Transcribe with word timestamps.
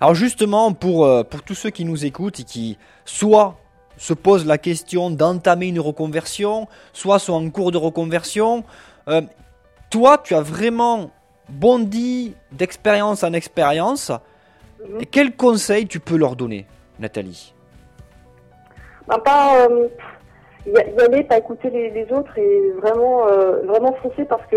Alors 0.00 0.14
justement, 0.14 0.72
pour, 0.72 1.04
euh, 1.04 1.24
pour 1.24 1.42
tous 1.42 1.54
ceux 1.54 1.70
qui 1.70 1.84
nous 1.84 2.04
écoutent 2.04 2.40
et 2.40 2.44
qui 2.44 2.78
soit 3.04 3.56
se 3.96 4.14
posent 4.14 4.46
la 4.46 4.58
question 4.58 5.10
d'entamer 5.10 5.66
une 5.68 5.80
reconversion, 5.80 6.68
soit 6.92 7.18
sont 7.18 7.34
en 7.34 7.50
cours 7.50 7.72
de 7.72 7.78
reconversion, 7.78 8.64
euh, 9.08 9.22
toi, 9.90 10.18
tu 10.18 10.34
as 10.34 10.40
vraiment 10.40 11.10
bondi 11.48 12.34
d'expérience 12.52 13.24
en 13.24 13.32
expérience. 13.32 14.12
Et 15.00 15.06
quel 15.06 15.34
conseil 15.34 15.86
tu 15.86 15.98
peux 15.98 16.16
leur 16.16 16.36
donner, 16.36 16.66
Nathalie? 17.00 17.54
Ben, 19.08 19.18
pas 19.18 19.66
euh, 19.66 19.88
y, 20.66 20.70
y 20.70 21.00
aller, 21.00 21.24
pas 21.24 21.38
écouter 21.38 21.70
les, 21.70 21.90
les 21.90 22.12
autres 22.12 22.36
et 22.38 22.72
vraiment, 22.80 23.26
euh, 23.26 23.62
vraiment 23.66 23.94
foncer 24.02 24.24
parce 24.26 24.46
que 24.50 24.56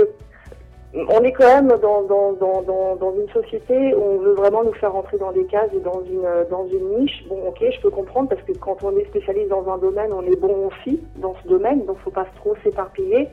on 0.94 1.24
est 1.24 1.32
quand 1.32 1.48
même 1.48 1.70
dans, 1.82 2.02
dans, 2.04 2.34
dans, 2.34 2.96
dans, 2.96 3.14
une 3.16 3.30
société 3.30 3.96
où 3.96 4.02
on 4.02 4.18
veut 4.18 4.34
vraiment 4.34 4.64
nous 4.64 4.74
faire 4.74 4.92
rentrer 4.92 5.18
dans 5.18 5.32
des 5.32 5.46
cases 5.46 5.70
et 5.74 5.80
dans 5.80 6.04
une, 6.04 6.28
dans 6.50 6.68
une 6.68 7.00
niche. 7.00 7.24
Bon, 7.30 7.48
ok, 7.48 7.64
je 7.72 7.80
peux 7.82 7.90
comprendre 7.90 8.28
parce 8.28 8.42
que 8.42 8.52
quand 8.54 8.84
on 8.84 8.96
est 8.98 9.06
spécialiste 9.06 9.50
dans 9.50 9.72
un 9.72 9.78
domaine, 9.78 10.12
on 10.12 10.22
est 10.24 10.36
bon 10.36 10.68
aussi 10.68 11.02
dans 11.16 11.34
ce 11.42 11.48
domaine, 11.48 11.86
donc 11.86 11.98
faut 12.00 12.12
pas 12.12 12.26
trop 12.36 12.56
s'éparpiller. 12.64 13.30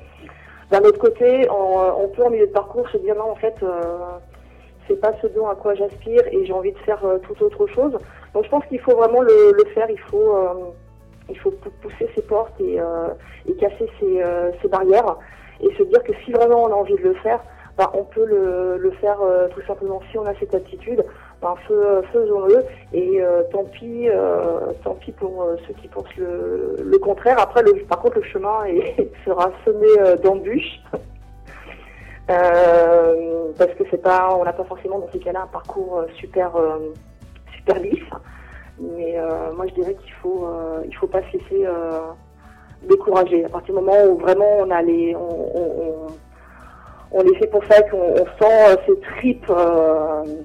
D'un 0.70 0.80
autre 0.80 0.98
côté, 0.98 1.48
on, 1.51 2.09
peut 2.09 2.24
en 2.24 2.30
milieu 2.30 2.46
de 2.46 2.52
parcours 2.52 2.88
se 2.91 2.98
dire 2.98 3.16
non, 3.16 3.30
en 3.30 3.34
fait, 3.34 3.56
euh, 3.62 3.98
c'est 4.87 5.01
pas 5.01 5.12
ce 5.20 5.27
dont 5.29 5.48
à 5.48 5.56
quoi 5.56 5.74
j'aspire 5.74 6.23
et 6.30 6.45
j'ai 6.45 6.52
envie 6.52 6.73
de 6.73 6.79
faire 6.79 7.04
euh, 7.04 7.18
tout 7.18 7.43
autre 7.43 7.66
chose. 7.66 7.98
Donc 8.34 8.45
je 8.45 8.51
pense 8.51 8.65
qu'il 8.66 8.79
faut 8.80 8.95
vraiment 8.95 9.23
le, 9.23 9.65
faire, 9.74 9.90
il 9.90 9.98
faut, 9.98 10.37
euh, 10.37 10.54
il 11.29 11.38
faut 11.38 11.51
pou- 11.51 11.70
pousser 11.82 12.09
ses 12.15 12.23
portes 12.23 12.60
et, 12.60 12.79
euh, 12.80 13.09
et 13.48 13.54
casser 13.54 13.90
ses 14.01 14.68
barrières 14.68 15.16
et 15.60 15.74
se 15.74 15.82
dire 15.82 16.02
que 16.04 16.12
si 16.24 16.32
vraiment 16.32 16.65
on 16.65 16.68
a 16.68 16.77
envie 16.77 16.95
de 16.95 17.02
le 17.02 17.15
faire, 17.15 17.40
ben, 17.78 17.88
on 17.95 18.02
peut 18.02 18.24
le, 18.27 18.91
faire 19.00 19.20
euh, 19.23 19.46
tout 19.55 19.62
simplement 19.62 20.02
si 20.10 20.18
on 20.18 20.27
a 20.27 20.34
cette 20.41 20.52
aptitude. 20.52 21.05
Ben, 21.41 21.55
fais- 21.68 22.09
faisons-le 22.12 22.64
et 22.92 23.23
euh, 23.23 23.45
tant 23.52 23.64
pis, 23.64 24.09
pour 25.16 25.46
ceux 25.66 25.74
qui 25.74 25.87
pensent 25.87 26.16
le, 26.16 26.99
contraire. 26.99 27.38
Après, 27.38 27.62
par 27.88 28.01
contre, 28.01 28.16
le 28.16 28.24
chemin 28.24 28.65
sera 29.24 29.52
semé 29.65 29.87
d'embûches. 30.24 30.80
Parce 32.26 33.73
que 33.74 33.84
c'est 33.90 34.02
pas, 34.02 34.37
on 34.37 34.45
n'a 34.45 34.52
pas 34.52 34.65
forcément 34.65 34.99
dans 34.99 35.10
ces 35.12 35.21
cas-là 35.21 35.43
un 35.45 35.46
parcours 35.46 36.02
super, 36.16 36.51
super 37.56 37.79
lisse. 37.79 38.10
Mais 38.80 39.16
moi, 39.56 39.66
je 39.68 39.74
dirais 39.74 39.95
qu'il 39.95 40.12
faut, 40.15 40.49
il 40.84 40.95
faut 40.96 41.06
pas 41.06 41.23
se 41.23 41.38
laisser 41.38 41.66
décourager. 42.82 43.45
À 43.45 43.49
partir 43.49 43.74
du 43.74 43.80
moment 43.80 44.04
où 44.10 44.18
vraiment 44.18 44.59
on 44.59 44.71
a 44.71 44.82
les, 44.82 45.15
on 47.10 47.23
les 47.23 47.34
fait 47.38 47.46
pour 47.48 47.64
ça, 47.64 47.82
qu'on 47.82 47.96
on 47.96 48.26
sent 48.26 48.70
euh, 48.70 48.76
ces 48.87 49.01
tripes 49.01 49.51
euh, 49.51 50.42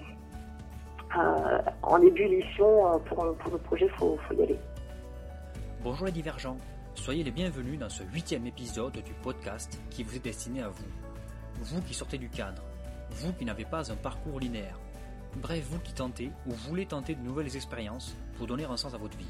euh, 1.18 1.60
en 1.82 2.02
ébullition 2.02 3.00
pour, 3.06 3.36
pour 3.38 3.52
le 3.52 3.58
projet, 3.60 3.88
faut, 3.98 4.18
faut 4.28 4.34
y 4.36 4.44
aller. 4.44 4.60
Bonjour 5.84 6.06
les 6.06 6.12
divergents, 6.12 6.58
soyez 6.96 7.24
les 7.24 7.32
bienvenus 7.32 7.78
dans 7.78 7.90
ce 7.90 8.04
huitième 8.14 8.48
épisode 8.48 8.94
du 8.94 9.14
podcast 9.22 9.80
qui 9.90 10.04
vous 10.04 10.16
est 10.16 10.24
destiné 10.24 10.62
à 10.62 10.70
vous. 10.70 10.86
Vous 11.62 11.82
qui 11.82 11.94
sortez 11.94 12.18
du 12.18 12.30
cadre, 12.30 12.64
vous 13.12 13.34
qui 13.34 13.46
n'avez 13.46 13.66
pas 13.66 13.92
un 13.92 13.96
parcours 13.96 14.40
linéaire, 14.40 14.80
bref 15.36 15.64
vous 15.70 15.80
qui 15.80 15.94
tentez 15.94 16.32
ou 16.48 16.52
voulez 16.52 16.86
tenter 16.86 17.16
de 17.16 17.22
nouvelles 17.22 17.56
expériences 17.56 18.16
pour 18.38 18.48
donner 18.48 18.66
un 18.66 18.78
sens 18.78 18.94
à 18.94 18.98
votre 18.98 19.18
vie. 19.18 19.26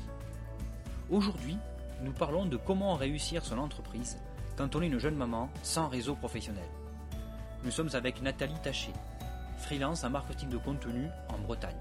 Aujourd'hui, 1.09 1.57
nous 2.03 2.11
parlons 2.11 2.45
de 2.45 2.57
comment 2.57 2.95
réussir 2.95 3.43
son 3.43 3.57
entreprise 3.57 4.21
quand 4.57 4.75
on 4.75 4.81
est 4.81 4.87
une 4.87 4.99
jeune 4.99 5.15
maman 5.15 5.49
sans 5.63 5.87
réseau 5.87 6.15
professionnel. 6.15 6.63
Nous 7.63 7.71
sommes 7.71 7.89
avec 7.93 8.21
Nathalie 8.21 8.59
Taché, 8.61 8.91
freelance 9.57 10.03
en 10.03 10.09
marketing 10.09 10.49
de 10.49 10.57
contenu 10.57 11.07
en 11.29 11.37
Bretagne. 11.37 11.79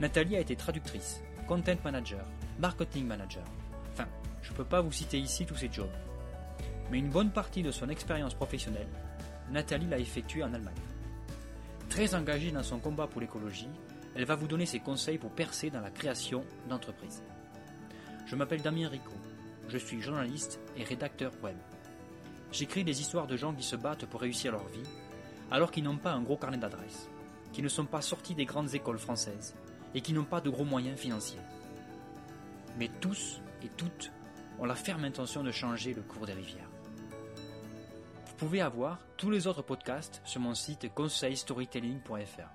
Nathalie 0.00 0.36
a 0.36 0.40
été 0.40 0.56
traductrice, 0.56 1.20
content 1.46 1.76
manager, 1.84 2.24
marketing 2.58 3.06
manager. 3.06 3.44
Enfin, 3.92 4.08
je 4.42 4.50
ne 4.50 4.56
peux 4.56 4.64
pas 4.64 4.80
vous 4.80 4.90
citer 4.90 5.16
ici 5.16 5.46
tous 5.46 5.54
ces 5.54 5.70
jobs. 5.70 5.86
Mais 6.90 6.98
une 6.98 7.10
bonne 7.10 7.30
partie 7.30 7.62
de 7.62 7.70
son 7.70 7.88
expérience 7.88 8.34
professionnelle, 8.34 8.88
Nathalie 9.52 9.86
l'a 9.86 10.00
effectuée 10.00 10.42
en 10.42 10.52
Allemagne. 10.52 10.74
Très 11.88 12.16
engagée 12.16 12.50
dans 12.50 12.64
son 12.64 12.80
combat 12.80 13.06
pour 13.06 13.20
l'écologie, 13.20 13.70
elle 14.16 14.24
va 14.24 14.34
vous 14.34 14.48
donner 14.48 14.66
ses 14.66 14.80
conseils 14.80 15.18
pour 15.18 15.30
percer 15.30 15.70
dans 15.70 15.80
la 15.80 15.90
création 15.90 16.44
d'entreprises. 16.68 17.22
Je 18.26 18.34
m'appelle 18.34 18.62
Damien 18.62 18.88
Rico, 18.88 19.12
je 19.68 19.78
suis 19.78 20.02
journaliste 20.02 20.58
et 20.76 20.82
rédacteur 20.82 21.30
web. 21.44 21.56
J'écris 22.50 22.84
des 22.84 23.00
histoires 23.00 23.26
de 23.26 23.36
gens 23.36 23.54
qui 23.54 23.62
se 23.62 23.76
battent 23.76 24.06
pour 24.06 24.20
réussir 24.20 24.52
leur 24.52 24.66
vie, 24.68 24.86
alors 25.50 25.70
qu'ils 25.70 25.84
n'ont 25.84 25.98
pas 25.98 26.12
un 26.12 26.22
gros 26.22 26.36
carnet 26.36 26.58
d'adresses, 26.58 27.08
qui 27.52 27.62
ne 27.62 27.68
sont 27.68 27.86
pas 27.86 28.00
sortis 28.00 28.34
des 28.34 28.46
grandes 28.46 28.74
écoles 28.74 28.98
françaises 28.98 29.54
et 29.94 30.00
qui 30.00 30.12
n'ont 30.12 30.24
pas 30.24 30.40
de 30.40 30.50
gros 30.50 30.64
moyens 30.64 30.98
financiers. 30.98 31.40
Mais 32.78 32.90
tous 33.00 33.40
et 33.62 33.68
toutes 33.68 34.12
ont 34.58 34.64
la 34.64 34.74
ferme 34.74 35.04
intention 35.04 35.42
de 35.42 35.50
changer 35.50 35.94
le 35.94 36.02
cours 36.02 36.26
des 36.26 36.32
rivières. 36.32 36.70
Vous 38.26 38.34
pouvez 38.36 38.60
avoir 38.60 38.98
tous 39.16 39.30
les 39.30 39.46
autres 39.46 39.62
podcasts 39.62 40.20
sur 40.24 40.40
mon 40.40 40.54
site 40.54 40.92
conseilstorytelling.fr. 40.94 42.48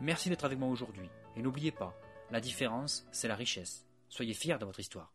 Merci 0.00 0.28
d'être 0.28 0.44
avec 0.44 0.58
moi 0.58 0.68
aujourd'hui 0.68 1.08
et 1.36 1.42
n'oubliez 1.42 1.72
pas, 1.72 1.98
la 2.30 2.40
différence, 2.40 3.06
c'est 3.10 3.28
la 3.28 3.34
richesse. 3.34 3.86
Soyez 4.08 4.34
fiers 4.34 4.58
de 4.58 4.64
votre 4.64 4.80
histoire. 4.80 5.12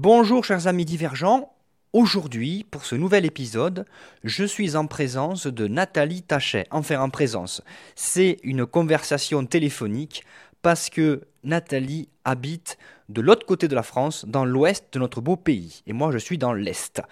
Bonjour 0.00 0.44
chers 0.44 0.68
amis 0.68 0.84
divergents. 0.84 1.52
Aujourd'hui, 1.92 2.64
pour 2.70 2.84
ce 2.84 2.94
nouvel 2.94 3.26
épisode, 3.26 3.84
je 4.22 4.44
suis 4.44 4.76
en 4.76 4.86
présence 4.86 5.48
de 5.48 5.66
Nathalie 5.66 6.22
Tachet. 6.22 6.68
Enfin, 6.70 7.00
en 7.00 7.10
présence. 7.10 7.62
C'est 7.96 8.36
une 8.44 8.64
conversation 8.64 9.44
téléphonique 9.44 10.22
parce 10.62 10.88
que 10.88 11.22
Nathalie 11.42 12.08
habite 12.24 12.78
de 13.08 13.20
l'autre 13.20 13.44
côté 13.44 13.66
de 13.66 13.74
la 13.74 13.82
France, 13.82 14.24
dans 14.24 14.44
l'ouest 14.44 14.84
de 14.92 15.00
notre 15.00 15.20
beau 15.20 15.34
pays. 15.34 15.82
Et 15.88 15.92
moi, 15.92 16.12
je 16.12 16.18
suis 16.18 16.38
dans 16.38 16.52
l'est. 16.52 17.02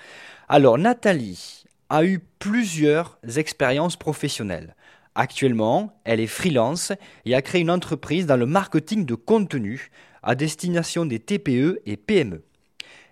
Alors, 0.48 0.78
Nathalie 0.78 1.64
a 1.88 2.04
eu 2.04 2.20
plusieurs 2.38 3.18
expériences 3.36 3.96
professionnelles. 3.96 4.76
Actuellement, 5.16 5.98
elle 6.04 6.20
est 6.20 6.28
freelance 6.28 6.92
et 7.24 7.34
a 7.34 7.42
créé 7.42 7.62
une 7.62 7.70
entreprise 7.72 8.26
dans 8.26 8.36
le 8.36 8.46
marketing 8.46 9.04
de 9.04 9.16
contenu 9.16 9.90
à 10.22 10.36
destination 10.36 11.04
des 11.04 11.18
TPE 11.18 11.80
et 11.84 11.96
PME. 11.96 12.44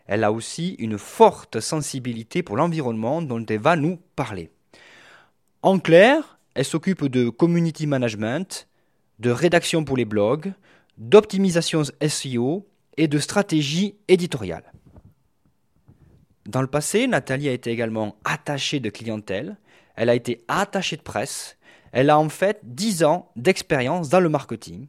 Elle 0.06 0.25
a 0.25 0.32
aussi 0.32 0.75
une 0.78 0.98
forte 0.98 1.60
sensibilité 1.60 2.42
pour 2.42 2.56
l'environnement 2.56 3.22
dont 3.22 3.44
elle 3.47 3.59
va 3.59 3.76
nous 3.76 3.98
parler. 4.16 4.50
En 5.62 5.78
clair, 5.78 6.38
elle 6.54 6.65
s'occupe 6.65 7.06
de 7.06 7.31
community 7.31 7.87
management, 7.87 8.69
de 9.19 9.31
rédaction 9.31 9.84
pour 9.84 9.97
les 9.97 10.04
blogs, 10.04 10.53
d'optimisation 10.98 11.82
SEO 12.06 12.66
et 12.97 13.09
de 13.09 13.19
stratégie 13.19 13.97
éditoriale. 14.09 14.72
Dans 16.47 16.60
le 16.60 16.66
passé, 16.66 17.06
Nathalie 17.06 17.48
a 17.48 17.53
été 17.53 17.70
également 17.70 18.16
attachée 18.25 18.78
de 18.78 18.91
clientèle, 18.91 19.56
elle 19.97 20.10
a 20.10 20.14
été 20.14 20.44
attachée 20.48 20.97
de 20.97 21.03
presse, 21.03 21.56
elle 21.93 22.10
a 22.10 22.19
en 22.19 22.28
fait 22.28 22.60
10 22.64 23.04
ans 23.04 23.31
d'expérience 23.37 24.10
dans 24.10 24.20
le 24.20 24.28
marketing. 24.28 24.88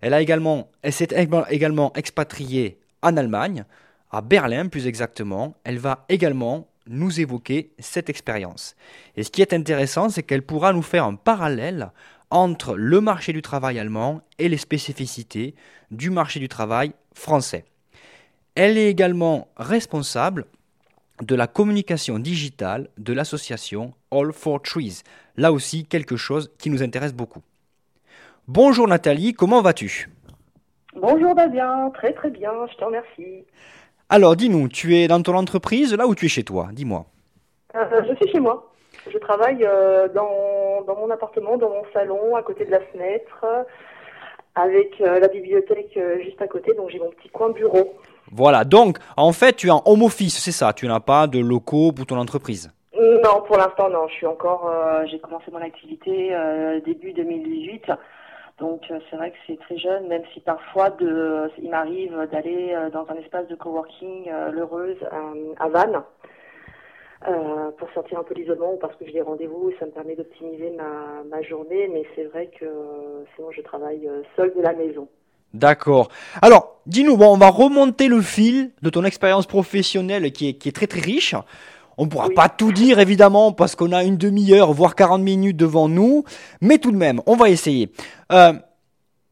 Elle, 0.00 0.14
a 0.14 0.22
elle 0.22 0.92
s'est 0.92 1.08
également 1.50 1.92
expatriée 1.94 2.80
en 3.02 3.16
Allemagne, 3.16 3.64
à 4.10 4.20
Berlin 4.20 4.68
plus 4.68 4.86
exactement. 4.86 5.54
Elle 5.64 5.78
va 5.78 6.04
également 6.08 6.68
nous 6.86 7.20
évoquer 7.20 7.72
cette 7.78 8.08
expérience. 8.08 8.74
Et 9.16 9.22
ce 9.22 9.30
qui 9.30 9.42
est 9.42 9.52
intéressant, 9.52 10.08
c'est 10.08 10.22
qu'elle 10.22 10.42
pourra 10.42 10.72
nous 10.72 10.82
faire 10.82 11.04
un 11.04 11.14
parallèle 11.14 11.90
entre 12.30 12.76
le 12.76 13.00
marché 13.00 13.32
du 13.32 13.42
travail 13.42 13.78
allemand 13.78 14.20
et 14.38 14.48
les 14.48 14.56
spécificités 14.56 15.54
du 15.90 16.10
marché 16.10 16.40
du 16.40 16.48
travail 16.48 16.92
français. 17.14 17.64
Elle 18.54 18.76
est 18.76 18.90
également 18.90 19.48
responsable 19.56 20.46
de 21.22 21.34
la 21.34 21.46
communication 21.46 22.18
digitale 22.18 22.88
de 22.98 23.12
l'association 23.12 23.94
All 24.10 24.32
for 24.32 24.62
Trees. 24.62 25.02
Là 25.36 25.52
aussi, 25.52 25.84
quelque 25.84 26.16
chose 26.16 26.50
qui 26.58 26.70
nous 26.70 26.82
intéresse 26.82 27.14
beaucoup. 27.14 27.42
Bonjour 28.46 28.88
Nathalie, 28.88 29.34
comment 29.34 29.60
vas-tu? 29.62 30.08
Bonjour 30.94 31.34
Damien, 31.34 31.90
très 31.90 32.12
très 32.12 32.30
bien, 32.30 32.50
je 32.70 32.76
te 32.76 32.84
remercie. 32.84 33.44
Alors 34.10 34.36
dis-nous, 34.36 34.68
tu 34.68 34.96
es 34.96 35.06
dans 35.06 35.20
ton 35.20 35.34
entreprise 35.34 35.94
là 35.94 36.06
ou 36.06 36.14
tu 36.14 36.26
es 36.26 36.28
chez 36.28 36.42
toi 36.42 36.68
Dis-moi. 36.72 37.04
Euh, 37.74 37.84
je 38.08 38.14
suis 38.14 38.32
chez 38.32 38.40
moi. 38.40 38.72
Je 39.12 39.18
travaille 39.18 39.62
euh, 39.62 40.08
dans, 40.08 40.82
dans 40.86 40.96
mon 40.96 41.10
appartement, 41.10 41.58
dans 41.58 41.68
mon 41.68 41.82
salon, 41.92 42.34
à 42.34 42.42
côté 42.42 42.64
de 42.64 42.70
la 42.70 42.80
fenêtre, 42.80 43.44
avec 44.54 44.98
euh, 45.02 45.20
la 45.20 45.28
bibliothèque 45.28 45.98
juste 46.24 46.40
à 46.40 46.46
côté, 46.46 46.72
donc 46.74 46.88
j'ai 46.88 46.98
mon 46.98 47.10
petit 47.10 47.28
coin 47.28 47.50
bureau. 47.50 47.98
Voilà, 48.32 48.64
donc 48.64 48.98
en 49.18 49.32
fait 49.32 49.54
tu 49.56 49.68
es 49.68 49.70
en 49.70 49.82
home 49.84 50.02
office, 50.02 50.38
c'est 50.38 50.52
ça, 50.52 50.72
tu 50.72 50.86
n'as 50.86 51.00
pas 51.00 51.26
de 51.26 51.38
locaux 51.38 51.92
pour 51.92 52.06
ton 52.06 52.16
entreprise. 52.16 52.70
Non, 52.94 53.42
pour 53.46 53.58
l'instant 53.58 53.90
non, 53.90 54.08
je 54.08 54.14
suis 54.14 54.26
encore, 54.26 54.70
j'ai 55.10 55.18
commencé 55.18 55.50
mon 55.52 55.62
activité 55.62 56.34
début 56.84 57.12
2018, 57.12 57.92
donc 58.58 58.82
euh, 58.90 58.98
c'est 59.08 59.16
vrai 59.16 59.30
que 59.30 59.36
c'est 59.46 59.58
très 59.60 59.78
jeune, 59.78 60.08
même 60.08 60.22
si 60.34 60.40
parfois 60.40 60.96
il 61.00 61.70
m'arrive 61.70 62.28
d'aller 62.32 62.72
euh, 62.74 62.90
dans 62.90 63.06
un 63.08 63.14
espace 63.14 63.46
de 63.46 63.54
coworking, 63.54 64.28
euh, 64.28 64.50
l'heureuse, 64.50 64.96
à 65.58 65.68
Vannes. 65.68 66.02
pour 67.78 67.90
sortir 67.92 68.18
un 68.18 68.24
peu 68.24 68.34
l'isolement 68.34 68.74
ou 68.74 68.76
parce 68.76 68.96
que 68.96 69.04
j'ai 69.06 69.12
des 69.12 69.22
rendez-vous 69.22 69.70
et 69.70 69.76
ça 69.78 69.86
me 69.86 69.92
permet 69.92 70.16
d'optimiser 70.16 70.72
ma, 71.30 71.42
journée. 71.42 71.88
Mais 71.88 72.04
c'est 72.14 72.24
vrai 72.24 72.50
que 72.58 72.66
sinon 73.34 73.50
je 73.52 73.62
travaille 73.62 74.08
seule 74.36 74.52
de 74.54 74.60
la 74.60 74.72
maison. 74.72 75.08
D'accord. 75.54 76.08
Alors, 76.42 76.80
dis-nous, 76.86 77.16
bon, 77.16 77.32
on 77.32 77.38
va 77.38 77.48
remonter 77.48 78.08
le 78.08 78.20
fil 78.20 78.70
de 78.82 78.90
ton 78.90 79.04
expérience 79.04 79.46
professionnelle 79.46 80.30
qui 80.32 80.48
est 80.48 80.74
très 80.74 80.86
très 80.86 81.00
riche. 81.00 81.34
On 81.98 82.04
ne 82.04 82.10
pourra 82.10 82.28
Oui. 82.28 82.34
pas 82.34 82.48
tout 82.48 82.72
dire 82.72 83.00
évidemment 83.00 83.52
parce 83.52 83.74
qu'on 83.74 83.92
a 83.92 84.04
une 84.04 84.16
demi-heure, 84.16 84.72
voire 84.72 84.94
40 84.94 85.20
minutes 85.20 85.56
devant 85.56 85.88
nous, 85.88 86.24
mais 86.60 86.78
tout 86.78 86.92
de 86.92 86.96
même, 86.96 87.20
on 87.26 87.34
va 87.36 87.50
essayer. 87.50 87.90
Euh, 88.32 88.52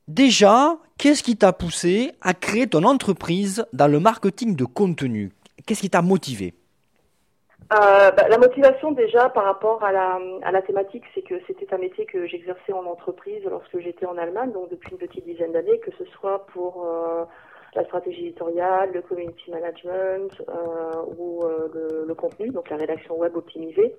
déjà, 0.09 0.77
qu'est-ce 0.99 1.23
qui 1.23 1.37
t'a 1.37 1.53
poussé 1.53 2.13
à 2.21 2.35
créer 2.35 2.67
ton 2.67 2.83
entreprise 2.83 3.65
dans 3.73 3.87
le 3.87 4.01
marketing 4.01 4.57
de 4.57 4.65
contenu? 4.65 5.33
Qu'est-ce 5.65 5.81
qui 5.81 5.91
t'a 5.91 6.03
motivé? 6.03 6.55
Euh, 7.73 8.11
bah, 8.13 8.29
la 8.29 8.39
motivation 8.39 8.93
déjà 8.93 9.29
par 9.29 9.45
rapport 9.45 9.83
à 9.83 9.91
la, 9.91 10.19
à 10.43 10.53
la 10.53 10.63
thématique, 10.63 11.03
c'est 11.15 11.23
que 11.23 11.35
c'était 11.49 11.73
un 11.75 11.79
métier 11.79 12.05
que 12.07 12.27
j'exerçais 12.27 12.73
en 12.73 12.85
entreprise 12.85 13.43
lorsque 13.49 13.81
j'étais 13.81 14.07
en 14.07 14.17
Allemagne, 14.19 14.53
donc 14.53 14.71
depuis 14.71 14.93
une 14.93 14.99
petite 14.99 15.25
dizaine 15.25 15.53
d'années, 15.53 15.81
que 15.81 15.91
ce 15.99 16.05
soit 16.13 16.47
pour 16.53 16.85
euh, 16.87 17.25
la 17.77 17.85
stratégie 17.85 18.27
éditoriale, 18.27 18.91
le 18.93 19.03
community 19.03 19.51
management 19.51 20.43
euh, 20.49 21.03
ou 21.17 21.45
euh, 21.45 22.05
le, 22.07 22.15
contenu, 22.15 22.49
donc 22.51 22.71
la 22.71 22.77
rédaction 22.77 23.17
web 23.17 23.37
optimisée. 23.37 23.95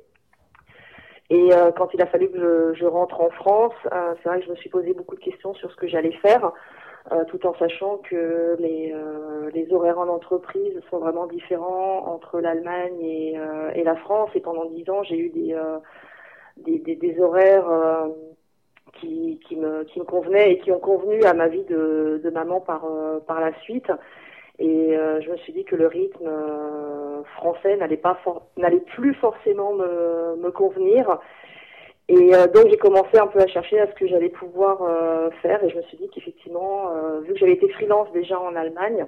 Et 1.30 1.54
euh, 1.54 1.72
quand 1.72 1.94
il 1.94 2.02
a 2.02 2.08
fallu 2.08 2.30
que 2.30 2.74
je, 2.74 2.86
rentre 2.86 3.22
en 3.22 3.30
France, 3.30 3.74
c'est 3.84 4.30
vrai 4.30 4.40
que 4.40 4.46
je 4.46 4.52
me 4.52 4.56
suis 4.56 4.70
posé 4.70 4.94
beaucoup 4.94 5.16
de 5.16 5.22
questions 5.22 5.54
sur 5.54 5.72
ce 5.72 5.76
que 5.76 5.88
j'allais 5.88 6.14
faire, 6.14 6.52
tout 7.30 7.46
en 7.48 7.54
sachant 7.56 8.00
que 8.00 8.58
les, 8.60 8.94
horaires 9.72 10.00
en 10.00 10.10
entreprise 10.10 10.78
sont 10.90 11.00
vraiment 11.00 11.28
différents 11.28 12.06
entre 12.08 12.40
l'Allemagne 12.40 13.00
et, 13.02 13.84
la 13.84 13.96
France. 13.98 14.30
Et 14.36 14.40
pendant 14.40 14.66
dix 14.66 14.90
ans, 14.90 15.04
j'ai 15.04 15.18
eu 15.18 15.30
des, 15.30 15.56
des, 16.80 16.96
des, 16.96 17.20
horaires 17.22 17.70
qui, 19.00 19.56
me, 19.56 19.84
qui 19.84 20.00
me 20.00 20.06
convenaient 20.06 20.54
et 20.54 20.60
qui 20.60 20.72
ont 20.72 20.80
convenu 20.80 21.24
à 21.24 21.34
ma 21.34 21.48
vie 21.48 21.64
de, 21.64 22.30
maman 22.34 22.60
par, 22.60 22.86
euh, 22.86 23.20
par 23.20 23.40
la 23.40 23.54
suite. 23.62 23.92
Et 24.60 24.98
euh, 24.98 25.22
je 25.22 25.32
me 25.32 25.38
suis 25.38 25.54
dit 25.54 25.64
que 25.64 25.76
le 25.76 25.88
rythme 25.88 26.26
euh, 26.26 27.24
français 27.36 27.78
n'allait 27.78 27.98
pas 27.98 28.20
n'allait 28.58 28.80
plus 28.80 29.14
forcément 29.16 29.74
me, 29.74 30.36
me 30.38 30.52
convenir. 30.52 31.20
Et 32.10 32.32
donc 32.54 32.70
j'ai 32.70 32.78
commencé 32.78 33.18
un 33.18 33.28
peu 33.28 33.40
à 33.40 33.48
chercher 33.48 33.82
à 33.82 33.88
ce 33.88 33.92
que 33.92 34.08
j'allais 34.08 34.30
pouvoir 34.30 34.80
faire. 35.42 35.62
Et 35.62 35.70
je 35.70 35.76
me 35.76 35.82
suis 35.84 35.98
dit 35.98 36.10
qu'effectivement, 36.10 36.90
vu 37.20 37.34
que 37.34 37.40
j'avais 37.40 37.52
été 37.52 37.68
freelance 37.68 38.10
déjà 38.14 38.40
en 38.40 38.56
Allemagne 38.56 39.06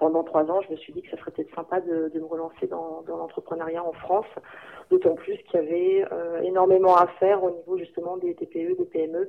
pendant 0.00 0.24
trois 0.24 0.50
ans, 0.50 0.62
je 0.62 0.72
me 0.72 0.76
suis 0.76 0.94
dit 0.94 1.02
que 1.02 1.10
ça 1.10 1.18
serait 1.18 1.30
peut-être 1.30 1.54
sympa 1.54 1.80
de, 1.82 2.10
me 2.14 2.24
relancer 2.24 2.66
dans, 2.66 3.04
l'entrepreneuriat 3.06 3.84
en 3.84 3.92
France. 3.92 4.26
D'autant 4.90 5.14
plus 5.14 5.36
qu'il 5.44 5.60
y 5.60 5.62
avait 5.62 6.04
euh, 6.10 6.40
énormément 6.40 6.96
à 6.96 7.06
faire 7.20 7.44
au 7.44 7.50
niveau 7.50 7.76
justement 7.78 8.16
des 8.16 8.34
TPE, 8.34 8.76
des 8.76 8.86
PME 8.86 9.28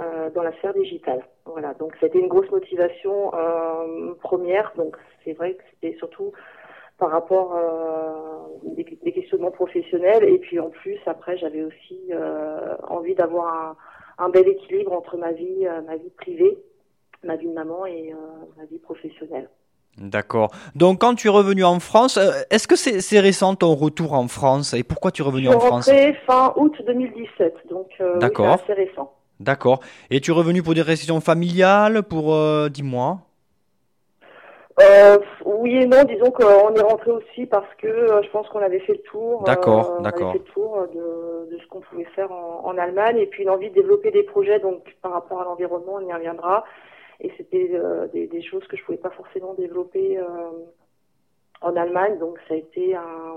euh, 0.00 0.30
dans 0.30 0.42
la 0.42 0.52
sphère 0.54 0.74
digitale. 0.74 1.24
Voilà, 1.46 1.72
donc 1.74 1.96
c'était 2.00 2.18
une 2.18 2.28
grosse 2.28 2.50
motivation 2.50 3.32
euh, 3.32 4.12
première. 4.20 4.72
Donc 4.76 4.96
c'est 5.24 5.32
vrai 5.32 5.54
que 5.54 5.62
c'était 5.70 5.96
surtout 5.96 6.32
par 6.98 7.10
rapport 7.10 7.56
des, 8.64 8.82
des 8.82 9.12
questionnements 9.12 9.52
professionnels 9.52 10.24
et 10.24 10.38
puis 10.38 10.58
en 10.58 10.68
plus 10.68 10.98
après 11.06 11.36
j'avais 11.36 11.62
aussi 11.62 12.10
envie 12.88 13.14
d'avoir 13.14 13.76
un, 14.18 14.24
un 14.26 14.28
bel 14.30 14.48
équilibre 14.48 14.92
entre 14.92 15.16
ma 15.16 15.30
vie 15.30 15.64
ma 15.86 15.94
vie 15.94 16.10
privée, 16.10 16.58
ma 17.22 17.36
vie 17.36 17.46
de 17.46 17.52
maman 17.52 17.86
et 17.86 18.12
ma 18.56 18.64
vie 18.64 18.80
professionnelle. 18.80 19.48
D'accord. 20.00 20.50
Donc 20.74 21.00
quand 21.00 21.14
tu 21.14 21.26
es 21.26 21.30
revenu 21.30 21.64
en 21.64 21.80
France, 21.80 22.16
euh, 22.16 22.30
est-ce 22.50 22.68
que 22.68 22.76
c'est 22.76 23.20
récent 23.20 23.54
ton 23.54 23.74
retour 23.74 24.12
en 24.12 24.28
France 24.28 24.74
et 24.74 24.82
pourquoi 24.82 25.10
tu 25.10 25.22
es 25.22 25.24
Je 25.24 25.28
revenu 25.28 25.46
suis 25.46 25.54
en 25.54 25.60
France 25.60 25.88
rentrée 25.88 26.16
fin 26.26 26.52
août 26.56 26.74
2017, 26.86 27.54
donc 27.70 27.88
euh, 28.00 28.18
oui, 28.20 28.46
c'est 28.66 28.72
récent. 28.74 29.12
D'accord. 29.40 29.80
Et 30.10 30.20
tu 30.20 30.30
es 30.30 30.34
revenu 30.34 30.62
pour 30.62 30.74
des 30.74 30.82
raisons 30.82 31.20
familiales, 31.20 32.02
pour 32.02 32.34
euh, 32.34 32.68
dis-moi. 32.68 33.18
Euh, 34.80 35.18
oui 35.44 35.76
et 35.76 35.86
non, 35.86 36.04
disons 36.04 36.30
qu'on 36.30 36.72
est 36.74 36.82
rentré 36.82 37.10
aussi 37.10 37.46
parce 37.46 37.66
que 37.78 37.88
euh, 37.88 38.22
je 38.22 38.30
pense 38.30 38.48
qu'on 38.48 38.60
avait 38.60 38.78
fait 38.80 38.92
le 38.92 39.02
tour. 39.10 39.42
D'accord, 39.44 40.00
d'accord. 40.00 40.32
fait 40.32 40.38
le 40.38 40.44
tour 40.44 40.86
de, 40.94 41.50
de 41.52 41.60
ce 41.60 41.66
qu'on 41.66 41.80
pouvait 41.80 42.06
faire 42.14 42.30
en, 42.30 42.62
en 42.64 42.78
Allemagne 42.78 43.18
et 43.18 43.26
puis 43.26 43.42
une 43.42 43.50
envie 43.50 43.70
de 43.70 43.74
développer 43.74 44.12
des 44.12 44.22
projets. 44.22 44.60
Donc 44.60 44.84
par 45.02 45.12
rapport 45.12 45.40
à 45.40 45.44
l'environnement, 45.44 45.94
on 46.00 46.06
y 46.06 46.12
reviendra. 46.12 46.64
Et 47.20 47.32
c'était 47.36 47.70
euh, 47.74 48.06
des, 48.08 48.26
des 48.26 48.42
choses 48.42 48.66
que 48.68 48.76
je 48.76 48.84
pouvais 48.84 48.98
pas 48.98 49.10
forcément 49.10 49.54
développer 49.54 50.18
euh, 50.18 50.50
en 51.60 51.76
Allemagne. 51.76 52.18
Donc 52.18 52.38
ça 52.46 52.54
a 52.54 52.56
été 52.56 52.94
un, 52.94 53.36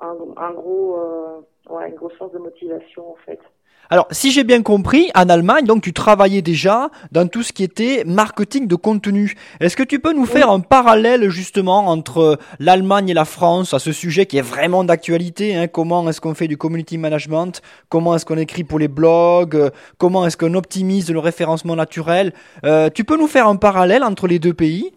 un, 0.00 0.16
un 0.36 0.52
gros, 0.52 0.96
euh, 0.98 1.40
ouais, 1.70 1.88
une 1.88 1.94
grosse 1.94 2.14
source 2.14 2.32
de 2.32 2.38
motivation 2.38 3.10
en 3.12 3.16
fait. 3.16 3.40
Alors, 3.88 4.06
si 4.12 4.30
j'ai 4.30 4.44
bien 4.44 4.62
compris, 4.62 5.10
en 5.16 5.28
Allemagne, 5.28 5.64
donc 5.64 5.82
tu 5.82 5.92
travaillais 5.92 6.42
déjà 6.42 6.90
dans 7.10 7.26
tout 7.26 7.42
ce 7.42 7.52
qui 7.52 7.64
était 7.64 8.04
marketing 8.06 8.68
de 8.68 8.76
contenu. 8.76 9.34
Est-ce 9.58 9.76
que 9.76 9.82
tu 9.82 9.98
peux 9.98 10.12
nous 10.12 10.26
faire 10.26 10.50
un 10.50 10.60
parallèle 10.60 11.28
justement 11.28 11.88
entre 11.88 12.38
l'Allemagne 12.60 13.08
et 13.08 13.14
la 13.14 13.24
France 13.24 13.74
à 13.74 13.80
ce 13.80 13.90
sujet 13.90 14.26
qui 14.26 14.38
est 14.38 14.42
vraiment 14.42 14.84
d'actualité 14.84 15.56
hein? 15.56 15.66
Comment 15.66 16.08
est-ce 16.08 16.20
qu'on 16.20 16.34
fait 16.34 16.46
du 16.46 16.56
community 16.56 16.98
management? 16.98 17.62
Comment 17.88 18.14
est-ce 18.14 18.24
qu'on 18.24 18.38
écrit 18.38 18.62
pour 18.62 18.78
les 18.78 18.86
blogs? 18.86 19.56
Euh, 19.56 19.70
Comment 19.98 20.24
est-ce 20.24 20.36
qu'on 20.36 20.54
optimise 20.54 21.10
le 21.10 21.18
référencement 21.18 21.74
naturel? 21.74 22.32
Euh, 22.64 22.90
Tu 22.94 23.02
peux 23.02 23.16
nous 23.18 23.26
faire 23.26 23.48
un 23.48 23.56
parallèle 23.56 24.04
entre 24.04 24.28
les 24.28 24.38
deux 24.38 24.54
pays? 24.54 24.92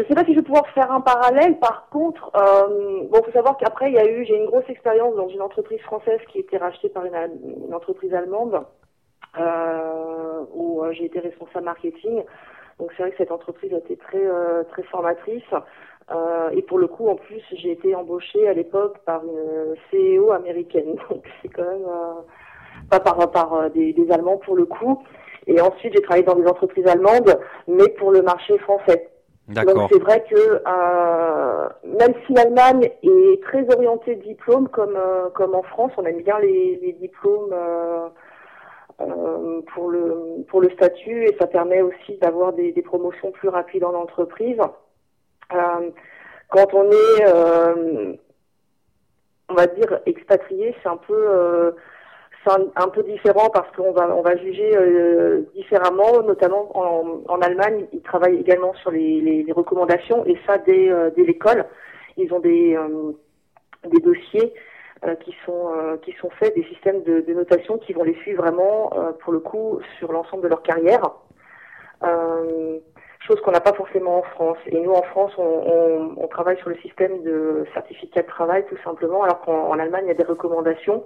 Je 0.00 0.04
ne 0.04 0.08
sais 0.08 0.14
pas 0.14 0.24
si 0.24 0.32
je 0.32 0.38
vais 0.38 0.46
pouvoir 0.46 0.66
faire 0.68 0.90
un 0.90 1.02
parallèle. 1.02 1.58
Par 1.58 1.90
contre, 1.90 2.30
euh, 2.34 3.04
bon, 3.10 3.22
faut 3.22 3.32
savoir 3.32 3.58
qu'après, 3.58 3.90
il 3.90 3.96
y 3.96 3.98
a 3.98 4.10
eu, 4.10 4.24
j'ai 4.24 4.34
une 4.34 4.46
grosse 4.46 4.66
expérience 4.70 5.14
dans 5.14 5.28
une 5.28 5.42
entreprise 5.42 5.80
française 5.82 6.20
qui 6.28 6.38
a 6.38 6.40
été 6.40 6.56
rachetée 6.56 6.88
par 6.88 7.04
une, 7.04 7.74
entreprise 7.74 8.14
allemande, 8.14 8.64
euh, 9.38 10.40
où 10.54 10.82
euh, 10.82 10.92
j'ai 10.92 11.04
été 11.04 11.20
responsable 11.20 11.66
marketing. 11.66 12.24
Donc 12.78 12.92
c'est 12.96 13.02
vrai 13.02 13.10
que 13.10 13.18
cette 13.18 13.30
entreprise 13.30 13.74
a 13.74 13.76
été 13.76 13.98
très 13.98 14.24
euh, 14.24 14.62
très 14.70 14.84
formatrice. 14.84 15.44
Et 16.52 16.62
pour 16.62 16.78
le 16.78 16.86
coup, 16.86 17.08
en 17.08 17.16
plus, 17.16 17.42
j'ai 17.52 17.72
été 17.72 17.94
embauchée 17.94 18.48
à 18.48 18.54
l'époque 18.54 18.98
par 19.04 19.22
une 19.22 19.74
CEO 19.92 20.32
américaine. 20.32 20.96
Donc 21.10 21.28
c'est 21.42 21.48
quand 21.48 21.62
même 21.62 21.86
pas 22.88 23.00
par 23.00 23.70
des 23.70 23.94
Allemands 24.10 24.38
pour 24.38 24.56
le 24.56 24.64
coup. 24.64 25.04
Et 25.46 25.60
ensuite, 25.60 25.92
j'ai 25.94 26.02
travaillé 26.02 26.24
dans 26.24 26.36
des 26.36 26.46
entreprises 26.46 26.86
allemandes, 26.86 27.38
mais 27.68 27.88
pour 27.90 28.12
le 28.12 28.22
marché 28.22 28.56
français. 28.58 29.09
Donc 29.50 29.90
c'est 29.92 29.98
vrai 29.98 30.24
que 30.30 30.62
euh, 30.64 31.68
même 31.84 32.14
si 32.24 32.32
l'Allemagne 32.34 32.90
est 33.02 33.42
très 33.42 33.66
orientée 33.74 34.14
diplôme 34.14 34.68
comme 34.68 34.94
euh, 34.96 35.28
comme 35.30 35.56
en 35.56 35.62
France, 35.62 35.90
on 35.96 36.04
aime 36.04 36.22
bien 36.22 36.38
les, 36.38 36.78
les 36.80 36.92
diplômes 36.92 37.52
euh, 37.52 38.08
euh, 39.00 39.60
pour 39.74 39.90
le 39.90 40.44
pour 40.48 40.60
le 40.60 40.70
statut 40.70 41.24
et 41.24 41.36
ça 41.40 41.48
permet 41.48 41.82
aussi 41.82 42.16
d'avoir 42.18 42.52
des, 42.52 42.70
des 42.70 42.82
promotions 42.82 43.32
plus 43.32 43.48
rapides 43.48 43.82
en 43.82 43.94
entreprise. 43.94 44.60
Euh, 45.52 45.90
quand 46.48 46.72
on 46.72 46.88
est 46.90 47.26
euh, 47.26 48.14
on 49.48 49.54
va 49.54 49.66
dire 49.66 50.00
expatrié, 50.06 50.76
c'est 50.80 50.88
un 50.88 50.96
peu 50.96 51.12
euh, 51.28 51.72
un, 52.46 52.66
un 52.76 52.88
peu 52.88 53.02
différent 53.02 53.50
parce 53.50 53.70
qu'on 53.76 53.92
va 53.92 54.14
on 54.14 54.22
va 54.22 54.36
juger 54.36 54.76
euh, 54.76 55.42
différemment, 55.54 56.22
notamment 56.22 56.70
en, 56.74 57.20
en 57.28 57.40
Allemagne, 57.40 57.86
ils 57.92 58.02
travaillent 58.02 58.40
également 58.40 58.72
sur 58.74 58.90
les, 58.90 59.20
les, 59.20 59.42
les 59.42 59.52
recommandations 59.52 60.24
et 60.26 60.36
ça 60.46 60.58
dès, 60.58 60.90
euh, 60.90 61.10
dès 61.16 61.24
l'école. 61.24 61.66
Ils 62.16 62.32
ont 62.32 62.40
des 62.40 62.76
euh, 62.76 63.12
des 63.88 64.00
dossiers 64.00 64.54
euh, 65.04 65.14
qui 65.16 65.34
sont 65.44 65.72
euh, 65.74 65.96
qui 65.98 66.12
sont 66.12 66.30
faits, 66.30 66.54
des 66.54 66.64
systèmes 66.64 67.02
de, 67.02 67.20
de 67.20 67.34
notation 67.34 67.78
qui 67.78 67.92
vont 67.92 68.04
les 68.04 68.14
suivre 68.22 68.42
vraiment 68.42 68.90
pour 69.20 69.32
le 69.32 69.40
coup 69.40 69.80
sur 69.98 70.10
l'ensemble 70.12 70.42
de 70.44 70.48
leur 70.48 70.62
carrière. 70.62 71.02
Chose 73.26 73.38
qu'on 73.42 73.50
n'a 73.52 73.60
pas 73.60 73.74
forcément 73.74 74.18
en 74.18 74.22
France. 74.22 74.56
Et 74.66 74.80
nous, 74.80 74.92
en 74.92 75.02
France, 75.02 75.32
on, 75.36 75.42
on, 75.42 76.14
on 76.16 76.26
travaille 76.26 76.56
sur 76.56 76.70
le 76.70 76.76
système 76.76 77.22
de 77.22 77.66
certificat 77.74 78.22
de 78.22 78.26
travail, 78.26 78.64
tout 78.66 78.78
simplement, 78.82 79.22
alors 79.22 79.42
qu'en 79.42 79.68
en 79.68 79.78
Allemagne, 79.78 80.04
il 80.06 80.08
y 80.08 80.10
a 80.10 80.14
des 80.14 80.24
recommandations. 80.24 81.04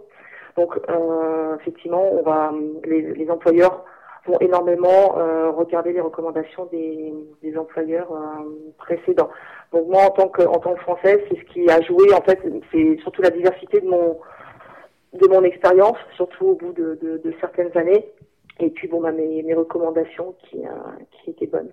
Donc, 0.56 0.78
euh, 0.88 1.56
effectivement, 1.60 2.04
on 2.12 2.22
va, 2.22 2.52
les, 2.84 3.12
les 3.14 3.30
employeurs 3.30 3.84
vont 4.26 4.38
énormément 4.38 5.18
euh, 5.18 5.50
regarder 5.50 5.92
les 5.92 6.00
recommandations 6.00 6.66
des, 6.66 7.12
des 7.42 7.58
employeurs 7.58 8.10
euh, 8.12 8.72
précédents. 8.78 9.30
Donc, 9.72 9.88
moi, 9.88 10.04
en 10.04 10.10
tant 10.10 10.28
que, 10.28 10.42
en 10.42 10.58
tant 10.60 10.74
que 10.74 10.80
Française, 10.80 11.18
c'est 11.28 11.38
ce 11.38 11.44
qui 11.52 11.68
a 11.68 11.80
joué, 11.82 12.14
en 12.14 12.22
fait, 12.22 12.40
c'est 12.70 12.96
surtout 13.02 13.22
la 13.22 13.30
diversité 13.30 13.80
de 13.80 13.88
mon, 13.88 14.18
de 15.12 15.26
mon 15.26 15.42
expérience, 15.42 15.98
surtout 16.14 16.46
au 16.46 16.54
bout 16.54 16.72
de, 16.72 16.98
de, 17.02 17.18
de 17.18 17.34
certaines 17.40 17.76
années. 17.76 18.08
Et 18.60 18.70
puis, 18.70 18.86
bon, 18.86 19.00
bah, 19.00 19.10
mes, 19.10 19.42
mes 19.42 19.54
recommandations 19.54 20.36
qui, 20.44 20.64
euh, 20.64 20.70
qui 21.10 21.30
étaient 21.30 21.48
bonnes. 21.48 21.72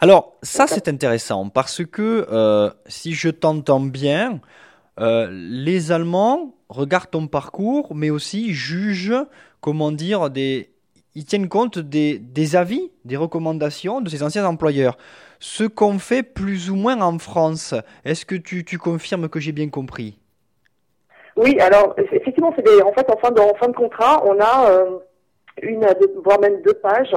Alors, 0.00 0.36
ça 0.42 0.66
c'est 0.66 0.86
intéressant 0.88 1.48
parce 1.48 1.82
que 1.86 2.26
si 2.86 3.12
je 3.12 3.30
t'entends 3.30 3.80
bien, 3.80 4.40
euh, 5.00 5.28
les 5.30 5.92
Allemands 5.92 6.54
regardent 6.68 7.10
ton 7.10 7.26
parcours, 7.26 7.94
mais 7.94 8.10
aussi 8.10 8.52
jugent, 8.52 9.26
comment 9.60 9.92
dire, 9.92 10.30
ils 11.14 11.24
tiennent 11.24 11.48
compte 11.48 11.78
des, 11.78 12.56
avis, 12.56 12.90
des 13.04 13.16
recommandations 13.16 14.00
de 14.00 14.08
ces 14.08 14.22
anciens 14.22 14.46
employeurs. 14.46 14.96
Ce 15.40 15.64
qu'on 15.64 15.98
fait 15.98 16.22
plus 16.22 16.70
ou 16.70 16.76
moins 16.76 17.00
en 17.00 17.18
France. 17.18 17.74
Est-ce 18.04 18.24
que 18.24 18.34
tu, 18.34 18.78
confirmes 18.78 19.28
que 19.28 19.40
j'ai 19.40 19.52
bien 19.52 19.68
compris? 19.68 20.18
Oui, 21.36 21.58
alors 21.60 21.94
effectivement, 21.98 22.54
c'est 22.56 22.82
en 22.82 22.92
fait 22.92 23.10
en 23.10 23.16
fin 23.18 23.32
de, 23.32 23.40
en 23.40 23.54
fin 23.54 23.66
de 23.66 23.74
contrat, 23.74 24.22
on 24.24 24.38
a 24.38 24.70
euh, 24.70 24.98
une, 25.62 25.84
voire 26.24 26.40
même 26.40 26.62
deux 26.62 26.74
pages 26.74 27.12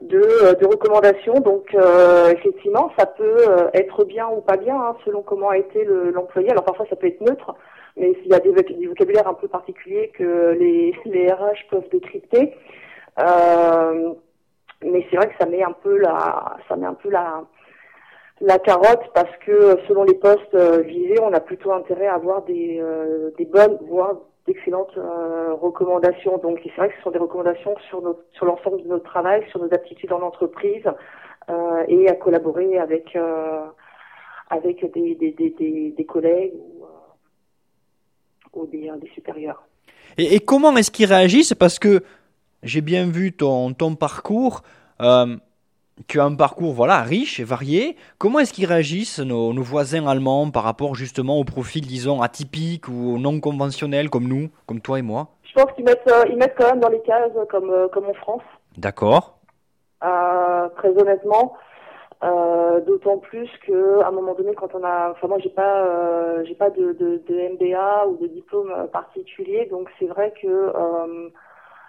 de, 0.00 0.18
euh, 0.18 0.54
de 0.54 0.66
recommandations. 0.66 1.34
Donc 1.40 1.74
euh, 1.74 2.30
effectivement, 2.30 2.90
ça 2.98 3.06
peut 3.06 3.36
euh, 3.48 3.68
être 3.74 4.04
bien 4.04 4.28
ou 4.28 4.40
pas 4.40 4.56
bien 4.56 4.76
hein, 4.76 4.96
selon 5.04 5.22
comment 5.22 5.50
a 5.50 5.58
été 5.58 5.84
l'employé. 5.84 6.50
Alors 6.50 6.64
parfois 6.64 6.86
ça 6.88 6.96
peut 6.96 7.08
être 7.08 7.20
neutre, 7.20 7.54
mais 7.96 8.14
s'il 8.14 8.28
y 8.28 8.34
a 8.34 8.40
des, 8.40 8.52
des, 8.52 8.86
vocabulaires 8.86 9.28
un 9.28 9.34
peu 9.34 9.48
particuliers 9.48 10.10
que 10.16 10.56
les, 10.58 10.94
les 11.04 11.30
RH 11.30 11.68
peuvent 11.70 11.88
décrypter. 11.90 12.54
Euh, 13.18 14.12
mais 14.84 15.06
c'est 15.10 15.16
vrai 15.16 15.28
que 15.28 15.34
ça 15.38 15.46
met 15.46 15.62
un 15.62 15.72
peu 15.82 15.98
la, 15.98 16.56
ça 16.68 16.76
met 16.76 16.86
un 16.86 16.94
peu 16.94 17.10
la, 17.10 17.42
la 18.40 18.58
carotte 18.58 19.10
parce 19.14 19.36
que 19.46 19.76
selon 19.86 20.02
les 20.04 20.14
postes 20.14 20.56
visés, 20.56 21.20
on 21.22 21.32
a 21.32 21.38
plutôt 21.38 21.72
intérêt 21.72 22.08
à 22.08 22.14
avoir 22.14 22.42
des, 22.42 22.82
des 23.38 23.44
bonnes, 23.44 23.78
voire 23.82 24.16
d'excellentes 24.46 24.96
euh, 24.96 25.54
recommandations. 25.54 26.38
Donc 26.38 26.60
c'est 26.64 26.76
vrai 26.76 26.88
que 26.88 26.96
ce 26.96 27.02
sont 27.02 27.10
des 27.10 27.18
recommandations 27.18 27.74
sur, 27.88 28.00
l'ensemble 28.44 28.82
de 28.82 28.88
notre 28.88 29.04
travail, 29.04 29.44
sur 29.50 29.60
nos 29.60 29.72
aptitudes 29.72 30.12
en 30.12 30.22
entreprise 30.22 30.84
euh, 31.50 31.84
et 31.88 32.08
à 32.08 32.14
collaborer 32.14 32.78
avec, 32.78 33.14
euh, 33.16 33.64
avec 34.50 34.90
des, 34.92 35.14
des, 35.14 35.92
des, 35.96 36.04
collègues 36.04 36.54
ou, 36.54 38.60
ou 38.60 38.66
des, 38.66 38.90
supérieurs. 39.14 39.62
Et, 40.18 40.34
et 40.34 40.40
comment 40.40 40.76
est-ce 40.76 40.90
qu'ils 40.90 41.06
réagissent? 41.06 41.54
Parce 41.54 41.78
que 41.78 42.02
j'ai 42.62 42.80
bien 42.80 43.08
vu 43.08 43.32
ton, 43.32 43.72
ton 43.74 43.94
parcours. 43.94 44.62
Euh, 45.98 46.02
tu 46.08 46.20
as 46.20 46.24
un 46.24 46.34
parcours 46.34 46.72
voilà 46.72 47.02
riche 47.02 47.40
et 47.40 47.44
varié. 47.44 47.96
Comment 48.18 48.38
est-ce 48.40 48.52
qu'ils 48.52 48.66
réagissent 48.66 49.20
nos, 49.20 49.52
nos, 49.52 49.62
voisins 49.62 50.06
allemands 50.06 50.50
par 50.50 50.64
rapport 50.64 50.94
justement 50.94 51.38
au 51.38 51.44
profil 51.44 51.86
disons 51.86 52.22
atypique 52.22 52.88
ou 52.88 53.18
non 53.18 53.40
conventionnel 53.40 54.10
comme 54.10 54.26
nous, 54.26 54.50
comme 54.66 54.80
toi 54.80 54.98
et 54.98 55.02
moi? 55.02 55.28
Je 55.44 55.52
pense 55.54 55.72
qu'ils 55.74 55.84
mettent 55.84 56.08
euh, 56.08 56.24
ils 56.30 56.36
mettent 56.36 56.54
quand 56.56 56.68
même 56.68 56.80
dans 56.80 56.88
les 56.88 57.02
cases 57.02 57.32
comme 57.50 57.70
euh, 57.70 57.88
comme 57.88 58.06
en 58.06 58.14
France. 58.14 58.42
D'accord. 58.76 59.38
Euh, 60.02 60.68
très 60.76 60.88
honnêtement, 60.88 61.54
euh, 62.24 62.80
d'autant 62.80 63.18
plus 63.18 63.48
que 63.64 64.00
à 64.00 64.08
un 64.08 64.10
moment 64.10 64.34
donné 64.34 64.52
quand 64.54 64.74
on 64.74 64.82
a 64.82 65.10
enfin 65.10 65.28
moi 65.28 65.38
j'ai 65.38 65.50
pas 65.50 65.84
euh, 65.84 66.42
j'ai 66.44 66.54
pas 66.54 66.70
de, 66.70 66.92
de, 66.92 67.22
de, 67.28 67.54
MBA 67.54 68.06
ou 68.08 68.16
de 68.16 68.26
diplôme 68.26 68.72
particulier 68.92 69.66
donc 69.70 69.88
c'est 69.98 70.06
vrai 70.06 70.32
que 70.42 70.72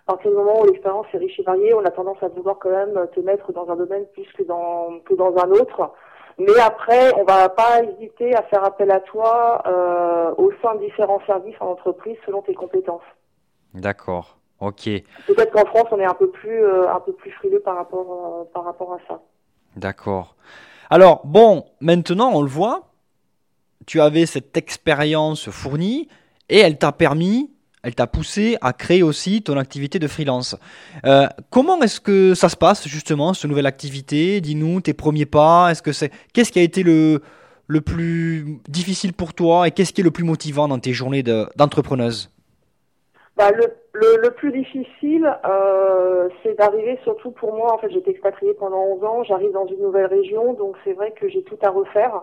à 0.05 0.13
partir 0.13 0.31
du 0.31 0.37
moment 0.37 0.61
où 0.61 0.65
l'expérience 0.65 1.05
est 1.13 1.17
riche 1.17 1.39
et 1.39 1.43
variée, 1.43 1.73
on 1.73 1.85
a 1.85 1.91
tendance 1.91 2.21
à 2.21 2.27
vouloir 2.27 2.57
quand 2.59 2.71
même 2.71 3.07
te 3.15 3.21
mettre 3.21 3.53
dans 3.53 3.69
un 3.69 3.75
domaine 3.75 4.05
plus 4.13 4.27
que 4.37 4.43
dans, 4.43 4.99
que 5.05 5.13
dans 5.13 5.35
un 5.37 5.49
autre. 5.51 5.93
Mais 6.37 6.59
après, 6.59 7.13
on 7.17 7.23
va 7.23 7.47
pas 7.49 7.81
hésiter 7.83 8.35
à 8.35 8.41
faire 8.43 8.65
appel 8.65 8.91
à 8.91 8.99
toi 8.99 9.61
euh, 9.65 10.33
au 10.37 10.51
sein 10.61 10.75
de 10.75 10.81
différents 10.81 11.21
services 11.25 11.55
en 11.59 11.67
entreprise 11.67 12.17
selon 12.25 12.41
tes 12.41 12.53
compétences. 12.53 13.03
D'accord. 13.73 14.37
Ok. 14.59 14.89
Peut-être 15.27 15.51
qu'en 15.51 15.65
France, 15.65 15.87
on 15.91 15.99
est 15.99 16.05
un 16.05 16.13
peu 16.13 16.29
plus 16.29 16.63
euh, 16.63 16.89
un 16.89 16.99
peu 16.99 17.13
plus 17.13 17.31
frileux 17.31 17.59
par 17.59 17.75
rapport 17.75 18.41
euh, 18.41 18.43
par 18.53 18.63
rapport 18.63 18.93
à 18.93 18.97
ça. 19.07 19.21
D'accord. 19.75 20.35
Alors 20.89 21.21
bon, 21.25 21.65
maintenant 21.81 22.31
on 22.33 22.41
le 22.41 22.49
voit. 22.49 22.89
Tu 23.85 23.99
avais 23.99 24.25
cette 24.25 24.55
expérience 24.55 25.49
fournie 25.49 26.07
et 26.49 26.59
elle 26.59 26.77
t'a 26.77 26.91
permis 26.93 27.52
elle 27.83 27.95
t'a 27.95 28.07
poussé 28.07 28.57
à 28.61 28.71
créer 28.71 29.03
aussi 29.03 29.43
ton 29.43 29.57
activité 29.57 29.99
de 29.99 30.07
freelance. 30.07 30.55
Euh, 31.05 31.27
comment 31.49 31.79
est-ce 31.81 31.99
que 31.99 32.33
ça 32.33 32.47
se 32.47 32.55
passe 32.55 32.87
justement, 32.87 33.33
cette 33.33 33.49
nouvelle 33.49 33.65
activité? 33.65 34.39
Dis-nous 34.39 34.79
tes 34.79 34.93
premiers 34.93 35.25
pas. 35.25 35.69
Est-ce 35.69 35.81
que 35.81 35.91
c'est 35.91 36.09
qu'est-ce 36.33 36.51
qui 36.51 36.59
a 36.59 36.63
été 36.63 36.81
le 36.81 37.21
le 37.67 37.81
plus 37.81 38.59
difficile 38.67 39.13
pour 39.13 39.33
toi 39.33 39.67
et 39.67 39.71
qu'est-ce 39.71 39.93
qui 39.93 40.01
est 40.01 40.03
le 40.03 40.11
plus 40.11 40.25
motivant 40.25 40.67
dans 40.67 40.79
tes 40.79 40.93
journées 40.93 41.23
d'entrepreneuse? 41.23 42.29
Bah, 43.35 43.51
le, 43.51 43.65
le, 43.93 44.29
plus 44.31 44.51
difficile, 44.51 45.27
euh, 45.45 46.29
c'est 46.43 46.55
d'arriver, 46.57 46.99
surtout 47.03 47.31
pour 47.31 47.53
moi, 47.53 47.73
en 47.73 47.79
fait, 47.79 47.89
j'étais 47.89 48.11
expatriée 48.11 48.53
pendant 48.53 48.83
11 48.97 49.03
ans, 49.05 49.23
j'arrive 49.23 49.51
dans 49.53 49.65
une 49.65 49.81
nouvelle 49.81 50.05
région, 50.05 50.53
donc 50.53 50.75
c'est 50.83 50.93
vrai 50.93 51.13
que 51.19 51.27
j'ai 51.29 51.41
tout 51.41 51.57
à 51.63 51.69
refaire. 51.69 52.21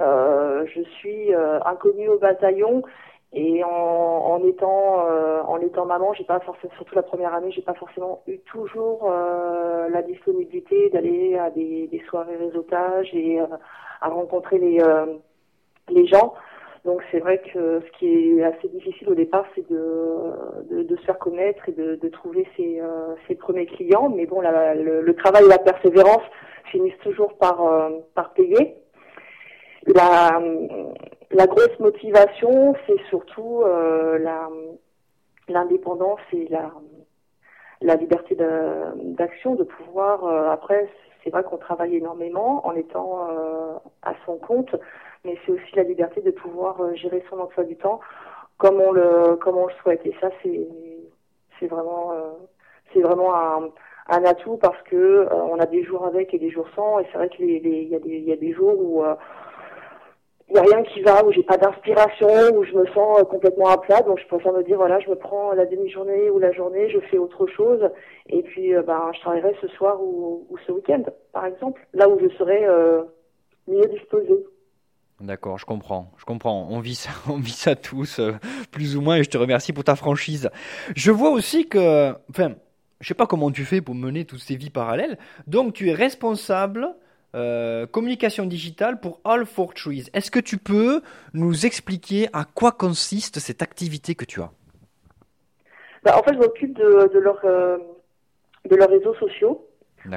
Euh, 0.00 0.64
je 0.74 0.80
suis 1.00 1.34
inconnue 1.66 2.08
au 2.08 2.18
bataillon 2.18 2.82
et 3.32 3.62
en, 3.62 3.68
en 3.68 4.42
étant 4.44 5.06
euh, 5.06 5.42
en 5.42 5.60
étant 5.60 5.84
maman, 5.84 6.14
j'ai 6.14 6.24
pas 6.24 6.40
forcément, 6.40 6.72
surtout 6.76 6.94
la 6.94 7.02
première 7.02 7.34
année, 7.34 7.50
j'ai 7.50 7.62
pas 7.62 7.74
forcément 7.74 8.22
eu 8.26 8.38
toujours 8.40 9.10
euh, 9.10 9.90
la 9.90 10.00
disponibilité 10.02 10.88
d'aller 10.90 11.36
à 11.36 11.50
des, 11.50 11.88
des, 11.88 12.02
soirées 12.08 12.36
réseautage 12.36 13.10
et 13.12 13.38
euh, 13.38 13.46
à 14.00 14.08
rencontrer 14.08 14.58
les 14.58 14.80
euh, 14.80 15.04
les 15.90 16.06
gens. 16.06 16.32
Donc 16.86 17.02
c'est 17.10 17.18
vrai 17.18 17.42
que 17.52 17.80
ce 17.80 17.98
qui 17.98 18.38
est 18.38 18.44
assez 18.44 18.68
difficile 18.68 19.10
au 19.10 19.14
départ, 19.14 19.44
c'est 19.54 19.68
de, 19.68 20.64
de, 20.70 20.82
de, 20.84 20.96
se 20.96 21.02
faire 21.02 21.18
connaître 21.18 21.68
et 21.68 21.72
de, 21.72 21.96
de 21.96 22.08
trouver 22.08 22.46
ses, 22.56 22.80
euh, 22.80 23.14
ses 23.26 23.34
premiers 23.34 23.66
clients. 23.66 24.08
Mais 24.08 24.24
bon, 24.24 24.40
la, 24.40 24.74
le, 24.74 25.02
le, 25.02 25.14
travail 25.14 25.44
et 25.44 25.48
la 25.48 25.58
persévérance 25.58 26.22
finissent 26.70 26.98
toujours 27.02 27.36
par 27.36 27.60
par 28.14 28.32
payer. 28.32 28.76
La, 29.86 30.40
la 31.30 31.46
grosse 31.46 31.78
motivation, 31.78 32.74
c'est 32.86 33.00
surtout 33.08 33.62
euh, 33.62 34.18
la 34.18 34.48
l'indépendance 35.48 36.20
et 36.32 36.46
la 36.48 36.72
la 37.80 37.94
liberté 37.94 38.34
d'action, 38.34 39.54
de, 39.54 39.62
pouvoir. 39.62 40.24
Euh, 40.24 40.50
après, 40.50 40.90
c'est 41.22 41.30
vrai 41.30 41.44
qu'on 41.44 41.58
travaille 41.58 41.96
énormément 41.96 42.66
en 42.66 42.74
étant 42.74 43.28
euh, 43.30 43.74
à 44.02 44.14
son 44.26 44.36
compte, 44.36 44.74
mais 45.24 45.38
c'est 45.44 45.52
aussi 45.52 45.76
la 45.76 45.84
liberté 45.84 46.20
de 46.20 46.32
pouvoir 46.32 46.80
euh, 46.80 46.94
gérer 46.94 47.22
son 47.30 47.38
emploi 47.38 47.64
du 47.64 47.76
temps 47.76 48.00
comme 48.56 48.80
on 48.80 48.90
le 48.90 49.36
comme 49.36 49.56
on 49.56 49.66
le 49.66 49.72
souhaite. 49.82 50.04
Et 50.04 50.14
ça, 50.20 50.30
c'est 50.42 50.66
c'est 51.60 51.66
vraiment 51.68 52.12
euh, 52.12 52.30
c'est 52.92 53.00
vraiment 53.00 53.34
un, 53.34 53.68
un 54.08 54.24
atout 54.24 54.56
parce 54.56 54.80
que 54.84 55.28
on 55.32 55.58
a 55.60 55.66
des 55.66 55.84
jours 55.84 56.04
avec 56.06 56.34
et 56.34 56.38
des 56.38 56.50
jours 56.50 56.68
sans. 56.74 56.98
Et 56.98 57.06
c'est 57.12 57.18
vrai 57.18 57.28
qu'il 57.28 57.50
y 57.50 57.94
a 57.94 57.98
des 58.00 58.18
y 58.18 58.32
a 58.32 58.36
des 58.36 58.52
jours 58.52 58.74
où 58.78 59.04
il 60.48 60.54
n'y 60.54 60.58
a 60.58 60.62
rien 60.62 60.82
qui 60.82 61.02
va, 61.02 61.24
où 61.24 61.32
j'ai 61.32 61.42
pas 61.42 61.58
d'inspiration, 61.58 62.28
où 62.54 62.64
je 62.64 62.72
me 62.72 62.86
sens 62.86 63.20
euh, 63.20 63.24
complètement 63.24 63.68
à 63.68 63.78
plat. 63.78 64.00
Donc 64.00 64.18
je 64.18 64.26
préfère 64.26 64.52
me 64.52 64.64
dire 64.64 64.76
voilà, 64.76 64.98
je 65.00 65.10
me 65.10 65.14
prends 65.14 65.52
la 65.52 65.66
demi-journée 65.66 66.30
ou 66.30 66.38
la 66.38 66.52
journée, 66.52 66.88
je 66.90 67.00
fais 67.10 67.18
autre 67.18 67.46
chose, 67.48 67.90
et 68.28 68.42
puis 68.42 68.74
euh, 68.74 68.82
ben 68.82 69.10
je 69.14 69.20
travaillerai 69.20 69.54
ce 69.60 69.68
soir 69.68 70.00
ou, 70.00 70.46
ce 70.66 70.72
week-end, 70.72 71.02
par 71.32 71.44
exemple, 71.44 71.86
là 71.92 72.08
où 72.08 72.18
je 72.18 72.28
serai 72.36 72.64
euh, 72.64 73.02
mieux 73.66 73.86
disposée. 73.88 74.44
D'accord, 75.20 75.58
je 75.58 75.66
comprends, 75.66 76.12
je 76.16 76.24
comprends. 76.24 76.66
On 76.70 76.80
vit 76.80 76.94
ça, 76.94 77.10
on 77.28 77.36
vit 77.36 77.50
ça 77.50 77.74
tous, 77.76 78.20
plus 78.70 78.96
ou 78.96 79.02
moins, 79.02 79.16
et 79.16 79.24
je 79.24 79.30
te 79.30 79.38
remercie 79.38 79.74
pour 79.74 79.84
ta 79.84 79.96
franchise. 79.96 80.48
Je 80.96 81.10
vois 81.10 81.30
aussi 81.30 81.68
que, 81.68 82.12
enfin, 82.30 82.54
je 83.00 83.08
sais 83.08 83.14
pas 83.14 83.26
comment 83.26 83.50
tu 83.50 83.64
fais 83.64 83.82
pour 83.82 83.94
mener 83.94 84.24
toutes 84.24 84.40
ces 84.40 84.56
vies 84.56 84.70
parallèles. 84.70 85.18
Donc 85.46 85.74
tu 85.74 85.90
es 85.90 85.92
responsable 85.92 86.88
euh, 87.34 87.86
communication 87.86 88.46
digitale 88.46 89.00
pour 89.00 89.20
All 89.24 89.44
for 89.44 89.74
Trees. 89.74 90.08
Est-ce 90.14 90.30
que 90.30 90.38
tu 90.38 90.56
peux 90.56 91.02
nous 91.34 91.66
expliquer 91.66 92.28
à 92.32 92.44
quoi 92.44 92.72
consiste 92.72 93.38
cette 93.38 93.62
activité 93.62 94.14
que 94.14 94.24
tu 94.24 94.40
as? 94.40 94.50
Bah, 96.04 96.16
En 96.18 96.22
fait, 96.22 96.34
je 96.34 96.38
m'occupe 96.38 96.76
de, 96.76 97.10
de, 97.12 97.18
leur, 97.18 97.40
euh, 97.44 97.78
de 98.64 98.76
leurs 98.76 98.90
réseaux 98.90 99.14
sociaux. 99.14 99.66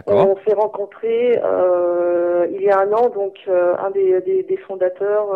On 0.07 0.37
s'est 0.47 0.53
rencontrés 0.53 1.37
euh, 1.43 2.47
il 2.51 2.61
y 2.61 2.69
a 2.69 2.79
un 2.79 2.93
an, 2.93 3.09
donc 3.09 3.39
un 3.47 3.89
des, 3.91 4.21
des, 4.21 4.43
des 4.43 4.57
fondateurs 4.57 5.27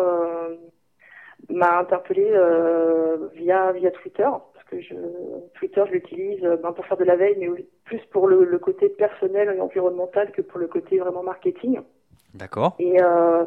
m'a 1.50 1.80
interpellé 1.80 2.32
via, 3.34 3.72
via 3.72 3.90
Twitter 3.90 4.28
que 4.66 4.80
je, 4.80 4.94
Twitter, 5.54 5.82
je 5.86 5.92
l'utilise 5.92 6.44
euh, 6.44 6.56
ben, 6.56 6.72
pour 6.72 6.84
faire 6.86 6.96
de 6.96 7.04
la 7.04 7.16
veille, 7.16 7.36
mais 7.38 7.48
plus 7.84 8.00
pour 8.10 8.26
le, 8.26 8.44
le, 8.44 8.58
côté 8.58 8.88
personnel 8.88 9.54
et 9.56 9.60
environnemental 9.60 10.32
que 10.32 10.42
pour 10.42 10.58
le 10.58 10.66
côté 10.66 10.98
vraiment 10.98 11.22
marketing. 11.22 11.80
D'accord. 12.34 12.76
Et, 12.78 13.00
euh, 13.00 13.44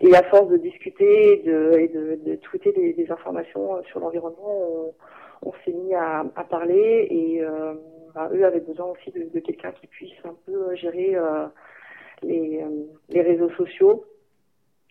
et 0.00 0.14
à 0.14 0.22
force 0.24 0.48
de 0.48 0.56
discuter 0.56 1.40
et 1.40 1.42
de, 1.42 1.72
et 1.78 1.88
de, 1.88 2.18
de 2.24 2.36
tweeter 2.36 2.72
des, 2.72 2.92
des, 2.92 3.10
informations 3.10 3.76
euh, 3.76 3.82
sur 3.84 4.00
l'environnement, 4.00 4.38
on, 4.46 4.94
on 5.42 5.52
s'est 5.64 5.72
mis 5.72 5.94
à, 5.94 6.24
à, 6.36 6.44
parler 6.44 7.06
et 7.10 7.42
euh, 7.42 7.74
ben, 8.14 8.28
eux 8.32 8.44
avaient 8.44 8.60
besoin 8.60 8.86
aussi 8.86 9.10
de, 9.10 9.28
de 9.32 9.40
quelqu'un 9.40 9.72
qui 9.72 9.86
puisse 9.86 10.12
un 10.24 10.36
peu 10.46 10.74
gérer 10.74 11.14
euh, 11.14 11.46
les, 12.22 12.64
les 13.08 13.22
réseaux 13.22 13.50
sociaux 13.50 14.04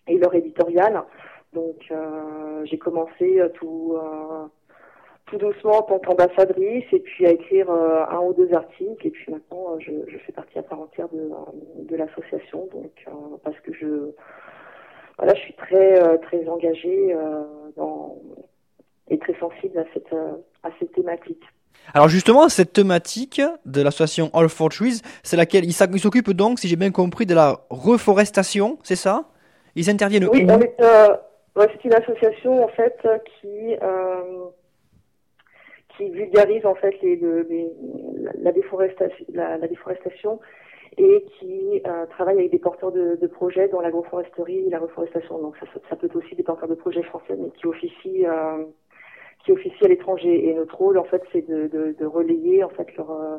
et 0.08 0.18
leur 0.18 0.34
éditorial. 0.34 1.04
Donc 1.54 1.86
euh, 1.92 2.66
j'ai 2.66 2.80
commencé 2.80 3.40
tout 3.54 3.98
tout 5.34 5.46
doucement 5.46 5.80
en 5.80 5.82
tant 5.82 6.00
qu'ambassadrice 6.00 6.86
et 6.92 7.00
puis 7.00 7.26
à 7.26 7.32
écrire 7.32 7.70
euh, 7.70 8.06
un 8.10 8.20
ou 8.20 8.34
deux 8.34 8.54
articles. 8.54 9.06
Et 9.06 9.10
puis 9.10 9.32
maintenant 9.32 9.74
euh, 9.74 9.80
je, 9.80 9.92
je, 10.08 10.18
fais 10.20 10.32
partie 10.32 10.58
à 10.60 10.64
part 10.64 10.80
entière 10.80 11.08
de, 11.10 11.30
de 11.90 11.96
l'association. 11.96 12.68
Donc 12.72 12.92
euh, 13.08 13.12
parce 13.44 13.60
que 13.62 13.74
je 13.74 14.12
voilà 15.18 15.34
je 15.36 15.42
suis 15.42 15.54
très 15.54 16.18
très 16.20 16.48
engagée 16.48 17.16
dans 17.76 18.18
et 19.10 19.20
très 19.20 19.36
sensible 19.40 19.78
à 19.78 19.86
cette 19.94 20.14
à 20.64 20.70
cette 20.80 20.92
thématique. 20.94 21.44
Alors 21.94 22.08
justement, 22.08 22.48
cette 22.48 22.72
thématique 22.72 23.42
de 23.66 23.82
l'association 23.82 24.30
All 24.34 24.48
for 24.48 24.70
Trees, 24.70 25.02
c'est 25.22 25.36
laquelle 25.36 25.66
ils 25.66 25.74
s'occupent 25.74 26.32
donc, 26.32 26.60
si 26.60 26.70
j'ai 26.70 26.78
bien 26.78 26.92
compris, 26.92 27.26
de 27.26 27.36
la 27.36 27.60
reforestation, 27.70 28.80
c'est 28.84 28.96
ça? 28.96 29.26
Ils 29.76 29.90
interviennent 29.90 30.30
Oui, 30.32 30.48
on 30.50 30.62
est, 30.62 30.76
c'est 31.58 31.84
une 31.84 31.94
association 31.94 32.64
en 32.64 32.70
fait 32.70 32.98
qui 33.42 33.76
qui 36.04 36.12
vulgarise 36.12 36.66
en 36.66 36.76
fait 36.76 37.00
les, 37.02 37.20
la, 38.42 38.52
déforestation, 38.52 39.26
la, 39.34 39.68
déforestation 39.68 40.40
et 40.98 41.26
qui 41.40 41.82
euh, 41.88 42.06
travaille 42.08 42.38
avec 42.38 42.52
des 42.52 42.60
porteurs 42.60 42.92
de, 42.92 43.28
projets 43.28 43.68
dans 43.68 43.82
l'agroforesterie 43.82 44.68
et 44.68 44.70
la 44.70 44.80
reforestation. 44.80 45.40
Donc 45.40 45.56
ça, 45.58 45.66
ça, 45.90 45.96
peut 45.96 46.06
être 46.08 46.16
aussi 46.16 46.36
des 46.36 46.44
porteurs 46.44 46.70
de 46.70 46.76
projets 46.76 47.04
français, 47.04 47.36
mais 47.38 47.50
qui 47.52 47.68
officient 47.68 48.30
euh, 48.30 48.64
qui 49.46 49.52
officient 49.52 49.86
à 49.86 49.90
l'étranger. 49.90 50.50
Et 50.50 50.54
notre 50.54 50.78
rôle, 50.78 50.98
en 50.98 51.04
fait, 51.04 51.22
c'est 51.32 51.48
de, 51.48 52.06
relayer 52.06 52.64
en 52.64 52.70
fait 52.70 52.96
leur, 52.96 53.12
euh, 53.12 53.38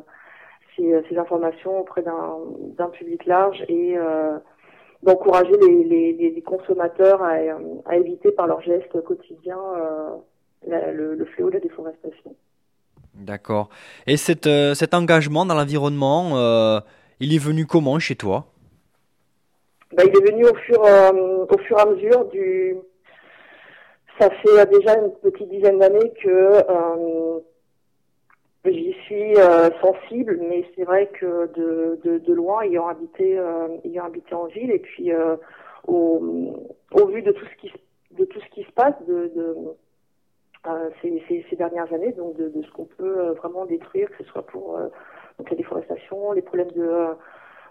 ces, 0.75 1.17
informations 1.17 1.79
auprès 1.79 2.03
d'un 2.03 2.89
public 2.89 3.25
large 3.25 3.63
et 3.69 3.95
d'encourager 5.01 5.55
les, 5.57 6.43
consommateurs 6.45 7.23
à, 7.23 7.95
éviter 7.95 8.31
par 8.31 8.47
leurs 8.47 8.61
gestes 8.61 9.01
quotidiens 9.03 9.57
le, 10.67 11.15
le, 11.15 11.25
fléau 11.25 11.49
de 11.49 11.55
la 11.55 11.59
déforestation. 11.59 12.35
D'accord. 13.15 13.69
Et 14.07 14.17
cet, 14.17 14.47
cet 14.75 14.93
engagement 14.93 15.45
dans 15.45 15.55
l'environnement, 15.55 16.81
il 17.19 17.33
est 17.33 17.39
venu 17.39 17.65
comment 17.65 17.97
chez 17.99 18.15
toi? 18.15 18.45
Ben, 19.95 20.03
Il 20.07 20.17
est 20.17 20.31
venu 20.31 20.45
au 20.45 20.55
fur, 20.55 20.81
au 20.81 21.57
fur 21.59 21.77
et 21.77 21.81
à 21.81 21.85
mesure 21.85 22.25
du, 22.25 22.75
ça 24.19 24.29
fait 24.29 24.65
déjà 24.67 24.97
une 24.97 25.11
petite 25.21 25.49
dizaine 25.49 25.79
d'années 25.79 26.11
que 26.23 26.29
euh, 26.29 27.39
j'y 28.65 28.93
suis 29.05 29.35
euh, 29.37 29.69
sensible, 29.81 30.39
mais 30.49 30.65
c'est 30.75 30.83
vrai 30.83 31.09
que 31.19 31.47
de, 31.55 32.19
de, 32.19 32.33
loin, 32.33 32.61
ayant 32.61 32.87
habité, 32.87 33.37
euh, 33.37 33.67
ayant 33.83 34.05
habité 34.05 34.33
en 34.33 34.45
ville, 34.45 34.71
et 34.71 34.79
puis 34.79 35.11
euh, 35.11 35.35
au, 35.87 36.73
au, 36.93 37.07
vu 37.07 37.21
de 37.21 37.31
tout 37.31 37.45
ce 37.45 37.61
qui 37.61 37.73
de 38.11 38.25
tout 38.25 38.39
ce 38.39 38.49
qui 38.55 38.63
se 38.63 38.71
passe 38.71 38.95
de 39.07 39.29
euh, 40.67 40.89
ces, 41.01 41.55
dernières 41.55 41.91
années, 41.93 42.11
donc 42.13 42.35
de, 42.37 42.51
ce 42.61 42.71
qu'on 42.71 42.85
peut 42.85 43.31
vraiment 43.37 43.65
détruire, 43.65 44.09
que 44.09 44.23
ce 44.23 44.29
soit 44.29 44.45
pour 44.45 44.79
donc 45.37 45.49
la 45.49 45.55
déforestation, 45.55 46.31
les 46.31 46.41
problèmes 46.41 46.71
de, 46.71 47.07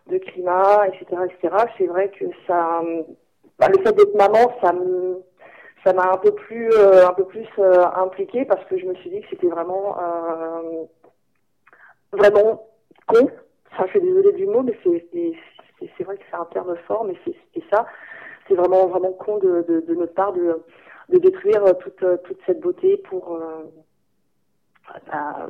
de 0.09 0.19
climat, 0.19 0.87
etc., 0.89 1.23
etc. 1.25 1.57
C'est 1.79 1.87
vrai 1.87 2.11
que 2.11 2.27
ça, 2.47 2.83
bah, 3.59 3.69
le 3.69 3.83
fait 3.83 3.93
d'être 3.93 4.15
maman, 4.15 4.53
ça 4.63 4.73
ça 5.85 5.93
m'a 5.93 6.11
un 6.13 6.17
peu 6.17 6.33
plus 6.33 6.71
euh, 6.73 7.07
un 7.07 7.13
peu 7.13 7.25
plus 7.25 7.47
euh, 7.59 7.85
impliqué 7.97 8.45
parce 8.45 8.65
que 8.65 8.79
je 8.79 8.87
me 8.87 8.95
suis 8.97 9.11
dit 9.11 9.21
que 9.21 9.27
c'était 9.31 9.49
vraiment 9.49 9.97
euh, 9.99 10.85
vraiment 12.13 12.67
con. 13.07 13.29
Enfin, 13.73 13.85
je 13.87 13.91
suis 13.91 14.01
désolée 14.01 14.33
du 14.33 14.47
mot, 14.47 14.63
mais 14.63 14.79
c'est 14.83 16.05
vrai 16.05 16.17
que 16.17 16.23
c'est 16.31 16.37
un 16.37 16.47
terme 16.47 16.75
fort, 16.87 17.05
mais 17.05 17.15
c'est 17.27 17.63
ça. 17.71 17.87
C'est 18.49 18.55
vraiment 18.55 18.87
vraiment 18.87 19.13
con 19.13 19.39
de, 19.39 19.65
de, 19.87 19.95
notre 19.95 20.15
part 20.15 20.33
de 21.11 21.19
détruire 21.19 21.63
toute 21.79 22.05
toute 22.25 22.39
cette 22.47 22.61
beauté 22.61 22.97
pour 22.99 23.39
bah, 25.07 25.49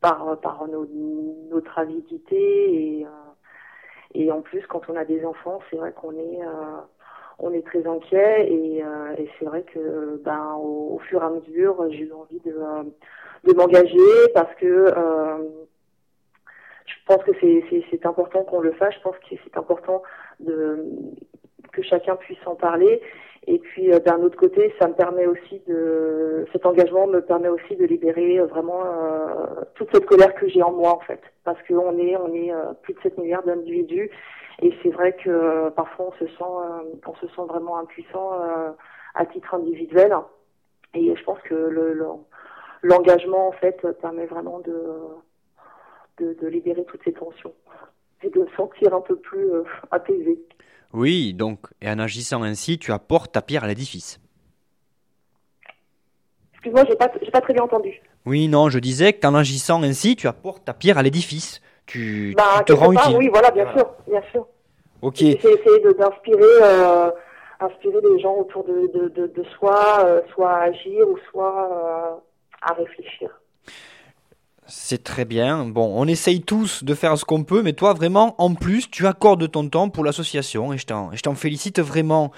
par 0.00 0.40
par 0.40 0.66
notre 0.68 1.78
avidité 1.78 3.00
et 3.00 3.06
et 4.14 4.32
en 4.32 4.42
plus 4.42 4.66
quand 4.66 4.82
on 4.88 4.96
a 4.96 5.04
des 5.04 5.24
enfants, 5.24 5.60
c'est 5.70 5.76
vrai 5.76 5.92
qu'on 5.92 6.12
est 6.12 6.40
on 7.40 7.52
est 7.52 7.66
très 7.66 7.86
inquiet 7.86 8.52
et, 8.52 8.84
euh, 8.84 9.16
c'est 9.38 9.46
vrai 9.46 9.62
que 9.62 10.20
ben 10.24 10.54
au, 10.60 11.00
fur 11.08 11.22
et 11.22 11.26
à 11.26 11.30
mesure 11.30 11.86
j'ai 11.90 12.00
eu 12.00 12.12
envie 12.12 12.40
de, 12.40 12.52
euh, 12.52 12.82
de 13.44 13.54
m'engager 13.54 14.28
parce 14.34 14.54
que 14.56 14.66
euh, 14.66 15.48
je 16.86 16.94
pense 17.06 17.24
que 17.24 17.32
c'est 17.40 18.06
important 18.06 18.44
qu'on 18.44 18.60
le 18.60 18.72
fasse. 18.72 18.94
Je 18.94 19.00
pense 19.00 19.16
que 19.18 19.36
c'est 19.44 19.56
important 19.56 20.02
de 20.40 20.84
que 21.72 21.82
chacun 21.82 22.16
puisse 22.16 22.44
en 22.46 22.54
parler 22.54 23.00
et 23.46 23.58
puis 23.58 23.88
d'un 24.04 24.20
autre 24.22 24.36
côté 24.36 24.72
ça 24.78 24.88
me 24.88 24.94
permet 24.94 25.26
aussi 25.26 25.62
de 25.66 26.46
cet 26.52 26.66
engagement 26.66 27.06
me 27.06 27.20
permet 27.20 27.48
aussi 27.48 27.74
de 27.76 27.86
libérer 27.86 28.38
vraiment 28.40 28.82
toute 29.74 29.88
cette 29.94 30.04
colère 30.04 30.34
que 30.34 30.46
j'ai 30.46 30.62
en 30.62 30.72
moi 30.72 30.94
en 30.94 31.00
fait 31.00 31.22
parce 31.44 31.58
qu'on 31.66 31.96
est 31.98 32.16
on 32.16 32.34
est 32.34 32.52
plus 32.82 32.94
de 32.94 33.00
7 33.00 33.16
milliards 33.18 33.44
d'individus 33.44 34.10
et 34.62 34.74
c'est 34.82 34.90
vrai 34.90 35.14
que 35.14 35.30
euh, 35.30 35.70
parfois 35.70 36.08
on 36.08 36.12
se 36.12 36.26
sent, 36.26 36.42
euh, 36.42 36.82
on 37.06 37.14
se 37.14 37.26
sent 37.28 37.42
vraiment 37.48 37.78
impuissant 37.78 38.34
euh, 38.34 38.70
à 39.14 39.24
titre 39.26 39.54
individuel. 39.54 40.14
Et 40.92 41.14
je 41.14 41.24
pense 41.24 41.40
que 41.42 41.54
le, 41.54 41.98
l'engagement 42.82 43.48
en 43.48 43.52
fait 43.52 43.86
permet 44.02 44.26
vraiment 44.26 44.60
de, 44.60 44.98
de, 46.18 46.34
de, 46.34 46.46
libérer 46.48 46.84
toutes 46.84 47.02
ces 47.04 47.12
tensions 47.12 47.54
et 48.22 48.28
de 48.28 48.44
se 48.44 48.54
sentir 48.56 48.94
un 48.94 49.00
peu 49.00 49.16
plus 49.16 49.48
apaisé. 49.90 50.38
Oui, 50.92 51.34
donc, 51.34 51.60
et 51.80 51.88
en 51.88 51.98
agissant 51.98 52.42
ainsi, 52.42 52.78
tu 52.78 52.92
apportes 52.92 53.32
ta 53.32 53.42
pierre 53.42 53.64
à 53.64 53.68
l'édifice. 53.68 54.20
Excuse-moi, 56.54 56.84
j'ai 56.88 56.96
pas, 56.96 57.10
j'ai 57.22 57.30
pas 57.30 57.40
très 57.40 57.54
bien 57.54 57.62
entendu. 57.62 58.00
Oui, 58.26 58.48
non, 58.48 58.68
je 58.68 58.78
disais 58.78 59.12
qu'en 59.12 59.34
agissant 59.34 59.82
ainsi, 59.82 60.16
tu 60.16 60.26
apportes 60.26 60.64
ta 60.64 60.74
pierre 60.74 60.98
à 60.98 61.02
l'édifice 61.02 61.60
tu, 61.90 62.34
bah, 62.36 62.62
te 62.64 62.72
rends 62.72 62.92
utile. 62.92 63.16
Oui, 63.16 63.28
voilà, 63.28 63.50
bien 63.50 63.70
sûr, 63.72 63.90
bien 64.08 64.22
sûr. 64.30 64.46
Ok. 65.02 65.16
J'ai 65.16 65.32
essayé 65.32 65.80
d'inspirer, 65.98 66.62
euh, 66.62 67.10
inspirer 67.58 68.00
les 68.12 68.20
gens 68.20 68.36
autour 68.36 68.64
de, 68.64 68.90
de, 68.94 69.08
de, 69.08 69.26
de 69.26 69.44
soi, 69.56 70.04
euh, 70.04 70.20
soit 70.32 70.50
à 70.52 70.62
agir 70.64 71.08
ou 71.08 71.18
soit 71.30 71.68
euh, 71.72 72.20
à 72.62 72.74
réfléchir. 72.74 73.30
C'est 74.72 75.02
très 75.02 75.24
bien. 75.24 75.64
Bon, 75.66 75.92
on 75.96 76.06
essaye 76.06 76.42
tous 76.42 76.84
de 76.84 76.94
faire 76.94 77.18
ce 77.18 77.24
qu'on 77.24 77.42
peut, 77.42 77.60
mais 77.60 77.72
toi, 77.72 77.92
vraiment, 77.92 78.36
en 78.38 78.54
plus, 78.54 78.88
tu 78.88 79.04
accordes 79.08 79.50
ton 79.50 79.68
temps 79.68 79.88
pour 79.88 80.04
l'association 80.04 80.72
et 80.72 80.78
je 80.78 80.86
t'en 80.86 81.34
félicite 81.34 81.80
vraiment. 81.80 82.30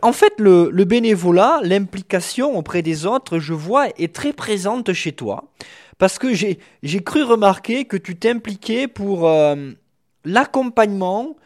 En 0.00 0.12
fait, 0.12 0.32
le, 0.38 0.70
bénévolat, 0.84 1.60
l'implication 1.62 2.56
auprès 2.56 2.80
des 2.80 3.04
autres, 3.04 3.38
je 3.38 3.52
vois, 3.52 3.88
est 3.98 4.14
très 4.14 4.32
présente 4.32 4.94
chez 4.94 5.12
toi 5.12 5.44
parce 5.98 6.18
que 6.18 6.32
j'ai 6.32 6.58
cru 7.04 7.22
remarquer 7.22 7.84
que 7.84 7.98
tu 7.98 8.16
t'impliquais 8.16 8.88
pour 8.88 9.28
euh, 9.28 9.72
l'accompagnement 10.24 11.36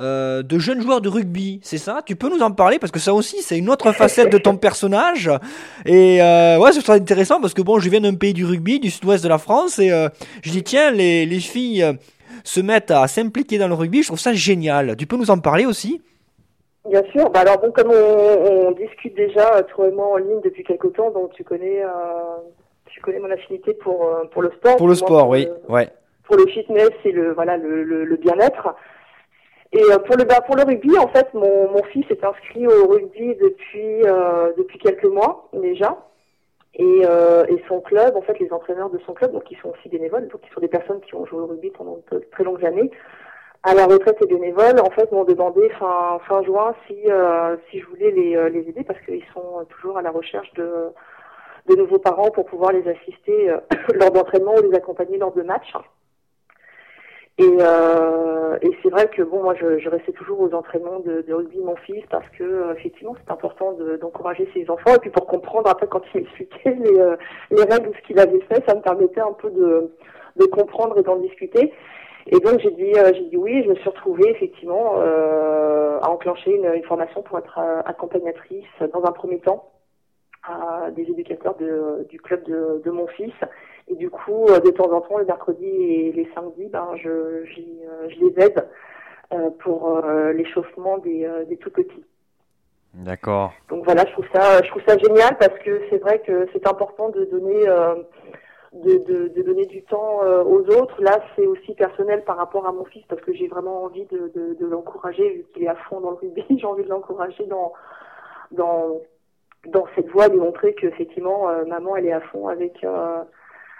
euh, 0.00 0.42
de 0.44 0.58
jeunes 0.58 0.80
joueurs 0.80 1.00
de 1.00 1.08
rugby, 1.08 1.58
c'est 1.62 1.78
ça? 1.78 2.02
Tu 2.06 2.14
peux 2.14 2.28
nous 2.28 2.40
en 2.42 2.52
parler? 2.52 2.78
Parce 2.78 2.92
que 2.92 3.00
ça 3.00 3.12
aussi 3.12 3.42
c'est 3.42 3.58
une 3.58 3.68
autre 3.68 3.90
facette 3.92 4.30
de 4.30 4.38
ton 4.38 4.56
personnage 4.68 5.28
et 5.86 6.22
euh, 6.22 6.58
ouais 6.58 6.70
c'est 6.72 6.82
très 6.82 6.94
intéressant 6.94 7.40
parce 7.40 7.52
que 7.52 7.62
bon 7.62 7.80
je 7.80 7.90
viens 7.90 8.00
d'un 8.00 8.14
pays 8.14 8.32
du 8.32 8.44
rugby 8.44 8.78
du 8.78 8.90
sud-ouest 8.90 9.24
de 9.24 9.28
la 9.28 9.38
France 9.38 9.80
et 9.80 9.90
euh, 9.90 10.08
je 10.42 10.50
dis 10.50 10.62
tiens 10.62 10.92
les, 10.92 11.26
les 11.26 11.40
filles 11.40 11.84
se 12.44 12.60
mettent 12.60 12.92
à 12.92 13.08
s'impliquer 13.08 13.58
dans 13.58 13.66
le 13.66 13.74
rugby, 13.74 14.02
je 14.02 14.08
trouve 14.08 14.20
ça 14.20 14.32
génial. 14.32 14.96
Tu 14.96 15.06
peux 15.06 15.16
nous 15.16 15.30
en 15.30 15.38
parler 15.38 15.66
aussi? 15.66 16.00
Bien 16.88 17.02
sûr. 17.12 17.28
Bah 17.30 17.40
alors 17.40 17.58
bon, 17.58 17.72
comme 17.72 17.90
on, 17.90 18.68
on 18.68 18.70
discute 18.70 19.16
déjà 19.16 19.62
toi 19.64 19.88
et 19.88 19.90
moi 19.90 20.12
en 20.12 20.16
ligne 20.16 20.40
depuis 20.44 20.62
quelque 20.62 20.88
temps, 20.88 21.10
donc 21.10 21.32
tu 21.32 21.42
connais 21.42 21.82
tu 22.86 23.00
connais 23.00 23.18
mon 23.18 23.30
affinité 23.30 23.74
pour 23.74 24.08
pour 24.30 24.42
le 24.42 24.52
sport. 24.52 24.76
Pour 24.76 24.88
le 24.88 24.94
sport, 24.94 25.28
oui, 25.28 25.48
ouais. 25.68 25.88
Pour 26.22 26.36
le 26.36 26.46
fitness 26.46 26.90
et 27.04 27.10
le 27.10 27.32
voilà 27.32 27.56
le, 27.56 27.82
le, 27.82 28.16
bien-être. 28.16 28.74
Et 29.72 29.82
euh, 29.82 29.98
pour 29.98 30.16
le 30.16 30.24
bah, 30.24 30.40
pour 30.40 30.56
le 30.56 30.62
rugby, 30.62 30.96
en 30.98 31.08
fait, 31.08 31.32
mon, 31.34 31.70
mon 31.70 31.82
fils 31.84 32.06
est 32.10 32.24
inscrit 32.24 32.66
au 32.66 32.86
rugby 32.86 33.34
depuis 33.36 34.02
euh, 34.04 34.52
depuis 34.56 34.78
quelques 34.78 35.04
mois 35.04 35.48
déjà. 35.52 35.98
Et, 36.74 37.02
euh, 37.04 37.44
et 37.48 37.60
son 37.66 37.80
club, 37.80 38.14
en 38.14 38.20
fait, 38.20 38.38
les 38.38 38.52
entraîneurs 38.52 38.90
de 38.90 38.98
son 39.04 39.12
club, 39.12 39.32
donc 39.32 39.50
ils 39.50 39.58
sont 39.58 39.70
aussi 39.70 39.88
bénévoles, 39.88 40.28
donc 40.28 40.40
ils 40.48 40.52
sont 40.52 40.60
des 40.60 40.68
personnes 40.68 41.00
qui 41.00 41.14
ont 41.14 41.26
joué 41.26 41.40
au 41.40 41.46
rugby 41.46 41.70
pendant 41.70 41.98
de 42.12 42.18
très 42.30 42.44
longues 42.44 42.64
années, 42.64 42.90
à 43.64 43.74
la 43.74 43.86
retraite 43.86 44.18
et 44.22 44.26
bénévoles, 44.26 44.78
en 44.78 44.90
fait, 44.90 45.10
m'ont 45.10 45.24
demandé 45.24 45.68
fin 45.70 46.20
fin 46.28 46.42
juin 46.44 46.74
si 46.86 46.96
si 47.70 47.80
je 47.80 47.86
voulais 47.86 48.10
les 48.12 48.50
les 48.50 48.68
aider 48.68 48.84
parce 48.84 49.00
qu'ils 49.00 49.24
sont 49.34 49.64
toujours 49.70 49.98
à 49.98 50.02
la 50.02 50.10
recherche 50.10 50.52
de 50.54 50.92
de 51.68 51.76
nouveaux 51.76 51.98
parents 51.98 52.30
pour 52.30 52.46
pouvoir 52.46 52.72
les 52.72 52.86
assister 52.88 53.50
euh, 53.50 53.58
lors 53.94 54.10
d'entraînement 54.10 54.54
ou 54.54 54.70
les 54.70 54.76
accompagner 54.76 55.18
lors 55.18 55.32
de 55.32 55.42
matchs. 55.42 55.72
Et, 57.38 57.58
euh, 57.60 58.58
et 58.62 58.70
c'est 58.82 58.88
vrai 58.90 59.08
que 59.08 59.22
bon, 59.22 59.44
moi, 59.44 59.54
je, 59.54 59.78
je, 59.78 59.88
restais 59.88 60.10
toujours 60.10 60.40
aux 60.40 60.52
entraînements 60.54 60.98
de, 60.98 61.22
de 61.22 61.32
rugby 61.32 61.58
mon 61.58 61.76
fils 61.76 62.04
parce 62.10 62.28
que 62.36 62.42
euh, 62.42 62.74
effectivement, 62.74 63.14
c'est 63.16 63.32
important 63.32 63.76
d'encourager 64.00 64.48
ses 64.54 64.68
enfants 64.68 64.94
et 64.96 64.98
puis 64.98 65.10
pour 65.10 65.26
comprendre 65.26 65.70
après 65.70 65.86
quand 65.86 66.02
il 66.14 66.20
expliquait 66.22 66.76
les, 66.80 66.98
euh, 66.98 67.16
les 67.52 67.62
règles 67.62 67.90
ou 67.90 67.94
ce 67.94 68.06
qu'il 68.08 68.18
avait 68.18 68.40
fait, 68.40 68.64
ça 68.68 68.74
me 68.74 68.80
permettait 68.80 69.20
un 69.20 69.32
peu 69.32 69.50
de, 69.50 69.92
de 70.36 70.44
comprendre 70.46 70.98
et 70.98 71.02
d'en 71.02 71.16
discuter. 71.16 71.72
Et 72.26 72.40
donc 72.40 72.58
j'ai 72.58 72.72
dit, 72.72 72.92
j'ai 73.14 73.24
dit 73.30 73.36
oui. 73.36 73.62
Je 73.62 73.70
me 73.70 73.74
suis 73.76 73.88
retrouvée 73.88 74.28
effectivement 74.30 75.00
à 75.00 76.10
enclencher 76.10 76.56
une, 76.56 76.74
une 76.74 76.84
formation 76.84 77.22
pour 77.22 77.38
être 77.38 77.58
accompagnatrice 77.86 78.66
dans 78.92 79.02
un 79.04 79.12
premier 79.12 79.38
temps 79.38 79.64
à 80.48 80.90
des 80.90 81.02
éducateurs 81.02 81.56
de, 81.56 82.06
du 82.08 82.18
club 82.20 82.44
de, 82.44 82.82
de, 82.84 82.90
mon 82.90 83.06
fils. 83.08 83.34
Et 83.88 83.94
du 83.96 84.10
coup, 84.10 84.46
euh, 84.48 84.60
de 84.60 84.70
temps 84.70 84.90
en 84.92 85.00
temps, 85.00 85.18
le 85.18 85.24
mercredi 85.24 85.66
et 85.66 86.12
les 86.12 86.28
samedis, 86.34 86.68
ben, 86.68 86.88
je, 86.96 87.08
euh, 87.08 87.44
je 88.08 88.20
les 88.20 88.44
aide 88.44 88.68
euh, 89.32 89.50
pour 89.60 90.00
l'échauffement 90.34 90.98
des, 90.98 91.28
des 91.48 91.56
tout 91.56 91.70
petits. 91.70 92.04
D'accord. 92.94 93.52
Donc 93.68 93.84
voilà, 93.84 94.04
je 94.06 94.12
trouve 94.12 94.26
ça, 94.32 94.62
je 94.62 94.70
trouve 94.70 94.82
ça 94.86 94.96
génial 94.96 95.36
parce 95.38 95.58
que 95.60 95.82
c'est 95.90 95.98
vrai 95.98 96.20
que 96.20 96.48
c'est 96.52 96.66
important 96.66 97.10
de 97.10 97.24
donner 97.26 97.66
de, 98.72 99.28
de, 99.28 99.42
donner 99.42 99.66
du 99.66 99.82
temps 99.82 100.22
euh, 100.22 100.42
aux 100.44 100.60
autres. 100.70 101.00
Là, 101.00 101.18
c'est 101.34 101.46
aussi 101.46 101.74
personnel 101.74 102.24
par 102.24 102.36
rapport 102.36 102.66
à 102.66 102.72
mon 102.72 102.84
fils 102.84 103.04
parce 103.08 103.20
que 103.22 103.32
j'ai 103.32 103.48
vraiment 103.48 103.84
envie 103.84 104.04
de, 104.06 104.30
de, 104.34 104.54
de 104.54 104.66
l'encourager 104.66 105.28
vu 105.30 105.46
qu'il 105.52 105.64
est 105.64 105.68
à 105.68 105.74
fond 105.74 106.00
dans 106.00 106.10
le 106.10 106.16
rugby. 106.16 106.44
j'ai 106.58 106.66
envie 106.66 106.84
de 106.84 106.88
l'encourager 106.88 107.46
dans 107.46 107.72
dans 108.50 109.00
dans 109.66 109.86
cette 109.94 110.08
voie, 110.08 110.28
lui 110.28 110.38
montrer 110.38 110.74
que 110.74 110.86
effectivement 110.86 111.48
euh, 111.48 111.64
maman 111.64 111.96
elle 111.96 112.06
est 112.06 112.12
à 112.12 112.20
fond 112.20 112.48
avec 112.48 112.82
euh, 112.84 113.22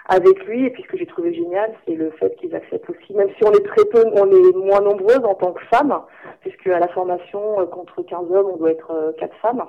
avec 0.05 0.45
lui. 0.45 0.65
Et 0.65 0.69
puis 0.71 0.83
ce 0.83 0.87
que 0.87 0.97
j'ai 0.97 1.05
trouvé 1.05 1.33
génial, 1.33 1.73
c'est 1.85 1.95
le 1.95 2.11
fait 2.11 2.35
qu'ils 2.37 2.55
acceptent 2.55 2.89
aussi, 2.89 3.13
même 3.13 3.29
si 3.37 3.43
on 3.43 3.51
est 3.51 3.65
très 3.65 3.85
peu, 3.85 4.03
on 4.13 4.29
est 4.31 4.55
moins 4.55 4.81
nombreuses 4.81 5.23
en 5.23 5.35
tant 5.35 5.53
que 5.53 5.63
femmes, 5.65 6.01
puisque 6.41 6.67
à 6.67 6.79
la 6.79 6.87
formation 6.89 7.65
contre 7.67 8.01
15 8.01 8.31
hommes, 8.31 8.49
on 8.53 8.57
doit 8.57 8.71
être 8.71 9.13
quatre 9.19 9.35
femmes. 9.37 9.65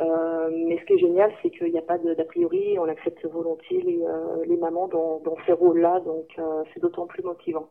Euh, 0.00 0.50
mais 0.52 0.78
ce 0.78 0.84
qui 0.86 0.94
est 0.94 0.98
génial, 0.98 1.32
c'est 1.42 1.50
qu'il 1.50 1.70
n'y 1.70 1.78
a 1.78 1.82
pas 1.82 1.98
d'a 1.98 2.24
priori, 2.24 2.78
on 2.78 2.88
accepte 2.88 3.24
volontiers 3.26 3.80
les, 3.82 4.02
euh, 4.02 4.44
les 4.44 4.56
mamans 4.56 4.88
dans, 4.88 5.20
dans 5.20 5.36
ces 5.46 5.52
rôles-là, 5.52 6.00
donc 6.00 6.26
euh, 6.38 6.64
c'est 6.72 6.80
d'autant 6.80 7.06
plus 7.06 7.22
motivant. 7.22 7.68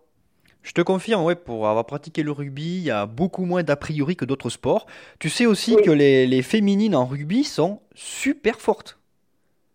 Je 0.63 0.71
te 0.71 0.82
confirme, 0.82 1.23
ouais, 1.23 1.36
pour 1.36 1.67
avoir 1.67 1.86
pratiqué 1.86 2.23
le 2.23 2.32
rugby, 2.32 2.78
il 2.78 2.84
y 2.84 2.91
a 2.91 3.06
beaucoup 3.06 3.45
moins 3.45 3.63
d'a 3.63 3.76
priori 3.76 4.15
que 4.15 4.26
d'autres 4.26 4.49
sports. 4.49 4.86
Tu 5.19 5.30
sais 5.30 5.45
aussi 5.45 5.76
que 5.76 5.91
les, 5.91 6.26
les 6.26 6.41
féminines 6.41 6.95
en 6.95 7.06
rugby 7.06 7.43
sont 7.43 7.82
super 7.93 8.60
fortes. 8.60 8.97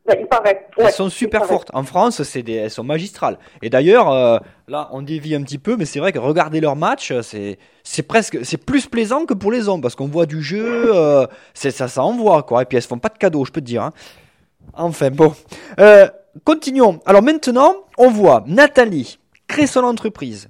Bah, 0.09 0.14
il 0.18 0.27
paraît. 0.27 0.66
elles 0.79 0.90
sont 0.90 1.11
super 1.11 1.44
fortes. 1.44 1.70
En 1.74 1.83
France, 1.83 2.22
c'est 2.22 2.42
des, 2.42 2.55
elles 2.55 2.70
sont 2.70 2.83
magistrales. 2.83 3.38
Et 3.61 3.68
d'ailleurs, 3.68 4.11
euh, 4.11 4.38
là, 4.66 4.88
on 4.92 5.03
dévie 5.03 5.35
un 5.35 5.42
petit 5.42 5.59
peu, 5.59 5.77
mais 5.77 5.85
c'est 5.85 5.98
vrai 5.98 6.12
que 6.12 6.18
regarder 6.18 6.61
leur 6.61 6.77
match, 6.77 7.12
c'est, 7.20 7.59
c'est 7.85 8.03
presque, 8.03 8.38
c'est 8.42 8.57
plus 8.57 8.87
plaisant 8.87 9.27
que 9.27 9.35
pour 9.35 9.53
les 9.53 9.68
hommes 9.68 9.83
parce 9.83 9.94
qu'on 9.94 10.07
voit 10.07 10.24
du 10.24 10.42
jeu, 10.42 10.96
euh, 10.96 11.27
c'est 11.53 11.70
ça, 11.70 11.88
ça 11.88 12.03
envoie 12.03 12.42
quoi. 12.42 12.62
Et 12.62 12.64
puis 12.64 12.77
elles 12.77 12.83
se 12.83 12.88
font 12.88 12.98
pas 12.98 13.11
de 13.11 13.18
cadeaux, 13.18 13.44
je 13.44 13.53
peux 13.53 13.61
te 13.61 13.66
dire. 13.66 13.83
Hein. 13.83 13.92
Enfin 14.72 15.11
bon, 15.11 15.35
euh, 15.79 16.09
continuons. 16.44 17.01
Alors 17.05 17.22
maintenant, 17.22 17.74
on 17.98 18.09
voit 18.09 18.44
Nathalie 18.46 19.18
créer 19.46 19.66
son 19.66 19.85
entreprise 19.85 20.48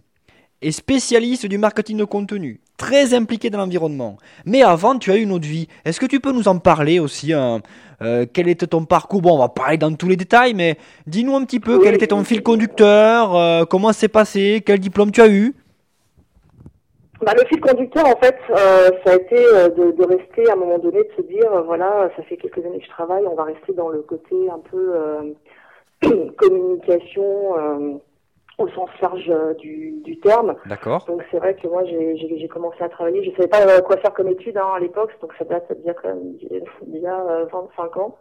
et 0.61 0.73
spécialiste 0.73 1.47
du 1.47 1.59
marketing 1.59 1.99
de 1.99 2.05
contenu, 2.05 2.61
très 2.77 3.15
impliquée 3.15 3.51
dans 3.51 3.59
l'environnement. 3.59 4.17
Mais 4.45 4.63
avant, 4.63 4.99
tu 4.99 5.11
as 5.13 5.17
eu 5.17 5.23
une 5.23 5.33
autre 5.33 5.47
vie. 5.47 5.69
Est-ce 5.85 6.01
que 6.01 6.07
tu 6.07 6.21
peux 6.21 6.33
nous 6.33 6.49
en 6.49 6.59
parler 6.59 6.99
aussi 6.99 7.33
hein 7.33 7.61
euh, 8.03 8.27
Quel 8.33 8.49
était 8.49 8.67
ton 8.67 8.85
parcours? 8.85 9.23
Bon, 9.23 9.37
on 9.37 9.39
va 9.39 9.49
parler 9.49 9.77
dans 9.77 9.95
tous 9.95 10.09
les 10.09 10.17
détails, 10.17 10.55
mais 10.55 10.77
dis-nous 11.07 11.37
un 11.37 11.45
petit 11.45 11.61
peu 11.61 11.79
quel 11.79 11.95
était 11.95 12.09
ton 12.09 12.25
fil 12.25 12.43
conducteur, 12.43 13.37
euh, 13.37 13.65
comment 13.65 13.93
c'est 13.93 14.09
passé, 14.09 14.63
quel 14.65 14.81
diplôme 14.81 15.13
tu 15.13 15.21
as 15.21 15.29
eu? 15.29 15.55
Bah, 17.21 17.35
le 17.37 17.45
fil 17.49 17.61
conducteur, 17.61 18.07
en 18.07 18.17
fait, 18.21 18.37
euh, 18.51 18.91
ça 19.05 19.13
a 19.13 19.17
été 19.17 19.37
de, 19.37 19.91
de, 19.91 20.05
rester 20.05 20.49
à 20.49 20.53
un 20.53 20.57
moment 20.57 20.79
donné, 20.79 20.99
de 20.99 21.11
se 21.17 21.23
dire, 21.23 21.51
voilà, 21.67 22.11
ça 22.17 22.23
fait 22.25 22.37
quelques 22.37 22.65
années 22.65 22.79
que 22.79 22.85
je 22.85 22.91
travaille, 22.91 23.25
on 23.27 23.35
va 23.35 23.45
rester 23.45 23.73
dans 23.75 23.89
le 23.89 24.03
côté 24.03 24.37
un 24.53 24.61
peu 24.71 25.35
communication 26.37 28.01
au 28.59 28.69
sens 28.69 28.91
large 29.01 29.31
euh, 29.31 29.55
du, 29.55 29.93
du 30.03 30.19
terme. 30.19 30.57
D'accord. 30.67 31.05
Donc 31.07 31.23
c'est 31.31 31.39
vrai 31.39 31.55
que 31.55 31.67
moi 31.69 31.85
j'ai 31.85 32.49
commencé 32.49 32.83
à 32.83 32.89
travailler, 32.89 33.25
je 33.25 33.31
savais 33.37 33.49
pas 33.49 33.63
euh, 33.63 33.81
quoi 33.81 33.97
faire 33.99 34.13
comme 34.13 34.29
étude 34.29 34.57
hein, 34.57 34.73
à 34.75 34.81
l'époque, 34.81 35.13
donc 35.23 35.33
ça 35.39 35.45
date 35.45 35.73
d'il 35.77 35.87
y 35.87 35.91
a 35.91 35.95
quand 35.95 36.09
même 36.09 36.35
il 36.87 36.99
y 36.99 37.07
a 37.07 37.45
25 37.53 37.97
euh, 37.97 38.01
ans. 38.01 38.19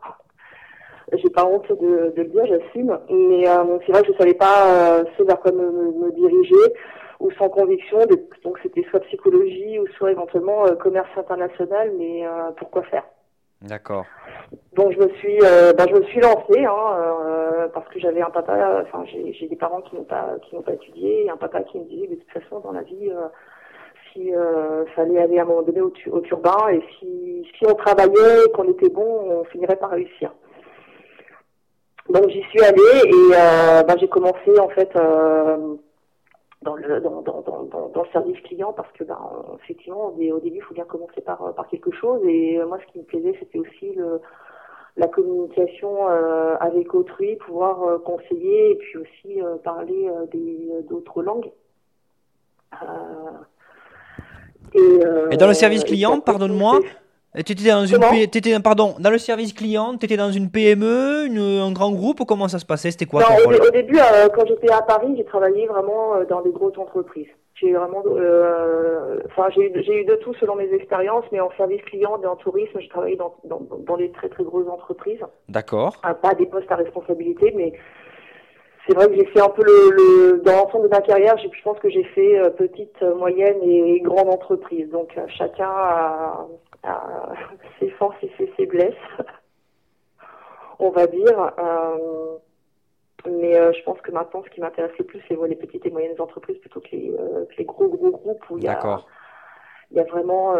J'ai 1.13 1.30
pas 1.30 1.45
honte 1.45 1.69
de, 1.69 2.13
de 2.17 2.21
le 2.21 2.26
dire, 2.26 2.45
j'assume, 2.45 3.00
mais 3.10 3.45
c'est 3.86 3.91
vrai 3.93 4.02
que 4.02 4.12
je 4.12 4.17
savais 4.17 4.34
pas 4.34 5.06
ce 5.17 5.23
vers 5.23 5.39
quoi 5.39 5.54
me, 5.54 5.71
me, 5.71 6.12
diriger 6.12 6.73
ou 7.21 7.32
sans 7.32 7.47
conviction. 7.47 8.00
donc 8.43 8.60
c'était 8.62 8.84
soit 8.89 9.00
psychologie 9.00 9.80
ou 9.80 9.88
soit 9.97 10.12
éventuellement 10.12 10.65
commerce 10.82 11.10
international, 11.15 11.93
mais 11.97 12.26
pourquoi 12.58 12.84
faire? 12.84 13.06
D'accord. 13.62 14.06
Donc 14.74 14.93
je 14.93 15.00
me 15.00 15.10
suis, 15.15 15.39
euh, 15.43 15.74
bah, 15.74 15.86
je 15.89 15.96
me 15.96 16.04
suis 16.04 16.20
lancée 16.20 16.63
hein, 16.63 16.98
euh, 17.00 17.67
parce 17.74 17.88
que 17.89 18.00
j'avais 18.00 18.22
un 18.22 18.30
papa, 18.30 18.84
enfin 18.84 19.04
j'ai 19.06 19.48
des 19.48 19.56
parents 19.56 19.82
qui 19.82 19.96
n'ont 19.96 20.04
pas 20.04 20.36
qui 20.43 20.56
n'ont 20.56 20.62
pas 20.62 20.74
étudié, 20.74 21.26
et 21.26 21.30
un 21.30 21.38
papa 21.38 21.63
qui 21.63 21.80
me 21.80 21.86
disait 21.86 22.08
de 22.08 22.15
toute 22.15 22.32
façon 22.32 22.60
dans 22.60 22.72
la 22.72 22.84
vie, 22.84 23.10
euh, 23.10 23.28
si 24.13 24.32
fallait 24.96 25.20
aller 25.20 25.39
à 25.39 25.41
un 25.41 25.46
moment 25.46 25.63
donné 25.63 25.82
au, 25.82 25.91
au 26.12 26.22
turbin 26.22 26.70
et 26.72 26.82
si 27.00 27.46
si 27.58 27.65
on 27.65 27.74
travaillait 27.74 28.50
qu'on 28.56 28.70
était 28.70 28.89
bon, 28.89 29.04
on 29.04 29.43
finirait 29.46 29.76
par 29.76 29.89
réussir. 29.89 30.32
Donc 32.10 32.30
j'y 32.30 32.41
suis 32.43 32.62
allée 32.62 33.02
et 33.06 33.32
bah, 33.86 33.96
j'ai 34.00 34.08
commencé 34.08 34.60
en 34.60 34.70
fait 34.70 34.89
dans 36.63 36.76
le 36.76 37.00
dans, 37.02 37.22
dans, 37.22 37.41
dans, 37.41 37.89
dans, 37.93 38.02
le 38.02 38.10
service 38.12 38.39
client 38.41 38.74
parce 38.74 38.91
que 38.93 39.04
ben 39.04 39.20
effectivement 39.63 40.08
au 40.08 40.39
début 40.39 40.58
il 40.58 40.63
faut 40.63 40.74
bien 40.74 40.86
commencer 40.86 41.22
par 41.22 41.54
par 41.54 41.67
quelque 41.67 41.91
chose. 41.91 42.22
Et 42.26 42.60
moi 42.67 42.80
ce 42.86 42.91
qui 42.91 43.00
me 43.00 43.04
plaisait 43.04 43.36
c'était 43.39 43.60
aussi 43.60 43.93
le 43.93 44.22
la 44.98 45.08
communication 45.08 46.10
euh, 46.10 46.56
avec 46.60 46.93
autrui 46.93 47.36
pouvoir 47.36 47.84
euh, 47.84 47.98
conseiller 48.00 48.72
et 48.72 48.76
puis 48.76 48.98
aussi 48.98 49.41
euh, 49.41 49.56
parler 49.58 50.10
des 50.32 50.70
d'autres 50.89 51.22
langues. 51.22 51.52
Et, 54.74 55.00
et, 55.32 55.38
dans 55.38 55.48
le 55.48 55.54
service 55.54 55.84
client 55.84 56.20
pardonne-moi 56.20 56.80
tu 57.36 57.52
étais 57.52 57.70
dans 57.70 57.86
une 57.86 58.04
étais, 58.16 58.60
pardon, 58.60 58.96
dans 59.00 59.10
le 59.10 59.18
service 59.18 59.54
client, 59.54 59.98
tu 59.98 60.06
étais 60.06 60.18
dans 60.18 60.32
une 60.32 60.50
PME, 60.50 61.26
une, 61.26 61.40
un 61.40 61.72
grand 61.72 61.92
groupe, 61.92 62.24
comment 62.28 62.48
ça 62.48 62.60
se 62.60 62.66
passait 62.66 62.92
C'était 62.92 63.06
quoi 63.06 63.22
non, 63.22 63.52
au, 63.52 63.72
début, 63.72 63.98
euh, 63.98 64.30
quand 64.30 64.46
j'étais 64.48 64.72
à 64.72 64.82
Paris, 64.82 65.13
j'ai 65.18 65.26
travaillé 65.26 65.68
vraiment 65.68 66.16
euh, 66.16 66.26
dans 66.26 66.42
des 66.42 66.52
grosses 66.52 66.78
entreprises. 66.78 67.28
J'ai 67.56 67.74
vraiment, 67.74 68.04
euh, 68.06 69.20
enfin, 69.26 69.50
j'ai 69.56 70.02
eu 70.02 70.06
de 70.06 70.16
tout 70.16 70.34
selon 70.36 70.56
mes 70.56 70.72
expériences, 70.74 71.26
mais 71.32 71.40
en 71.40 71.50
service 71.58 71.82
client 71.84 72.20
et 72.22 72.28
en 72.28 72.36
tourisme, 72.36 72.80
j'ai 72.80 72.88
travaillé 72.88 73.16
dans, 73.16 73.34
dans, 73.46 73.62
dans, 73.80 73.98
des 73.98 74.12
très 74.12 74.30
très 74.30 74.44
grosses 74.44 74.68
entreprises. 74.68 75.22
D'accord. 75.50 75.98
Ah, 76.04 76.13
pas 76.13 76.36
des 76.36 76.46
postes 76.46 76.72
à 76.72 76.76
responsabilité, 76.76 77.52
mais 77.56 77.74
c'est 78.88 78.95
vrai 78.95 79.08
que 79.10 79.15
j'ai 79.15 79.26
fait 79.26 79.41
un 79.41 79.50
peu 79.50 79.63
le, 79.63 79.89
le 79.91 80.38
dans 80.39 80.54
l'ensemble 80.54 80.86
de 80.86 80.89
ma 80.89 81.02
carrière, 81.02 81.38
je 81.38 81.62
pense 81.63 81.78
que 81.80 81.89
j'ai 81.89 82.04
fait 82.04 82.39
petite, 82.58 83.02
moyenne 83.02 83.58
et 83.62 84.00
grande 84.00 84.30
entreprise. 84.30 84.89
Donc 84.89 85.17
chacun 85.38 85.69
a, 85.69 86.47
ses 87.80 87.89
forces 87.91 88.17
et 88.23 88.32
ses 88.38 88.47
faiblesses, 88.47 88.93
on 90.80 90.89
va 90.89 91.08
dire. 91.08 91.52
Euh, 91.60 92.38
mais 93.30 93.58
euh, 93.58 93.73
je 93.73 93.84
pense 93.84 94.00
que 94.02 94.12
maintenant, 94.12 94.43
ce 94.43 94.50
qui 94.52 94.62
m'intéresse 94.62 94.97
le 94.97 95.06
plus, 95.06 95.21
c'est 95.28 95.38
les 95.47 95.56
petites 95.56 95.86
et 95.86 95.89
moyennes 95.89 96.19
entreprises 96.19 96.58
plutôt 96.60 96.80
que 96.80 96.89
les, 96.91 97.12
euh, 97.12 97.45
que 97.45 97.58
les 97.58 97.65
gros 97.65 97.88
gros 97.88 98.12
groupes 98.12 98.50
où 98.50 98.58
il 98.58 98.63
y 98.63 98.67
a, 98.67 99.02
il 99.91 99.97
y 99.97 100.00
a 100.00 100.04
vraiment, 100.04 100.56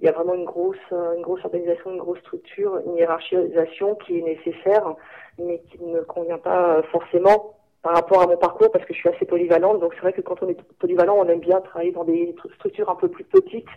il 0.00 0.06
y 0.06 0.08
a 0.08 0.12
vraiment 0.12 0.34
une 0.34 0.44
grosse, 0.44 0.76
une 0.90 1.22
grosse 1.22 1.44
organisation, 1.44 1.90
une 1.90 1.98
grosse 1.98 2.20
structure, 2.20 2.80
une 2.86 2.96
hiérarchisation 2.96 3.96
qui 3.96 4.18
est 4.18 4.22
nécessaire, 4.22 4.94
mais 5.38 5.60
qui 5.70 5.82
ne 5.82 6.00
convient 6.00 6.38
pas 6.38 6.82
forcément 6.92 7.54
par 7.82 7.94
rapport 7.94 8.22
à 8.22 8.26
mon 8.26 8.36
parcours 8.36 8.70
parce 8.70 8.84
que 8.84 8.94
je 8.94 8.98
suis 8.98 9.08
assez 9.08 9.24
polyvalente. 9.24 9.80
Donc 9.80 9.94
c'est 9.94 10.00
vrai 10.00 10.12
que 10.12 10.20
quand 10.20 10.42
on 10.42 10.48
est 10.48 10.60
polyvalent, 10.78 11.16
on 11.18 11.28
aime 11.28 11.40
bien 11.40 11.60
travailler 11.60 11.92
dans 11.92 12.04
des 12.04 12.34
structures 12.56 12.90
un 12.90 12.96
peu 12.96 13.08
plus 13.08 13.24
petites 13.24 13.68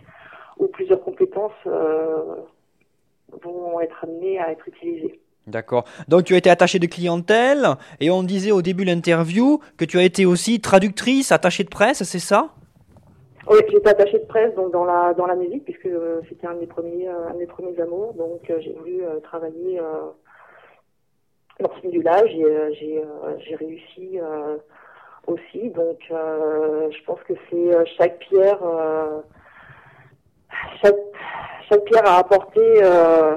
où 0.58 0.66
plusieurs 0.68 1.02
compétences 1.02 1.52
euh, 1.66 2.36
vont 3.42 3.80
être 3.80 4.04
amenées 4.04 4.38
à 4.38 4.52
être 4.52 4.68
utilisées. 4.68 5.20
D'accord. 5.46 5.84
Donc 6.06 6.24
tu 6.24 6.34
as 6.34 6.36
été 6.36 6.50
attachée 6.50 6.78
de 6.78 6.86
clientèle 6.86 7.66
et 8.00 8.10
on 8.10 8.22
disait 8.22 8.52
au 8.52 8.62
début 8.62 8.84
de 8.84 8.90
l'interview 8.90 9.60
que 9.76 9.84
tu 9.84 9.98
as 9.98 10.04
été 10.04 10.24
aussi 10.24 10.60
traductrice, 10.60 11.32
attachée 11.32 11.64
de 11.64 11.68
presse, 11.68 12.02
c'est 12.04 12.20
ça? 12.20 12.50
Oui, 13.48 13.58
j'étais 13.68 13.88
attachée 13.88 14.18
de 14.18 14.26
presse 14.26 14.54
donc 14.54 14.72
dans 14.72 14.84
la 14.84 15.14
dans 15.14 15.26
la 15.26 15.34
musique 15.34 15.64
puisque 15.64 15.86
euh, 15.86 16.20
c'était 16.28 16.46
un 16.46 16.54
de 16.54 16.60
mes 16.60 16.66
premiers 16.66 17.08
euh, 17.08 17.28
un 17.28 17.34
de 17.34 17.38
mes 17.38 17.46
premiers 17.46 17.78
amours 17.80 18.14
donc 18.14 18.40
j'ai 18.46 18.72
voulu 18.72 19.02
travailler 19.22 19.80
dans 21.60 21.70
ce 21.80 21.86
milieu-là. 21.86 22.26
J'ai 22.26 22.74
j'ai 22.74 23.04
j'ai 23.38 23.54
réussi 23.56 24.20
aussi 25.26 25.70
donc 25.70 25.98
je 26.08 27.04
pense 27.04 27.20
que 27.24 27.34
c'est 27.50 27.86
chaque 27.96 28.18
pierre 28.20 28.62
chaque, 31.68 31.84
pierre 31.84 32.06
a 32.06 32.18
apporté, 32.18 32.60
euh, 32.82 33.36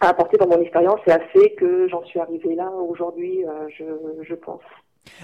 a 0.00 0.08
apporté 0.08 0.36
dans 0.36 0.48
mon 0.48 0.60
expérience 0.60 1.00
et 1.06 1.12
a 1.12 1.20
fait 1.20 1.50
que 1.54 1.88
j'en 1.88 2.04
suis 2.04 2.18
arrivée 2.20 2.54
là 2.54 2.70
aujourd'hui, 2.70 3.44
euh, 3.46 3.68
je, 3.68 3.84
je, 4.22 4.34
pense. 4.34 4.62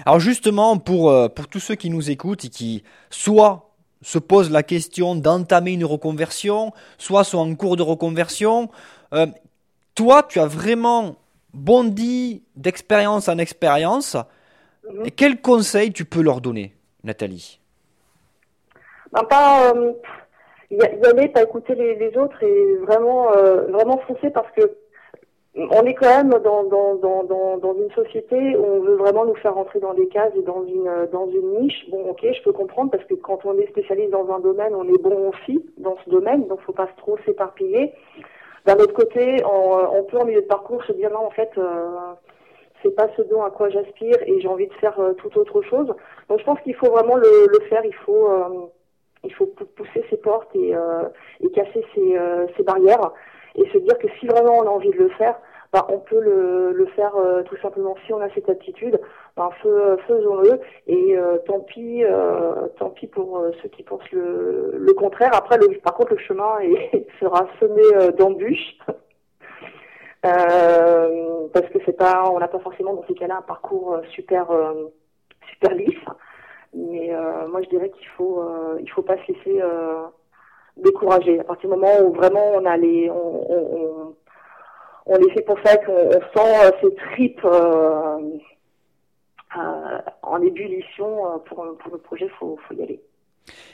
Alors 0.05 0.19
justement, 0.19 0.77
pour, 0.77 1.09
euh, 1.09 1.27
pour 1.27 1.47
tous 1.47 1.59
ceux 1.59 1.75
qui 1.75 1.89
nous 1.89 2.09
écoutent 2.09 2.45
et 2.45 2.49
qui 2.49 2.83
soit 3.09 3.69
se 4.01 4.17
posent 4.17 4.51
la 4.51 4.63
question 4.63 5.15
d'entamer 5.15 5.73
une 5.73 5.85
reconversion, 5.85 6.71
soit 6.97 7.23
sont 7.23 7.39
en 7.39 7.55
cours 7.55 7.75
de 7.75 7.83
reconversion, 7.83 8.69
toi, 9.99 10.23
tu 10.23 10.39
as 10.39 10.45
vraiment 10.45 11.17
bondi 11.53 12.43
d'expérience 12.55 13.27
en 13.27 13.37
expérience. 13.37 14.15
Mhm. 14.89 15.05
Et 15.05 15.11
quel 15.11 15.41
conseil 15.41 15.91
tu 15.91 16.05
peux 16.05 16.21
leur 16.21 16.39
donner, 16.39 16.73
Nathalie? 17.03 17.59
Ben, 19.11 19.23
pas, 19.23 19.73
y, 20.71 20.81
aller, 20.81 21.27
pas 21.27 21.43
écouter 21.43 21.75
les, 21.75 21.95
les 21.95 22.15
autres 22.17 22.41
et 22.43 22.77
vraiment, 22.87 23.35
euh, 23.35 23.67
vraiment 23.71 23.97
foncer 24.07 24.29
parce 24.29 24.49
que 24.55 24.61
on 25.55 25.85
est 25.85 25.95
quand 25.95 26.07
même 26.07 26.29
dans, 26.29 26.63
dans, 26.63 26.95
dans, 26.95 27.23
dans, 27.23 27.57
dans 27.57 27.73
une 27.73 27.91
société 27.91 28.55
où 28.55 28.63
on 28.63 28.79
veut 28.81 28.95
vraiment 28.95 29.25
nous 29.25 29.35
faire 29.35 29.55
rentrer 29.55 29.79
dans 29.79 29.93
des 29.95 30.07
cases 30.07 30.33
et 30.35 30.43
dans 30.43 30.63
une, 30.63 31.07
dans 31.11 31.27
une 31.27 31.61
niche. 31.61 31.89
Bon, 31.89 32.09
ok, 32.11 32.21
je 32.21 32.43
peux 32.43 32.53
comprendre 32.53 32.91
parce 32.91 33.03
que 33.05 33.15
quand 33.15 33.45
on 33.45 33.57
est 33.57 33.67
spécialiste 33.67 34.11
dans 34.11 34.29
un 34.31 34.39
domaine, 34.39 34.75
on 34.75 34.87
est 34.87 35.01
bon 35.01 35.29
aussi 35.29 35.65
dans 35.77 35.97
ce 36.05 36.09
domaine, 36.09 36.47
donc 36.47 36.61
faut 36.61 36.71
pas 36.71 36.87
trop 36.97 37.17
s'éparpiller. 37.25 37.93
d'un 38.65 38.75
autre 38.75 38.93
côté, 38.93 39.43
on, 39.43 40.03
peut 40.03 40.19
en 40.19 40.25
milieu 40.25 40.41
de 40.41 40.47
parcours 40.47 40.83
se 40.83 40.93
dire 40.93 41.09
non, 41.09 41.25
en 41.25 41.31
fait, 41.31 41.49
c'est 42.83 42.95
pas 42.95 43.07
ce 43.17 43.23
dont 43.23 43.41
à 43.41 43.49
quoi 43.49 43.69
j'aspire 43.69 44.17
et 44.27 44.39
j'ai 44.39 44.47
envie 44.47 44.67
de 44.67 44.73
faire 44.73 44.99
tout 45.17 45.35
autre 45.37 45.63
chose. 45.63 45.87
Donc 46.29 46.39
je 46.39 46.45
pense 46.45 46.59
qu'il 46.61 46.75
faut 46.75 46.91
vraiment 46.91 47.15
le, 47.15 47.47
le 47.51 47.59
faire. 47.67 47.83
Il 47.83 47.95
faut 47.95 48.29
il 49.23 49.33
faut 49.33 49.47
pousser 49.47 50.05
ses 50.09 50.17
portes 50.17 50.55
et, 50.55 50.73
et 51.41 51.51
casser 51.51 51.83
ses, 51.95 52.17
ses 52.55 52.63
barrières 52.63 53.11
et 53.55 53.67
se 53.69 53.77
dire 53.77 53.97
que 53.97 54.07
si 54.19 54.27
vraiment 54.27 54.57
on 54.59 54.63
a 54.63 54.69
envie 54.69 54.91
de 54.91 54.97
le 54.97 55.09
faire, 55.09 55.35
bah, 55.71 55.85
on 55.89 55.99
peut 55.99 56.19
le, 56.19 56.71
le 56.73 56.87
faire 56.87 57.15
euh, 57.15 57.43
tout 57.43 57.55
simplement 57.57 57.95
si 58.05 58.13
on 58.13 58.21
a 58.21 58.29
cette 58.33 58.49
aptitude. 58.49 58.99
Bah, 59.35 59.49
faisons-le 59.61 60.59
et 60.87 61.17
euh, 61.17 61.37
tant 61.45 61.59
pis, 61.59 62.03
euh, 62.03 62.67
tant 62.77 62.89
pis 62.89 63.07
pour 63.07 63.45
ceux 63.61 63.69
qui 63.69 63.83
pensent 63.83 64.11
le, 64.11 64.73
le 64.77 64.93
contraire. 64.93 65.31
Après, 65.35 65.57
par 65.83 65.93
contre, 65.93 66.13
le 66.13 66.19
chemin 66.19 66.57
sera 67.19 67.47
semé 67.59 68.11
d'embûches. 68.17 68.77
parce 70.21 71.67
que 71.69 71.79
c'est 71.85 71.97
pas, 71.97 72.29
on 72.29 72.39
n'a 72.39 72.47
pas 72.47 72.59
forcément 72.59 72.93
dans 72.93 73.05
ces 73.07 73.13
cas-là 73.13 73.37
un 73.37 73.41
parcours 73.41 74.01
super 74.11 74.47
super 75.51 75.75
lisse. 75.75 75.95
Mais 76.73 77.11
moi, 77.47 77.61
je 77.61 77.69
dirais 77.69 77.89
qu'il 77.91 78.07
faut 78.07 78.43
il 78.79 78.89
faut 78.89 79.01
pas 79.03 79.17
se 79.17 79.31
laisser 79.31 79.61
décourager. 80.83 81.39
À 81.39 81.43
partir 81.43 81.69
du 81.69 81.75
moment 81.75 81.99
où 82.01 82.13
vraiment 82.13 82.53
on 82.55 82.65
a 82.65 82.77
les, 82.77 83.09
on, 83.09 83.51
on, 83.51 84.15
on 85.09 85.29
fait 85.33 85.41
pour 85.41 85.57
ça, 85.65 85.75
qu'on 85.77 86.11
sent 86.11 86.19
euh, 86.37 86.71
ces 86.81 86.95
tripes 86.95 87.41
euh, 87.43 88.19
euh, 89.57 89.97
en 90.21 90.41
ébullition 90.41 91.41
pour, 91.45 91.65
pour 91.79 91.91
le 91.91 91.97
projet, 91.97 92.25
il 92.25 92.37
faut, 92.39 92.59
faut, 92.67 92.75
y 92.75 92.83
aller. 92.83 93.01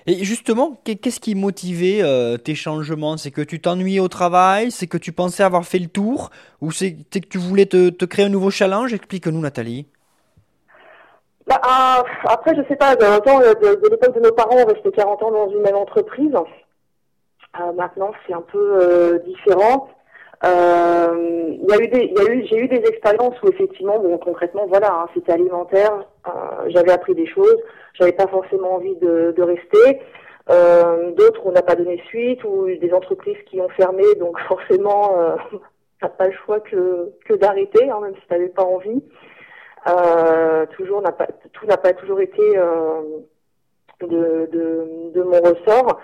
Et 0.07 0.23
justement, 0.23 0.79
qu'est-ce 0.85 1.19
qui 1.19 1.35
motivait 1.35 2.01
tes 2.41 2.55
changements? 2.55 3.17
C'est 3.17 3.31
que 3.31 3.41
tu 3.41 3.59
t'ennuyais 3.59 3.99
au 3.99 4.07
travail 4.07 4.71
C'est 4.71 4.87
que 4.87 4.97
tu 4.97 5.11
pensais 5.11 5.43
avoir 5.43 5.65
fait 5.65 5.79
le 5.79 5.87
tour 5.87 6.29
Ou 6.61 6.71
c'est 6.71 6.93
que 6.93 7.27
tu 7.27 7.37
voulais 7.37 7.65
te, 7.65 7.89
te, 7.89 8.05
créer 8.05 8.25
un 8.25 8.29
nouveau 8.29 8.51
challenge? 8.51 8.93
Explique-nous, 8.93 9.41
Nathalie. 9.41 9.85
Bah, 11.45 11.59
après, 12.23 12.55
je 12.55 12.65
sais 12.69 12.77
pas, 12.77 12.95
de, 12.95 13.03
de, 13.03 13.81
de 13.81 13.89
l'époque 13.89 14.15
de 14.15 14.21
nos 14.21 14.31
parents, 14.31 14.55
on 14.55 14.65
restait 14.65 14.91
40 14.91 15.23
ans 15.23 15.31
dans 15.31 15.49
une 15.49 15.61
même 15.61 15.75
entreprise. 15.75 16.31
Maintenant, 17.75 18.11
c'est 18.25 18.33
un 18.33 18.41
peu 18.41 19.19
différent. 19.25 19.89
Euh, 20.43 21.55
y 21.67 21.73
a 21.73 21.77
eu 21.81 21.87
des, 21.87 22.13
j'ai 22.45 22.57
eu 22.57 22.67
des 22.67 22.83
expériences 22.87 23.41
où 23.41 23.47
effectivement, 23.47 23.99
bon, 23.99 24.17
concrètement, 24.17 24.67
voilà, 24.67 24.93
hein, 24.93 25.07
c'était 25.13 25.31
alimentaire. 25.31 26.05
Euh, 26.27 26.65
j'avais 26.67 26.91
appris 26.91 27.15
des 27.15 27.25
choses. 27.25 27.57
J'avais 27.93 28.11
pas 28.11 28.27
forcément 28.27 28.75
envie 28.75 28.95
de, 28.97 29.41
rester. 29.41 30.01
Euh, 30.49 31.11
D'autres, 31.13 31.41
on 31.45 31.51
n'a 31.51 31.61
pas 31.61 31.75
donné 31.75 32.01
suite, 32.07 32.43
ou 32.43 32.67
des 32.67 32.93
entreprises 32.93 33.37
qui 33.47 33.59
ont 33.61 33.69
fermé, 33.69 34.03
donc 34.19 34.37
forcément, 34.47 35.17
euh, 35.17 35.35
t'as 36.01 36.09
pas 36.09 36.27
le 36.27 36.33
choix 36.45 36.59
que, 36.59 37.11
d'arrêter, 37.35 37.89
hein, 37.89 37.99
même 38.01 38.15
si 38.15 38.27
t'avais 38.27 38.49
pas 38.49 38.63
envie. 38.63 39.03
Euh, 39.87 40.65
toujours, 40.75 41.01
n'a 41.01 41.11
pas, 41.11 41.27
tout 41.53 41.65
n'a 41.67 41.77
pas 41.77 41.93
toujours 41.93 42.19
été 42.19 42.57
euh, 42.57 43.01
de 44.01 45.23
mon 45.23 45.39
ressort. 45.39 45.99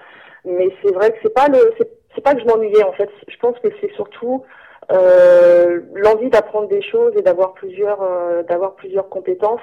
Mais 0.46 0.70
c'est 0.82 0.94
vrai 0.94 1.12
que 1.12 1.18
c'est 1.22 1.34
pas 1.34 1.48
le, 1.48 1.74
c'est 2.16 2.22
pas 2.22 2.34
que 2.34 2.42
je 2.42 2.46
m'ennuyais 2.46 2.84
en 2.84 2.94
fait. 2.94 3.10
Je 3.28 3.38
pense 3.38 3.58
que 3.60 3.70
c'est 3.80 3.92
surtout 3.94 4.44
euh, 4.92 5.82
l'envie 5.94 6.30
d'apprendre 6.30 6.68
des 6.68 6.82
choses 6.82 7.14
et 7.16 7.22
d'avoir 7.22 7.54
plusieurs, 7.54 8.02
euh, 8.02 8.44
d'avoir 8.44 8.76
plusieurs 8.76 9.10
compétences. 9.10 9.62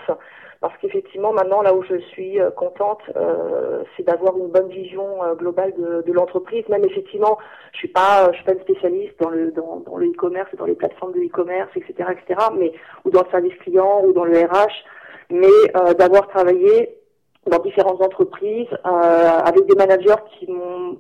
Parce 0.61 0.77
qu'effectivement, 0.79 1.33
maintenant, 1.33 1.63
là 1.63 1.73
où 1.73 1.85
je 1.85 1.99
suis 1.99 2.41
euh, 2.41 2.51
contente, 2.51 3.01
euh, 3.17 3.85
c'est 3.97 4.03
d'avoir 4.03 4.37
une 4.37 4.49
bonne 4.49 4.69
vision 4.69 5.23
euh, 5.23 5.35
globale 5.37 5.73
de, 5.79 6.03
de 6.03 6.13
l'entreprise. 6.13 6.69
Même 6.69 6.85
effectivement, 6.85 7.39
je 7.73 7.79
suis 7.79 7.89
pas, 7.89 8.29
je 8.33 8.37
suis 8.37 8.45
pas 8.45 8.55
une 8.55 8.61
spécialiste 8.63 9.15
dans 9.21 9.31
le 9.31 9.53
dans, 9.53 9.77
dans 9.87 9.97
le 9.97 10.07
e-commerce, 10.09 10.51
dans 10.57 10.65
les 10.65 10.75
plateformes 10.75 11.13
de 11.13 11.21
e-commerce, 11.21 11.71
etc., 11.77 12.11
etc. 12.11 12.49
Mais 12.59 12.73
ou 13.05 13.11
dans 13.11 13.23
le 13.23 13.31
service 13.31 13.55
client 13.61 14.03
ou 14.05 14.13
dans 14.13 14.25
le 14.25 14.37
RH. 14.37 14.85
Mais 15.31 15.95
d'avoir 15.99 16.27
travaillé 16.29 16.98
dans 17.49 17.59
différentes 17.61 18.01
entreprises 18.01 18.69
avec 18.85 19.67
des 19.67 19.75
managers 19.75 20.23
qui 20.33 20.51
m'ont 20.51 20.99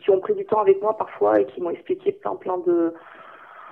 qui 0.00 0.10
ont 0.10 0.20
pris 0.20 0.34
du 0.34 0.44
temps 0.46 0.60
avec 0.60 0.80
moi 0.80 0.96
parfois 0.96 1.40
et 1.40 1.46
qui 1.46 1.60
m'ont 1.60 1.70
expliqué 1.70 2.12
plein 2.12 2.36
plein 2.36 2.58
de 2.58 2.94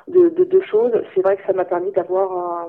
de, 0.09 0.61
choses. 0.61 0.93
C'est 1.15 1.21
vrai 1.23 1.37
que 1.37 1.45
ça 1.47 1.53
m'a 1.53 1.65
permis 1.65 1.91
d'avoir 1.91 2.69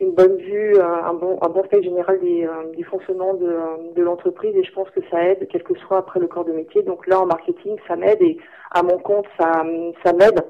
une 0.00 0.12
bonne 0.12 0.36
vue, 0.36 0.80
un 0.80 1.14
bon 1.14 1.38
un 1.42 1.48
bon 1.48 1.64
général 1.70 2.20
des, 2.20 2.44
euh, 2.44 2.70
du 2.76 2.84
fonctionnement 2.84 3.34
de, 3.34 3.94
de 3.94 4.02
l'entreprise 4.02 4.54
et 4.56 4.64
je 4.64 4.72
pense 4.72 4.88
que 4.90 5.00
ça 5.10 5.22
aide, 5.24 5.48
quel 5.50 5.62
que 5.62 5.74
soit 5.80 5.98
après 5.98 6.20
le 6.20 6.26
corps 6.28 6.44
de 6.44 6.52
métier. 6.52 6.82
Donc 6.82 7.06
là 7.06 7.20
en 7.20 7.26
marketing, 7.26 7.76
ça 7.88 7.96
m'aide 7.96 8.22
et 8.22 8.38
à 8.70 8.82
mon 8.82 8.98
compte, 8.98 9.26
ça 9.38 9.64
ça 10.04 10.12
m'aide 10.12 10.44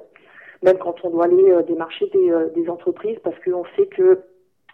même 0.64 0.78
quand 0.78 0.96
on 1.04 1.10
doit 1.10 1.26
aller 1.26 1.50
euh, 1.50 1.62
démarcher 1.62 2.06
des, 2.08 2.30
euh, 2.30 2.48
des 2.54 2.68
entreprises 2.68 3.18
parce 3.22 3.36
qu'on 3.44 3.64
sait 3.76 3.86
que 3.86 4.20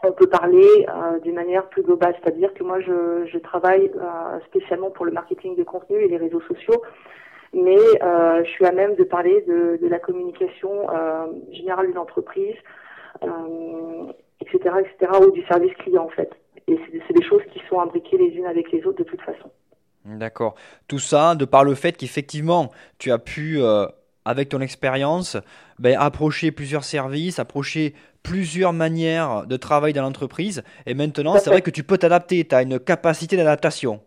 on 0.02 0.12
peut 0.12 0.28
parler 0.28 0.86
d'une 1.22 1.34
manière 1.34 1.68
plus 1.68 1.82
globale, 1.82 2.14
c'est-à-dire 2.22 2.54
que 2.54 2.62
moi 2.62 2.80
je, 2.80 3.38
travaille 3.38 3.90
spécialement 4.46 4.90
pour 4.90 5.04
le 5.04 5.12
marketing 5.12 5.56
de 5.56 5.62
contenu 5.62 5.98
et 6.02 6.08
les 6.08 6.16
réseaux 6.16 6.40
sociaux 6.40 6.82
mais 7.52 7.78
euh, 8.02 8.44
je 8.44 8.50
suis 8.50 8.64
à 8.64 8.72
même 8.72 8.94
de 8.96 9.04
parler 9.04 9.44
de, 9.46 9.86
la 9.88 9.98
communication 9.98 10.88
euh, 10.90 11.26
générale 11.52 11.88
d'une 11.88 11.98
entreprise, 11.98 12.54
etc., 13.20 14.58
euh, 14.66 14.80
etc., 14.80 15.12
ou 15.26 15.30
du 15.32 15.44
service 15.46 15.74
client 15.74 16.04
en 16.04 16.10
fait. 16.10 16.30
Et 16.68 16.78
c'est 17.08 17.14
des 17.14 17.24
choses 17.24 17.42
qui 17.52 17.60
sont 17.68 17.80
imbriquées 17.80 18.18
les 18.18 18.36
unes 18.36 18.46
avec 18.46 18.70
les 18.70 18.84
autres 18.84 18.98
de 18.98 19.04
toute 19.04 19.20
façon. 19.22 19.50
D'accord. 20.04 20.54
Tout 20.86 20.98
ça 20.98 21.34
de 21.34 21.44
par 21.44 21.64
le 21.64 21.74
fait 21.74 21.96
qu'effectivement, 21.96 22.70
tu 22.98 23.10
as 23.10 23.18
pu, 23.18 23.60
euh, 23.60 23.86
avec 24.24 24.48
ton 24.50 24.60
expérience, 24.60 25.36
ben, 25.78 25.96
approcher 25.98 26.52
plusieurs 26.52 26.84
services, 26.84 27.38
approcher 27.38 27.94
plusieurs 28.22 28.72
manières 28.72 29.46
de 29.46 29.56
travail 29.56 29.92
dans 29.92 30.02
l'entreprise. 30.02 30.62
Et 30.86 30.94
maintenant, 30.94 31.36
c'est 31.36 31.50
vrai 31.50 31.62
que 31.62 31.70
tu 31.70 31.82
peux 31.82 31.98
t'adapter, 31.98 32.44
tu 32.44 32.54
as 32.54 32.62
une 32.62 32.78
capacité 32.78 33.36
d'adaptation. 33.36 34.00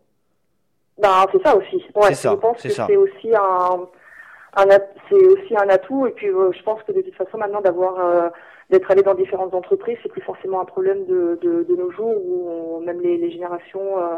Ben, 0.97 1.25
c'est 1.31 1.41
ça 1.43 1.55
aussi. 1.55 1.83
Ouais, 1.95 2.13
je 2.13 2.35
pense 2.35 2.61
que 2.61 2.69
c'est 2.69 2.95
aussi 2.95 3.35
un, 3.35 3.87
un 4.55 4.65
c'est 5.09 5.15
aussi 5.15 5.57
un 5.57 5.69
atout. 5.69 6.07
Et 6.07 6.11
puis, 6.11 6.27
euh, 6.27 6.51
je 6.51 6.61
pense 6.63 6.81
que 6.83 6.91
de 6.91 7.01
toute 7.01 7.15
façon, 7.15 7.37
maintenant, 7.37 7.61
d'avoir 7.61 7.99
euh, 7.99 8.29
d'être 8.69 8.89
allé 8.91 9.01
dans 9.01 9.15
différentes 9.15 9.53
entreprises, 9.53 9.97
c'est 10.03 10.11
plus 10.11 10.21
forcément 10.21 10.61
un 10.61 10.65
problème 10.65 11.05
de, 11.05 11.39
de, 11.41 11.63
de 11.63 11.75
nos 11.75 11.91
jours 11.91 12.15
où 12.15 12.79
même 12.85 13.01
les, 13.01 13.17
les 13.17 13.31
générations 13.31 13.97
euh, 13.97 14.17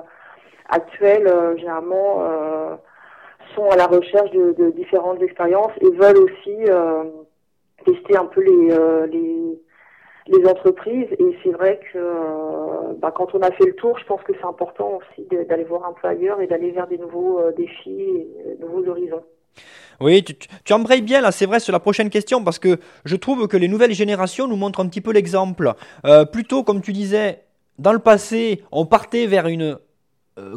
actuelles, 0.69 1.31
généralement, 1.57 2.79
sont 3.55 3.69
à 3.69 3.75
la 3.75 3.85
recherche 3.85 4.31
de, 4.31 4.53
de, 4.53 4.71
différentes 4.71 5.21
expériences 5.21 5.71
et 5.79 5.91
veulent 5.91 6.17
aussi 6.17 6.57
tester 7.85 8.17
un 8.17 8.25
peu 8.25 8.41
les, 8.41 9.07
les 9.07 9.59
les 10.27 10.45
entreprises. 10.45 11.07
Et 11.19 11.37
c'est 11.43 11.51
vrai 11.51 11.79
que 11.91 11.97
euh, 11.97 12.93
bah, 12.99 13.11
quand 13.15 13.33
on 13.33 13.41
a 13.41 13.51
fait 13.51 13.65
le 13.65 13.75
tour, 13.75 13.97
je 13.99 14.05
pense 14.05 14.21
que 14.23 14.33
c'est 14.39 14.47
important 14.47 14.99
aussi 14.99 15.27
d'aller 15.47 15.63
voir 15.63 15.85
un 15.85 15.93
peu 15.93 16.07
ailleurs 16.07 16.41
et 16.41 16.47
d'aller 16.47 16.71
vers 16.71 16.87
des 16.87 16.97
nouveaux 16.97 17.39
euh, 17.39 17.51
défis 17.51 17.89
et 17.89 18.57
de 18.59 18.63
euh, 18.63 18.67
nouveaux 18.67 18.87
horizons. 18.89 19.23
Oui, 20.01 20.23
tu, 20.23 20.35
tu 20.65 20.73
embrayes 20.73 21.01
bien 21.01 21.21
là, 21.21 21.31
c'est 21.31 21.45
vrai, 21.45 21.59
sur 21.61 21.71
la 21.71 21.79
prochaine 21.79 22.09
question, 22.09 22.43
parce 22.43 22.59
que 22.59 22.79
je 23.05 23.15
trouve 23.15 23.47
que 23.47 23.55
les 23.55 23.69
nouvelles 23.69 23.93
générations 23.93 24.47
nous 24.47 24.57
montrent 24.57 24.81
un 24.81 24.87
petit 24.87 24.99
peu 24.99 25.13
l'exemple. 25.13 25.73
plutôt, 26.33 26.63
comme 26.63 26.81
tu 26.81 26.91
disais, 26.91 27.43
dans 27.79 27.93
le 27.93 27.99
passé, 27.99 28.61
on 28.73 28.85
partait 28.85 29.25
vers 29.25 29.47
une 29.47 29.77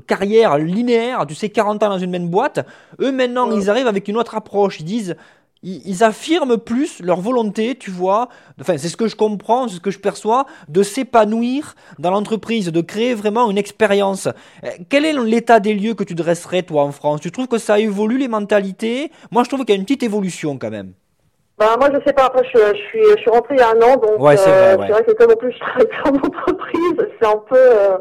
carrière 0.09 0.59
linéaire, 0.59 1.25
tu 1.25 1.37
sais, 1.37 1.51
40 1.51 1.85
ans 1.85 1.89
dans 1.91 1.99
une 1.99 2.11
même 2.11 2.29
boîte. 2.29 2.67
Eux, 2.99 3.13
maintenant, 3.13 3.49
ils 3.53 3.71
arrivent 3.71 3.87
avec 3.87 4.09
une 4.09 4.17
autre 4.17 4.35
approche. 4.35 4.81
Ils 4.81 4.85
disent, 4.85 5.17
ils, 5.63 6.05
affirment 6.05 6.57
plus 6.57 7.03
leur 7.03 7.21
volonté, 7.21 7.75
tu 7.75 7.91
vois, 7.91 8.29
enfin 8.61 8.79
c'est 8.79 8.89
ce 8.89 8.97
que 8.97 9.09
je 9.09 9.17
comprends, 9.17 9.69
c'est 9.69 9.77
ce 9.77 9.81
que 9.81 9.91
je 9.91 9.99
perçois, 9.99 10.47
de 10.69 10.83
s'épanouir 10.83 11.75
dans 11.99 12.11
l'entreprise, 12.11 12.71
de 12.71 12.81
créer 12.81 13.15
vraiment 13.15 13.51
une 13.51 13.59
expérience. 13.59 14.29
Euh, 14.65 14.69
quel 14.89 15.05
est 15.05 15.13
l'état 15.13 15.61
des 15.61 15.75
lieux 15.75 15.95
que 15.95 16.05
tu 16.05 16.15
dresserais 16.15 16.63
toi 16.63 16.83
en 16.83 16.93
France? 16.93 17.21
Tu 17.21 17.33
trouves 17.33 17.49
que 17.49 17.59
ça 17.59 17.79
évolue 17.79 18.19
les 18.19 18.29
mentalités? 18.29 19.11
Moi 19.31 19.43
je 19.43 19.49
trouve 19.49 19.65
qu'il 19.65 19.75
y 19.75 19.79
a 19.79 19.81
une 19.81 19.85
petite 19.85 20.05
évolution 20.05 20.59
quand 20.59 20.71
même. 20.71 20.93
Bah, 21.59 21.77
moi 21.77 21.89
je 21.93 21.99
sais 22.07 22.13
pas, 22.13 22.27
après 22.27 22.45
je, 22.45 22.59
je 22.59 22.83
suis 22.83 23.03
je 23.17 23.21
suis 23.21 23.31
rentrée 23.31 23.57
il 23.57 23.61
y 23.61 23.63
a 23.63 23.71
un 23.71 23.83
an, 23.83 23.97
donc 23.97 24.21
ouais, 24.21 24.37
c'est 24.37 24.49
vrai, 24.49 24.73
euh, 24.75 24.93
vrai, 24.93 25.05
que 25.05 25.13
comme 25.13 25.33
en 25.33 25.37
plus 25.37 25.53
je 25.53 25.59
travaille 25.59 25.89
en 26.05 26.15
entreprise, 26.15 27.09
c'est 27.21 27.27
un 27.27 27.43
peu 27.49 27.57
euh, 27.57 27.99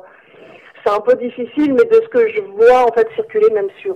c'est 0.85 0.93
un 0.93 0.99
peu 0.99 1.15
difficile, 1.15 1.73
mais 1.73 1.85
de 1.85 2.01
ce 2.03 2.07
que 2.09 2.29
je 2.29 2.41
vois 2.41 2.83
en 2.83 2.91
fait 2.93 3.07
circuler 3.15 3.49
même 3.51 3.69
sur 3.81 3.95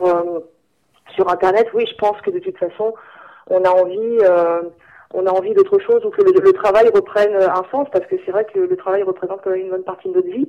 sur 1.13 1.30
internet, 1.30 1.67
oui 1.76 1.86
je 1.88 1.95
pense 1.97 2.19
que 2.21 2.32
de 2.32 2.39
toute 2.39 2.58
façon 2.58 2.95
on 3.52 3.64
a 3.66 3.70
envie 3.70 4.18
euh, 4.22 4.62
on 5.14 5.26
a 5.26 5.32
envie 5.32 5.54
d'autre 5.54 5.78
chose 5.80 6.06
ou 6.06 6.10
que 6.10 6.22
le, 6.22 6.54
travail 6.54 6.90
reprenne 6.94 7.36
un 7.36 7.64
sens 7.70 7.88
parce 7.92 8.06
que 8.06 8.16
c'est 8.26 8.32
vrai 8.32 8.46
que 8.46 8.60
le, 8.60 8.78
travail 8.78 9.04
représente 9.04 9.42
quand 9.44 9.50
même 9.50 9.60
une 9.60 9.70
bonne 9.70 9.84
partie 9.84 10.08
de 10.08 10.14
notre 10.14 10.30
vie. 10.30 10.48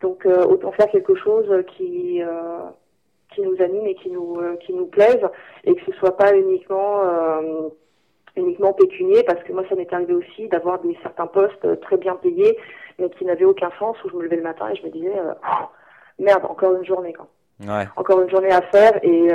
Donc 0.00 0.26
euh, 0.26 0.44
autant 0.44 0.72
faire 0.72 0.90
quelque 0.90 1.14
chose 1.14 1.48
qui 1.76 2.20
euh, 2.22 2.58
qui 3.32 3.42
nous 3.42 3.62
anime 3.62 3.86
et 3.86 3.94
qui 3.94 4.10
nous 4.10 4.38
qui 4.66 4.72
nous 4.72 4.86
plaise 4.86 5.24
et 5.64 5.74
que 5.74 5.80
ce 5.86 5.92
soit 5.98 6.16
pas 6.16 6.34
uniquement 6.36 7.02
uniquement 8.36 8.72
pécunier 8.72 9.22
parce 9.22 9.42
que 9.44 9.52
moi 9.52 9.62
ça 9.68 9.76
m'est 9.76 9.92
arrivé 9.92 10.14
aussi 10.14 10.48
d'avoir 10.48 10.80
des 10.80 10.98
certains 11.02 11.28
postes 11.28 11.80
très 11.80 11.96
bien 11.96 12.16
payés 12.16 12.58
mais 12.98 13.08
qui 13.10 13.24
n'avaient 13.24 13.44
aucun 13.44 13.70
sens 13.78 13.96
où 14.02 14.10
je 14.10 14.16
me 14.16 14.22
levais 14.24 14.36
le 14.36 14.42
matin 14.42 14.68
et 14.70 14.74
je 14.74 14.82
me 14.82 14.90
disais 14.90 15.14
merde 16.18 16.44
encore 16.44 16.74
une 16.74 16.84
journée 16.84 17.12
quoi. 17.12 17.28
Encore 17.96 18.22
une 18.22 18.30
journée 18.30 18.52
à 18.52 18.62
faire 18.62 18.98
et 19.02 19.28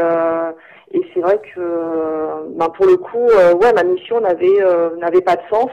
et 0.92 1.02
c'est 1.14 1.20
vrai 1.20 1.40
que 1.54 2.50
ben, 2.58 2.70
pour 2.70 2.86
le 2.86 2.98
coup 2.98 3.28
ouais 3.28 3.74
ma 3.74 3.84
mission 3.84 4.20
n'avait 4.22 4.60
n'avait 4.98 5.22
pas 5.22 5.36
de 5.36 5.42
sens. 5.50 5.70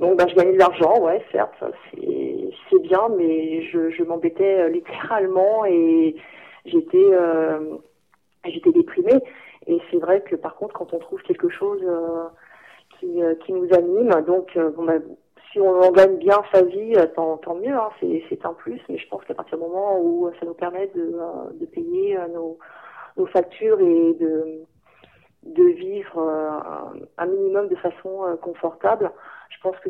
Donc 0.00 0.16
ben, 0.16 0.28
je 0.28 0.34
gagnais 0.34 0.52
de 0.52 0.58
l'argent 0.58 1.00
ouais 1.00 1.24
certes 1.32 1.64
c'est 1.90 2.50
c'est 2.70 2.82
bien 2.82 3.08
mais 3.16 3.62
je 3.62 3.90
je 3.90 4.02
m'embêtais 4.04 4.68
littéralement 4.68 5.64
et 5.64 6.14
j'étais 6.64 7.06
j'étais 8.44 8.72
déprimée. 8.72 9.20
Et 9.66 9.78
c'est 9.90 9.98
vrai 9.98 10.22
que 10.22 10.36
par 10.36 10.54
contre 10.56 10.74
quand 10.74 10.92
on 10.92 10.98
trouve 10.98 11.20
quelque 11.22 11.48
chose 11.48 11.82
qui, 12.98 13.20
qui 13.44 13.52
nous 13.52 13.68
anime 13.74 14.22
donc 14.26 14.56
bon 14.76 14.84
ben, 14.84 15.02
on 15.60 15.82
en 15.82 15.92
gagne 15.92 16.16
bien 16.16 16.42
sa 16.52 16.62
vie, 16.62 16.94
euh, 16.96 17.06
tant, 17.06 17.54
mieux, 17.54 17.74
hein, 17.74 17.90
c'est 18.00 18.44
un 18.44 18.54
plus, 18.54 18.80
mais 18.88 18.98
je 18.98 19.08
pense 19.08 19.24
qu'à 19.24 19.34
partir 19.34 19.58
du 19.58 19.64
moment 19.64 20.00
où 20.00 20.30
ça 20.38 20.46
nous 20.46 20.54
permet 20.54 20.86
de, 20.94 21.12
euh, 21.14 21.66
payer 21.72 22.16
euh, 22.16 22.28
nos, 22.28 23.26
factures 23.26 23.80
et 23.80 24.14
de, 24.14 24.64
vivre 25.74 26.20
un 27.18 27.26
minimum 27.26 27.68
de 27.68 27.76
façon 27.76 28.38
confortable, 28.40 29.10
je 29.50 29.56
pense 29.62 29.76
que 29.80 29.88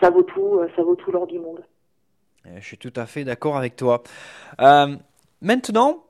ça 0.00 0.10
vaut 0.10 0.22
tout, 0.22 0.60
ça 0.76 0.82
vaut 0.82 0.96
tout 0.96 1.10
l'or 1.10 1.26
du 1.26 1.38
monde. 1.38 1.62
Je 2.44 2.60
suis 2.60 2.78
tout 2.78 2.92
à 2.96 3.06
fait 3.06 3.24
d'accord 3.24 3.56
avec 3.56 3.76
toi. 3.76 4.02
Euh, 4.60 4.96
maintenant, 5.40 6.04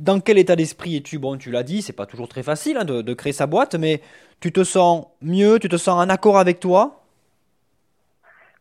dans 0.00 0.20
quel 0.20 0.38
état 0.38 0.56
d'esprit 0.56 0.96
es-tu 0.96 1.18
Bon, 1.18 1.36
tu 1.36 1.50
l'as 1.50 1.62
dit, 1.62 1.82
c'est 1.82 1.96
pas 1.96 2.06
toujours 2.06 2.28
très 2.28 2.42
facile 2.42 2.78
hein, 2.78 2.84
de, 2.84 3.14
créer 3.14 3.32
sa 3.32 3.46
boîte, 3.46 3.74
mais 3.74 4.00
tu 4.40 4.50
te 4.50 4.64
sens 4.64 5.06
mieux, 5.22 5.58
tu 5.58 5.68
te 5.68 5.76
sens 5.76 6.02
en 6.02 6.08
accord 6.08 6.38
avec 6.38 6.58
toi? 6.58 6.96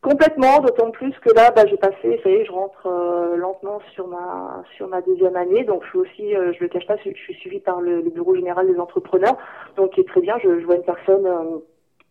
Complètement, 0.01 0.59
d'autant 0.59 0.91
plus 0.91 1.13
que 1.19 1.33
là, 1.33 1.51
bah, 1.51 1.63
j'ai 1.69 1.75
passé, 1.75 2.19
ça 2.23 2.29
y 2.29 2.33
est, 2.33 2.45
je 2.45 2.51
rentre 2.51 2.87
euh, 2.87 3.35
lentement 3.35 3.81
sur 3.93 4.07
ma 4.07 4.63
sur 4.77 4.87
ma 4.87 5.01
deuxième 5.01 5.35
année, 5.35 5.65
donc 5.65 5.83
je 5.83 5.89
suis 5.89 5.97
aussi, 5.99 6.35
euh, 6.35 6.53
je 6.53 6.61
le 6.61 6.69
cache 6.69 6.87
pas, 6.87 6.95
je 7.03 7.11
suis 7.11 7.33
suivie 7.35 7.59
par 7.59 7.81
le, 7.81 8.01
bureau 8.01 8.33
général 8.33 8.71
des 8.71 8.79
entrepreneurs, 8.79 9.35
donc 9.75 9.91
c'est 9.97 10.05
très 10.05 10.21
bien. 10.21 10.37
Je, 10.41 10.65
vois 10.65 10.75
une 10.75 10.83
personne 10.83 11.25
euh, 11.25 11.57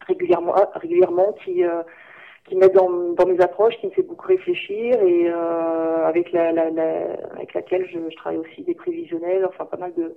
régulièrement 0.07 0.55
régulièrement 0.75 1.35
qui 1.45 1.63
qui 2.47 2.57
m'aide 2.57 2.73
dans, 2.73 3.27
mes 3.27 3.41
approches, 3.41 3.77
qui 3.79 3.87
me 3.87 3.93
fait 3.93 4.03
beaucoup 4.03 4.27
réfléchir 4.27 5.01
et 5.03 5.31
euh, 5.31 6.07
avec 6.07 6.33
la, 6.33 6.53
la, 6.53 6.65
avec 7.35 7.55
laquelle 7.55 7.87
je, 7.87 7.99
travaille 8.17 8.39
aussi 8.39 8.63
des 8.63 8.75
prévisionnels, 8.75 9.45
enfin 9.47 9.67
pas 9.67 9.77
mal 9.77 9.93
de, 9.95 10.17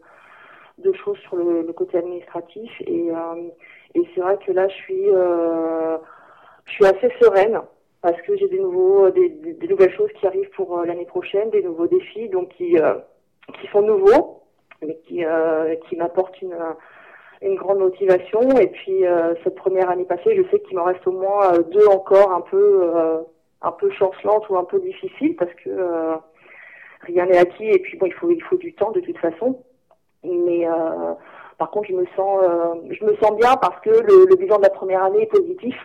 de 0.77 0.93
choses 0.93 1.17
sur 1.19 1.35
le, 1.35 1.63
côté 1.73 1.97
administratif. 1.97 2.71
Et, 2.85 3.11
euh, 3.11 3.49
et 3.95 4.01
c'est 4.13 4.21
vrai 4.21 4.37
que 4.45 4.51
là 4.51 4.67
je 4.67 4.75
suis 4.75 5.09
euh, 5.09 5.97
je 6.65 6.71
suis 6.73 6.85
assez 6.85 7.11
sereine 7.21 7.59
parce 8.01 8.19
que 8.21 8.35
j'ai 8.37 8.47
des 8.47 8.59
nouveaux 8.59 9.09
des, 9.09 9.67
nouvelles 9.69 9.93
choses 9.95 10.11
qui 10.19 10.25
arrivent 10.25 10.49
pour 10.51 10.81
l'année 10.85 11.05
prochaine, 11.05 11.49
des 11.49 11.61
nouveaux 11.61 11.87
défis 11.87 12.29
donc 12.29 12.49
qui 12.49 12.77
qui 13.59 13.67
sont 13.71 13.81
nouveaux 13.81 14.43
mais 14.81 14.95
qui 15.07 15.23
qui 15.87 15.95
m'apportent 15.97 16.41
une 16.41 16.55
une 17.41 17.55
grande 17.55 17.79
motivation. 17.79 18.41
Et 18.57 18.67
puis 18.67 19.05
euh, 19.05 19.33
cette 19.43 19.55
première 19.55 19.89
année 19.89 20.05
passée, 20.05 20.35
je 20.35 20.43
sais 20.49 20.59
qu'il 20.61 20.77
m'en 20.77 20.85
reste 20.85 21.05
au 21.07 21.11
moins 21.11 21.53
euh, 21.53 21.63
deux 21.63 21.87
encore 21.87 22.31
un 22.31 22.41
peu 22.41 22.81
euh, 22.83 23.19
un 23.61 23.71
peu 23.71 23.91
chancelantes 23.91 24.47
ou 24.49 24.57
un 24.57 24.63
peu 24.63 24.79
difficiles 24.79 25.35
parce 25.35 25.53
que 25.63 25.69
rien 27.01 27.25
n'est 27.25 27.37
acquis 27.37 27.67
et 27.69 27.79
puis 27.79 27.97
bon 27.97 28.07
il 28.07 28.13
faut 28.13 28.29
il 28.29 28.41
faut 28.43 28.57
du 28.57 28.73
temps 28.73 28.91
de 28.91 29.01
toute 29.01 29.17
façon. 29.17 29.63
Mais 30.23 30.65
par 31.59 31.69
contre 31.69 31.89
je 31.89 31.93
me 31.93 32.05
sens 32.15 32.41
je 32.89 33.05
me 33.05 33.15
sens 33.17 33.35
bien 33.37 33.55
parce 33.57 33.79
que 33.81 33.89
le, 33.91 34.25
le, 34.25 34.35
bilan 34.35 34.57
de 34.57 34.63
la 34.63 34.69
première 34.69 35.03
année 35.03 35.23
est 35.23 35.25
positif. 35.27 35.75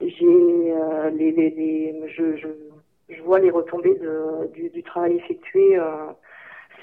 j'ai 0.00 0.26
les, 1.14 1.32
les, 1.32 1.50
les, 1.50 2.08
je, 2.08 2.36
je, 2.36 2.48
je 3.08 3.22
vois 3.22 3.38
les 3.38 3.50
retombées 3.50 3.94
de, 3.94 4.46
du, 4.52 4.68
du 4.68 4.82
travail 4.82 5.16
effectué 5.16 5.78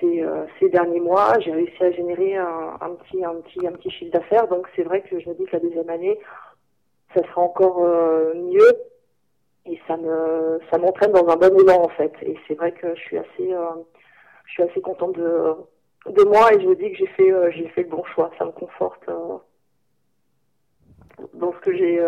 euh, 0.04 0.46
ces, 0.60 0.70
derniers 0.70 1.00
mois. 1.00 1.40
J'ai 1.40 1.52
réussi 1.52 1.84
à 1.84 1.92
générer 1.92 2.36
un, 2.38 2.96
petit, 2.96 3.24
un, 3.24 3.36
petit, 3.36 3.66
un 3.66 3.72
petit 3.72 3.90
chiffre 3.92 4.12
d'affaires. 4.12 4.48
Donc 4.48 4.68
c'est 4.76 4.84
vrai 4.84 5.02
que 5.02 5.20
je 5.20 5.30
me 5.30 5.36
dis 5.36 5.46
que 5.46 5.54
la 5.54 5.60
deuxième 5.60 5.90
année, 5.90 6.20
ça 7.14 7.22
sera 7.24 7.42
encore 7.42 7.84
euh, 7.84 8.34
mieux 8.34 8.78
et 9.66 9.80
ça 9.88 9.98
me 9.98 10.60
ça 10.72 10.78
m'entraîne 10.78 11.12
dans 11.12 11.28
un 11.28 11.36
bon 11.36 11.60
élan 11.60 11.84
en 11.84 11.90
fait. 11.90 12.14
Et 12.22 12.38
c'est 12.48 12.56
vrai 12.56 12.72
que 12.72 12.96
je 12.96 13.02
suis 13.02 13.18
assez 13.18 13.54
euh, 13.54 13.70
je 14.46 14.52
suis 14.54 14.64
assez 14.64 14.82
contente 14.82 15.16
de 15.16 15.54
de 16.08 16.24
moi 16.24 16.54
et 16.54 16.62
je 16.62 16.68
me 16.68 16.76
dis 16.76 16.92
que 16.92 16.98
j'ai 16.98 17.08
fait 17.08 17.32
j'ai 17.56 17.68
fait 17.70 17.84
le 17.84 17.90
bon 17.90 18.04
choix. 18.16 18.32
Ça 18.38 18.46
me 18.46 18.52
conforte 18.52 19.06
dans 21.34 21.54
ce 21.54 21.60
que 21.60 21.76
j'ai 21.76 22.02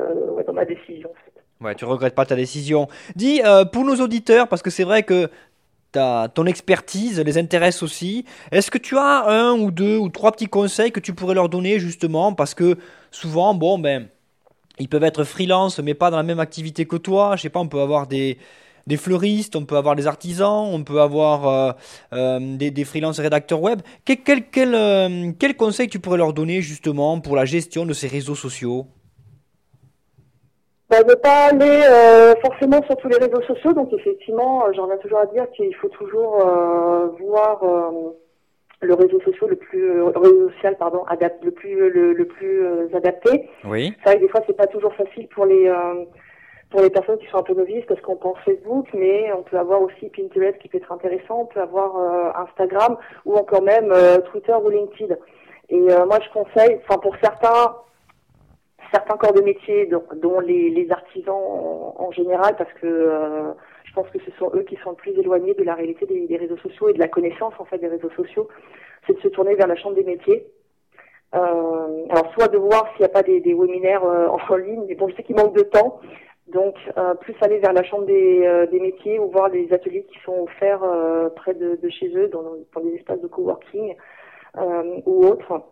dans 0.47 0.53
ma 0.53 0.65
décision. 0.65 1.09
En 1.09 1.25
fait. 1.25 1.65
Ouais, 1.65 1.75
tu 1.75 1.85
regrettes 1.85 2.15
pas 2.15 2.25
ta 2.25 2.35
décision. 2.35 2.87
Dis 3.15 3.41
pour 3.73 3.83
nos 3.83 3.95
auditeurs 3.95 4.47
parce 4.47 4.61
que 4.61 4.69
c'est 4.69 4.85
vrai 4.85 5.03
que 5.03 5.29
ta, 5.91 6.29
ton 6.33 6.45
expertise 6.45 7.19
les 7.19 7.37
intéresse 7.37 7.83
aussi. 7.83 8.25
Est-ce 8.51 8.71
que 8.71 8.77
tu 8.77 8.97
as 8.97 9.27
un 9.27 9.53
ou 9.53 9.71
deux 9.71 9.97
ou 9.97 10.09
trois 10.09 10.31
petits 10.31 10.47
conseils 10.47 10.91
que 10.91 10.99
tu 10.99 11.13
pourrais 11.13 11.35
leur 11.35 11.49
donner 11.49 11.79
justement? 11.79 12.33
Parce 12.33 12.53
que 12.53 12.77
souvent, 13.11 13.53
bon, 13.53 13.79
ben, 13.79 14.07
ils 14.79 14.87
peuvent 14.87 15.03
être 15.03 15.23
freelance 15.23 15.79
mais 15.79 15.93
pas 15.93 16.09
dans 16.09 16.17
la 16.17 16.23
même 16.23 16.39
activité 16.39 16.85
que 16.85 16.95
toi. 16.95 17.35
Je 17.35 17.43
sais 17.43 17.49
pas, 17.49 17.59
on 17.59 17.67
peut 17.67 17.81
avoir 17.81 18.07
des, 18.07 18.37
des 18.87 18.97
fleuristes, 18.97 19.55
on 19.55 19.65
peut 19.65 19.77
avoir 19.77 19.95
des 19.95 20.07
artisans, 20.07 20.67
on 20.71 20.83
peut 20.83 21.01
avoir 21.01 21.47
euh, 21.47 21.71
euh, 22.13 22.57
des, 22.57 22.71
des 22.71 22.85
freelance 22.85 23.19
rédacteurs 23.19 23.61
web. 23.61 23.81
Quel, 24.05 24.19
euh, 24.57 25.31
quel 25.37 25.55
conseil 25.55 25.87
tu 25.87 25.99
pourrais 25.99 26.17
leur 26.17 26.33
donner 26.33 26.61
justement 26.61 27.19
pour 27.19 27.35
la 27.35 27.45
gestion 27.45 27.85
de 27.85 27.93
ces 27.93 28.07
réseaux 28.07 28.35
sociaux? 28.35 28.87
Bah, 30.91 31.03
ne 31.07 31.13
pas 31.15 31.45
aller 31.45 31.83
euh, 31.85 32.35
forcément 32.41 32.83
sur 32.83 32.97
tous 32.97 33.07
les 33.07 33.15
réseaux 33.15 33.41
sociaux. 33.43 33.71
Donc 33.71 33.93
effectivement, 33.93 34.65
euh, 34.65 34.73
j'en 34.75 34.91
ai 34.91 34.97
toujours 34.97 35.19
à 35.19 35.25
dire 35.27 35.49
qu'il 35.51 35.73
faut 35.75 35.87
toujours 35.87 36.45
euh, 36.45 37.07
voir 37.17 37.63
le 38.81 38.93
réseau 38.93 39.21
social 39.21 39.51
le 39.51 39.55
plus 39.55 40.01
réseau 40.01 40.49
social 40.49 40.75
pardon 40.77 41.03
adapté 41.05 41.45
le 41.45 41.51
plus 41.51 41.89
le, 41.89 42.25
plus 42.25 42.93
adapté. 42.93 43.49
Oui. 43.63 43.93
C'est 43.99 44.09
vrai 44.09 44.15
que 44.15 44.25
des 44.25 44.27
fois 44.27 44.41
c'est 44.45 44.57
pas 44.57 44.67
toujours 44.67 44.93
facile 44.95 45.29
pour 45.29 45.45
les 45.45 45.71
pour 46.71 46.81
les 46.81 46.89
personnes 46.89 47.19
qui 47.19 47.27
sont 47.27 47.37
un 47.37 47.43
peu 47.43 47.53
novices 47.53 47.85
parce 47.87 48.01
qu'on 48.01 48.17
pense 48.17 48.37
Facebook, 48.43 48.87
mais 48.93 49.31
on 49.33 49.43
peut 49.43 49.57
avoir 49.57 49.81
aussi 49.81 50.09
Pinterest 50.09 50.57
qui 50.57 50.67
peut 50.67 50.79
être 50.79 50.91
intéressant, 50.91 51.41
on 51.41 51.45
peut 51.45 51.61
avoir 51.61 51.95
Instagram 52.35 52.97
ou 53.25 53.35
encore 53.35 53.61
même 53.61 53.93
Twitter 54.31 54.55
ou 54.61 54.69
LinkedIn. 54.69 55.15
Et 55.69 55.79
moi 55.79 56.19
je 56.21 56.29
conseille, 56.33 56.79
enfin 56.83 56.97
pour 56.97 57.15
certains 57.21 57.75
certains 58.91 59.17
corps 59.17 59.33
de 59.33 59.41
métier, 59.41 59.87
dont, 59.87 60.39
les, 60.39 60.87
artisans 60.91 61.35
en, 61.35 62.11
général, 62.11 62.55
parce 62.57 62.71
que 62.73 62.87
euh, 62.87 63.51
je 63.85 63.93
pense 63.93 64.09
que 64.09 64.19
ce 64.19 64.31
sont 64.37 64.51
eux 64.53 64.63
qui 64.63 64.75
sont 64.83 64.91
le 64.91 64.95
plus 64.95 65.17
éloignés 65.17 65.53
de 65.53 65.63
la 65.63 65.75
réalité 65.75 66.05
des, 66.05 66.37
réseaux 66.37 66.57
sociaux 66.57 66.89
et 66.89 66.93
de 66.93 66.99
la 66.99 67.07
connaissance 67.07 67.53
en 67.59 67.65
fait 67.65 67.77
des 67.77 67.87
réseaux 67.87 68.09
sociaux, 68.11 68.47
c'est 69.07 69.13
de 69.13 69.21
se 69.21 69.29
tourner 69.29 69.55
vers 69.55 69.67
la 69.67 69.75
chambre 69.75 69.95
des 69.95 70.03
métiers. 70.03 70.45
Euh, 71.33 72.05
alors 72.09 72.33
soit 72.33 72.49
de 72.49 72.57
voir 72.57 72.89
s'il 72.91 72.99
n'y 72.99 73.05
a 73.05 73.09
pas 73.09 73.23
des, 73.23 73.39
webinaires 73.39 74.03
euh, 74.03 74.27
en 74.49 74.55
ligne, 74.55 74.83
mais 74.87 74.95
bon, 74.95 75.07
je 75.07 75.15
sais 75.15 75.23
qu'il 75.23 75.35
manque 75.35 75.55
de 75.55 75.63
temps, 75.63 75.99
donc 76.47 76.75
plus 77.21 77.35
aller 77.39 77.59
vers 77.59 77.71
la 77.71 77.83
chambre 77.83 78.05
des, 78.05 78.79
métiers 78.81 79.19
ou 79.19 79.29
voir 79.29 79.47
les 79.47 79.71
ateliers 79.71 80.03
qui 80.11 80.19
sont 80.25 80.41
offerts 80.41 80.83
près 81.37 81.53
de, 81.53 81.89
chez 81.89 82.13
eux, 82.13 82.27
dans, 82.27 82.81
des 82.81 82.95
espaces 82.95 83.21
de 83.21 83.27
coworking 83.27 83.95
ou 85.05 85.25
autres. 85.25 85.63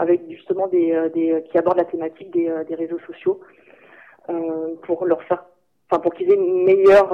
Avec 0.00 0.22
justement 0.30 0.66
des, 0.66 0.92
euh, 0.92 1.10
des, 1.10 1.44
qui 1.50 1.58
abordent 1.58 1.76
la 1.76 1.84
thématique 1.84 2.30
des, 2.30 2.48
euh, 2.48 2.64
des 2.64 2.74
réseaux 2.74 2.98
sociaux 3.06 3.40
pour 4.82 5.06
leur 5.06 5.20
faire, 5.24 5.42
enfin 5.90 6.00
pour 6.00 6.14
qu'ils 6.14 6.30
aient 6.30 6.36
une 6.36 6.62
meilleure 6.62 7.12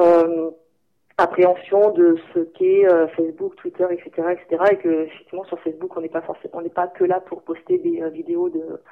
appréhension 1.17 1.93
de 1.93 2.19
ce 2.35 2.41
qu'est 2.41 2.85
Facebook, 3.17 3.57
Twitter, 3.57 3.87
etc., 3.91 4.11
etc. 4.33 4.65
Et 4.73 4.77
que 4.77 5.05
effectivement 5.05 5.45
sur 5.45 5.59
Facebook 5.61 5.97
on 5.97 6.03
n'est 6.03 6.11
pas 6.11 6.21
forcément, 6.21 6.59
on 6.59 6.61
n'est 6.61 6.69
pas 6.69 6.89
que 6.89 7.05
là 7.05 7.21
pour 7.21 7.41
poster 7.41 7.79
des 7.79 8.03
vidéos 8.11 8.51
de 8.51 8.83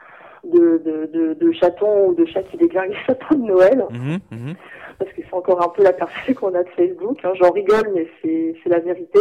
de, 0.44 0.78
de, 0.78 1.34
de, 1.34 1.52
chatons 1.52 2.08
ou 2.08 2.14
de 2.14 2.24
chats 2.24 2.44
qui 2.44 2.56
déglinguent 2.56 2.92
les 2.92 3.04
chatons 3.06 3.34
de 3.34 3.46
Noël, 3.46 3.84
mmh, 3.90 4.16
mmh. 4.30 4.52
parce 4.98 5.12
que 5.12 5.22
c'est 5.22 5.34
encore 5.34 5.62
un 5.62 5.68
peu 5.68 5.82
la 5.82 5.92
perception 5.92 6.34
qu'on 6.40 6.54
a 6.54 6.62
de 6.62 6.68
Facebook. 6.70 7.18
Hein. 7.24 7.32
J'en 7.34 7.50
rigole, 7.50 7.90
mais 7.94 8.06
c'est 8.22 8.54
c'est 8.62 8.70
la 8.70 8.78
vérité. 8.78 9.20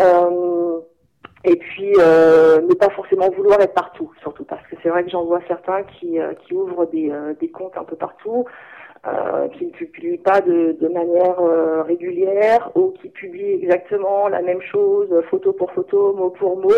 Euh, 0.00 0.80
et 1.44 1.56
puis 1.56 1.94
euh, 1.98 2.60
ne 2.60 2.74
pas 2.74 2.90
forcément 2.90 3.30
vouloir 3.30 3.60
être 3.60 3.72
partout, 3.72 4.12
surtout 4.20 4.44
parce 4.44 4.66
que 4.66 4.76
c'est 4.82 4.90
vrai 4.90 5.04
que 5.04 5.10
j'en 5.10 5.24
vois 5.24 5.40
certains 5.48 5.84
qui, 5.84 6.18
euh, 6.18 6.34
qui 6.34 6.54
ouvrent 6.54 6.86
des, 6.86 7.10
euh, 7.10 7.32
des 7.40 7.48
comptes 7.50 7.76
un 7.78 7.84
peu 7.84 7.96
partout, 7.96 8.44
euh, 9.06 9.48
qui 9.48 9.66
ne 9.66 9.70
publient 9.70 10.18
pas 10.18 10.42
de, 10.42 10.76
de 10.78 10.88
manière 10.88 11.38
régulière 11.86 12.70
ou 12.74 12.90
qui 13.00 13.08
publient 13.08 13.54
exactement 13.54 14.28
la 14.28 14.42
même 14.42 14.60
chose, 14.60 15.08
photo 15.30 15.54
pour 15.54 15.72
photo, 15.72 16.12
mot 16.12 16.30
pour 16.30 16.58
mot, 16.58 16.68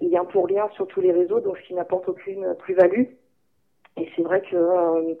lien 0.00 0.24
pour 0.24 0.48
lien 0.48 0.68
sur 0.74 0.86
tous 0.86 1.02
les 1.02 1.12
réseaux, 1.12 1.40
donc 1.40 1.58
ce 1.58 1.66
qui 1.66 1.74
n'apporte 1.74 2.08
aucune 2.08 2.54
plus-value. 2.60 3.04
Et 3.98 4.08
c'est 4.16 4.22
vrai 4.22 4.40
que 4.50 5.16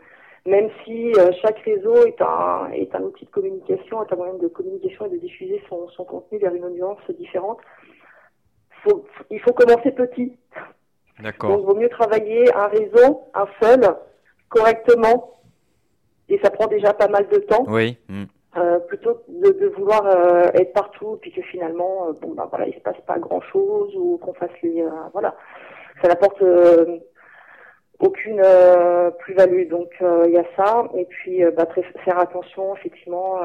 même 0.46 0.70
si 0.84 1.12
chaque 1.42 1.58
réseau 1.58 2.06
est 2.06 2.22
un, 2.22 2.70
est 2.72 2.94
un 2.94 3.02
outil 3.02 3.26
de 3.26 3.30
communication, 3.30 4.02
est 4.02 4.10
un 4.10 4.16
moyen 4.16 4.34
de 4.34 4.48
communication 4.48 5.04
et 5.04 5.10
de 5.10 5.18
diffuser 5.18 5.62
son, 5.68 5.88
son 5.88 6.04
contenu 6.04 6.38
vers 6.38 6.54
une 6.54 6.64
audience 6.64 6.98
différente, 7.18 7.58
il 9.30 9.40
faut 9.40 9.52
commencer 9.52 9.90
petit. 9.92 10.36
D'accord. 11.20 11.50
Donc, 11.50 11.60
il 11.60 11.66
vaut 11.66 11.74
mieux 11.74 11.88
travailler 11.88 12.54
un 12.54 12.68
réseau, 12.68 13.22
un 13.34 13.46
seul, 13.60 13.80
correctement, 14.48 15.40
et 16.28 16.38
ça 16.42 16.50
prend 16.50 16.66
déjà 16.66 16.94
pas 16.94 17.08
mal 17.08 17.28
de 17.28 17.38
temps. 17.38 17.64
Oui. 17.68 17.98
mm. 18.08 18.24
Euh, 18.56 18.80
plutôt 18.80 19.22
de, 19.28 19.52
de 19.52 19.68
vouloir 19.68 20.04
euh, 20.06 20.48
être 20.54 20.72
partout 20.72 21.16
puis 21.22 21.30
que 21.30 21.40
finalement 21.40 22.08
euh, 22.08 22.12
bon 22.20 22.34
bah 22.34 22.48
voilà 22.50 22.66
il 22.66 22.74
se 22.74 22.80
passe 22.80 23.00
pas 23.06 23.16
grand 23.16 23.40
chose 23.42 23.94
ou 23.94 24.18
qu'on 24.18 24.34
fasse 24.34 24.50
les 24.64 24.82
euh, 24.82 24.90
voilà 25.12 25.36
ça 26.02 26.08
n'apporte 26.08 26.42
euh, 26.42 26.98
aucune 28.00 28.42
euh, 28.44 29.12
plus-value 29.12 29.68
donc 29.68 29.90
euh, 30.02 30.24
il 30.26 30.32
y 30.32 30.36
a 30.36 30.42
ça 30.56 30.88
et 30.96 31.04
puis 31.04 31.44
euh, 31.44 31.52
bah, 31.52 31.64
très- 31.66 31.84
faire 32.04 32.18
attention 32.18 32.74
effectivement 32.74 33.38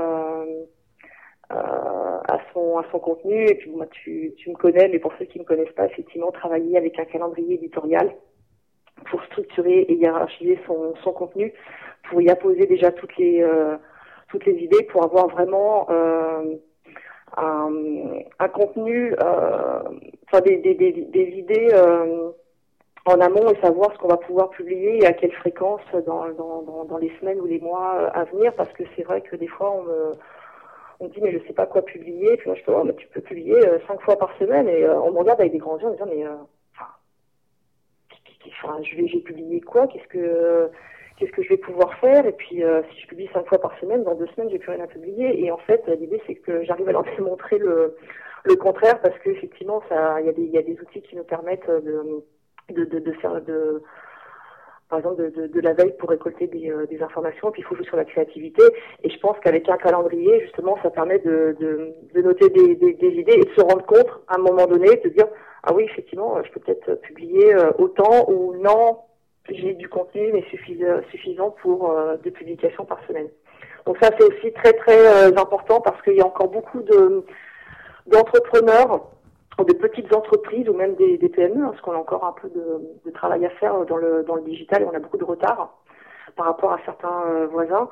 à 1.50 2.38
son 2.54 2.78
à 2.78 2.86
son 2.92 3.00
contenu. 3.00 3.46
Et 3.48 3.56
puis 3.56 3.72
moi 3.72 3.86
tu 3.88 4.34
tu 4.38 4.50
me 4.50 4.56
connais 4.56 4.88
mais 4.90 5.00
pour 5.00 5.14
ceux 5.20 5.26
qui 5.26 5.40
me 5.40 5.46
connaissent 5.46 5.74
pas 5.76 5.86
effectivement 5.86 6.32
travailler 6.32 6.78
avec 6.78 7.00
un 7.00 7.06
calendrier 7.06 7.56
éditorial 7.56 8.12
pour 9.10 9.24
structurer 9.26 9.80
et 9.82 9.94
hiérarchiser 9.94 10.60
son 10.66 10.96
son 11.04 11.14
contenu 11.14 11.54
pour 12.10 12.22
y 12.22 12.30
apposer 12.30 12.66
déjà 12.66 12.92
toutes 12.92 13.16
les 13.18 13.42
euh, 13.42 13.78
toutes 14.30 14.46
les 14.46 14.56
idées 14.56 14.84
pour 14.84 15.04
avoir 15.04 15.28
vraiment 15.28 15.88
euh, 15.90 16.56
un, 17.38 17.72
un 18.40 18.48
contenu, 18.48 19.14
euh, 19.22 19.80
enfin 20.26 20.42
des, 20.42 20.58
des, 20.58 20.74
des, 20.74 20.92
des 20.92 21.30
idées 21.38 21.70
euh, 21.74 22.32
en 23.06 23.20
amont 23.20 23.50
et 23.52 23.60
savoir 23.62 23.92
ce 23.94 23.98
qu'on 24.00 24.08
va 24.08 24.18
pouvoir 24.18 24.50
publier 24.50 25.04
et 25.04 25.06
à 25.06 25.14
quelle 25.14 25.34
fréquence 25.34 25.82
dans, 26.06 26.28
dans, 26.34 26.62
dans, 26.64 26.86
dans 26.86 26.98
les 26.98 27.12
semaines 27.20 27.40
ou 27.40 27.46
les 27.46 27.60
mois 27.60 27.96
euh, 27.98 28.10
à 28.14 28.24
venir. 28.26 28.54
Parce 28.56 28.72
que 28.74 28.84
c'est 28.96 29.04
vrai 29.04 29.22
que 29.22 29.36
des 29.36 29.48
fois 29.48 29.72
on 29.72 29.84
me, 29.84 30.12
on 31.00 31.06
me 31.06 31.10
dit 31.10 31.20
mais 31.22 31.32
je 31.32 31.46
sais 31.48 31.54
pas 31.54 31.66
quoi 31.66 31.84
publier. 31.84 32.38
Puis 32.38 32.48
moi 32.48 32.56
je 32.56 32.64
dis 32.64 32.70
oh, 32.70 32.84
mais 32.84 32.94
tu 32.96 33.08
peux 33.08 33.22
publier 33.22 33.56
euh, 33.68 33.80
cinq 33.88 34.02
fois 34.02 34.18
par 34.18 34.36
semaine. 34.38 34.68
Et 34.68 34.84
euh, 34.84 35.00
on 35.02 35.12
me 35.12 35.20
regarde 35.20 35.40
avec 35.40 35.52
des 35.52 35.58
grands 35.58 35.78
yeux 35.78 35.88
en 35.88 35.92
disant 35.92 36.08
mais 36.08 36.26
euh, 36.26 36.36
enfin, 38.48 38.82
je 38.84 38.96
vais 38.96 39.08
j'ai 39.08 39.20
publié 39.20 39.62
quoi? 39.62 39.88
Qu'est-ce 39.88 40.08
que 40.08 40.70
qu'est-ce 41.18 41.32
que 41.32 41.44
je 41.44 41.50
vais 41.50 41.58
pouvoir 41.58 41.94
faire? 42.00 42.26
Et 42.26 42.34
puis 42.34 42.64
si 42.92 43.02
je 43.02 43.08
publie 43.08 43.30
cinq 43.34 43.48
fois 43.48 43.60
par 43.60 43.78
semaine 43.80 44.04
dans 44.04 44.16
deux 44.16 44.28
semaines 44.28 44.50
j'ai 44.50 44.60
plus 44.60 44.72
rien 44.72 44.84
à 44.84 44.88
publier. 44.88 45.44
Et 45.44 45.52
en 45.52 45.58
fait 45.58 45.86
l'idée 45.88 46.22
c'est 46.28 46.36
que 46.36 46.64
j'arrive 46.64 46.90
à 46.90 46.94
leur 46.94 47.04
démontrer 47.18 47.58
le 47.58 47.98
le 48.44 48.56
contraire 48.56 49.02
parce 49.02 49.18
que 49.20 49.30
effectivement 49.32 49.82
ça 49.90 50.22
il 50.22 50.28
y 50.28 50.30
a 50.30 50.34
des 50.34 50.46
y 50.46 50.58
a 50.58 50.62
des 50.62 50.80
outils 50.80 51.02
qui 51.02 51.16
nous 51.16 51.24
permettent 51.24 51.70
de 51.70 52.24
de, 52.72 52.86
de, 52.86 53.00
de 53.00 53.12
faire 53.14 53.42
de 53.42 53.84
par 54.90 55.00
exemple 55.00 55.24
de, 55.24 55.30
de, 55.30 55.48
de 55.48 55.60
la 55.62 55.74
veille 55.74 55.96
pour 55.98 56.10
récolter 56.10 56.48
des, 56.48 56.70
euh, 56.70 56.86
des 56.86 57.02
informations, 57.02 57.52
puis 57.52 57.62
il 57.62 57.66
faut 57.66 57.76
jouer 57.76 57.86
sur 57.86 57.98
la 57.98 58.06
créativité. 58.06 58.64
Et 59.04 59.10
je 59.10 59.20
pense 59.20 59.38
qu'avec 59.42 59.68
un 59.68 59.78
calendrier, 59.78 60.42
justement, 60.42 60.78
ça 60.84 60.90
permet 60.90 61.20
de, 61.20 61.56
de, 61.60 61.94
de 62.14 62.22
noter 62.22 62.50
des, 62.50 62.76
des, 62.76 62.94
des 62.94 63.10
idées 63.10 63.34
et 63.34 63.46
de 63.46 63.54
se 63.56 63.62
rendre 63.62 63.86
compte 63.86 64.10
à 64.28 64.36
un 64.36 64.42
moment 64.42 64.68
donné, 64.68 64.96
de 65.04 65.10
dire 65.10 65.28
ah 65.64 65.74
oui 65.74 65.86
effectivement, 65.86 66.42
je 66.44 66.52
peux 66.52 66.60
peut-être 66.60 67.02
publier 67.02 67.56
euh, 67.56 67.72
autant 67.80 68.30
ou 68.30 68.56
non, 68.58 69.00
j'ai 69.50 69.74
du 69.74 69.90
contenu 69.90 70.32
mais 70.32 70.44
suffisant, 70.50 71.02
suffisant 71.10 71.52
pour 71.62 71.90
euh, 71.90 72.18
deux 72.24 72.32
publications 72.32 72.86
par 72.86 73.00
semaine. 73.08 73.30
Donc 73.86 73.98
ça 74.02 74.10
c'est 74.18 74.26
aussi 74.26 74.52
très 74.54 74.74
très 74.74 74.98
euh, 74.98 75.38
important 75.38 75.82
parce 75.82 76.00
qu'il 76.04 76.16
y 76.16 76.22
a 76.22 76.26
encore 76.26 76.50
beaucoup 76.50 76.82
de 76.82 77.24
d'entrepreneurs 78.08 79.10
ou 79.60 79.64
de 79.64 79.74
petites 79.74 80.14
entreprises 80.14 80.68
ou 80.70 80.74
même 80.74 80.96
des, 80.96 81.18
des 81.18 81.30
PME, 81.30 81.64
hein, 81.64 81.70
parce 81.70 81.82
qu'on 81.82 81.94
a 81.94 81.98
encore 81.98 82.26
un 82.26 82.34
peu 82.34 82.50
de, 82.50 82.82
de 83.06 83.12
travail 83.12 83.46
à 83.46 83.50
faire 83.52 83.86
dans 83.86 83.98
le, 83.98 84.24
dans 84.24 84.36
le 84.36 84.42
digital 84.42 84.82
et 84.82 84.86
on 84.86 84.94
a 84.94 85.00
beaucoup 85.00 85.18
de 85.18 85.24
retard 85.24 85.78
par 86.36 86.48
rapport 86.48 86.74
à 86.74 86.80
certains 86.86 87.24
euh, 87.28 87.48
voisins, 87.48 87.88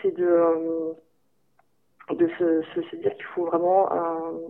c'est 0.00 0.12
de, 0.16 0.24
euh, 0.26 0.92
de 2.10 2.28
se, 2.38 2.62
se, 2.74 2.82
se 2.88 2.96
dire 2.96 3.14
qu'il 3.14 3.24
faut 3.26 3.44
vraiment 3.44 3.92
euh, 3.92 4.48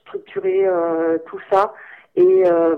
structurer 0.00 0.66
euh, 0.66 1.18
tout 1.26 1.40
ça 1.50 1.74
et 2.16 2.44
euh, 2.46 2.76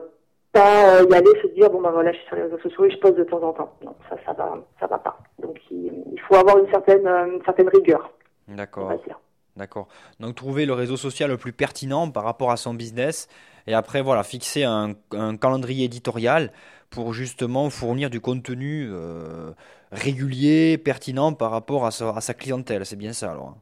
pas 0.52 1.00
euh, 1.00 1.06
y 1.08 1.14
aller 1.14 1.40
se 1.42 1.46
dire 1.48 1.70
bon 1.70 1.80
ben 1.80 1.90
voilà 1.90 2.12
je 2.12 2.18
suis 2.18 2.26
sur 2.26 2.36
les 2.36 2.42
réseaux 2.42 2.58
sociaux 2.58 2.84
et 2.86 2.90
je 2.90 2.98
poste 2.98 3.16
de 3.16 3.24
temps 3.24 3.42
en 3.42 3.52
temps. 3.52 3.72
Non, 3.82 3.94
ça 4.08 4.16
ça 4.24 4.32
va 4.32 4.58
ça 4.80 4.86
va 4.86 4.98
pas. 4.98 5.18
Donc 5.38 5.58
il, 5.70 6.02
il 6.12 6.20
faut 6.22 6.34
avoir 6.34 6.58
une 6.58 6.68
certaine 6.70 7.06
euh, 7.06 7.26
une 7.26 7.44
certaine 7.44 7.68
rigueur, 7.68 8.10
on 8.48 8.56
D'accord. 8.56 8.88
va 8.88 8.96
dire. 8.96 9.18
D'accord. 9.56 9.88
Donc 10.20 10.34
trouver 10.34 10.66
le 10.66 10.74
réseau 10.74 10.96
social 10.96 11.30
le 11.30 11.38
plus 11.38 11.52
pertinent 11.52 12.10
par 12.10 12.24
rapport 12.24 12.50
à 12.50 12.56
son 12.56 12.74
business 12.74 13.26
et 13.66 13.72
après 13.74 14.02
voilà 14.02 14.22
fixer 14.22 14.64
un, 14.64 14.92
un 15.12 15.36
calendrier 15.36 15.86
éditorial 15.86 16.52
pour 16.90 17.14
justement 17.14 17.70
fournir 17.70 18.10
du 18.10 18.20
contenu 18.20 18.88
euh, 18.90 19.52
régulier, 19.92 20.78
pertinent 20.78 21.32
par 21.32 21.50
rapport 21.50 21.86
à 21.86 21.90
sa, 21.90 22.10
à 22.10 22.20
sa 22.20 22.34
clientèle. 22.34 22.84
C'est 22.84 22.96
bien 22.96 23.12
ça 23.12 23.30
alors. 23.32 23.54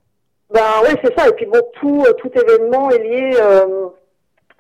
Ben 0.52 0.60
oui, 0.82 0.94
c'est 1.02 1.18
ça. 1.18 1.28
Et 1.28 1.32
puis 1.32 1.46
bon, 1.46 1.60
tout, 1.74 2.04
euh, 2.06 2.12
tout 2.14 2.30
événement 2.34 2.90
est 2.90 2.98
lié, 2.98 3.36
euh, 3.40 3.88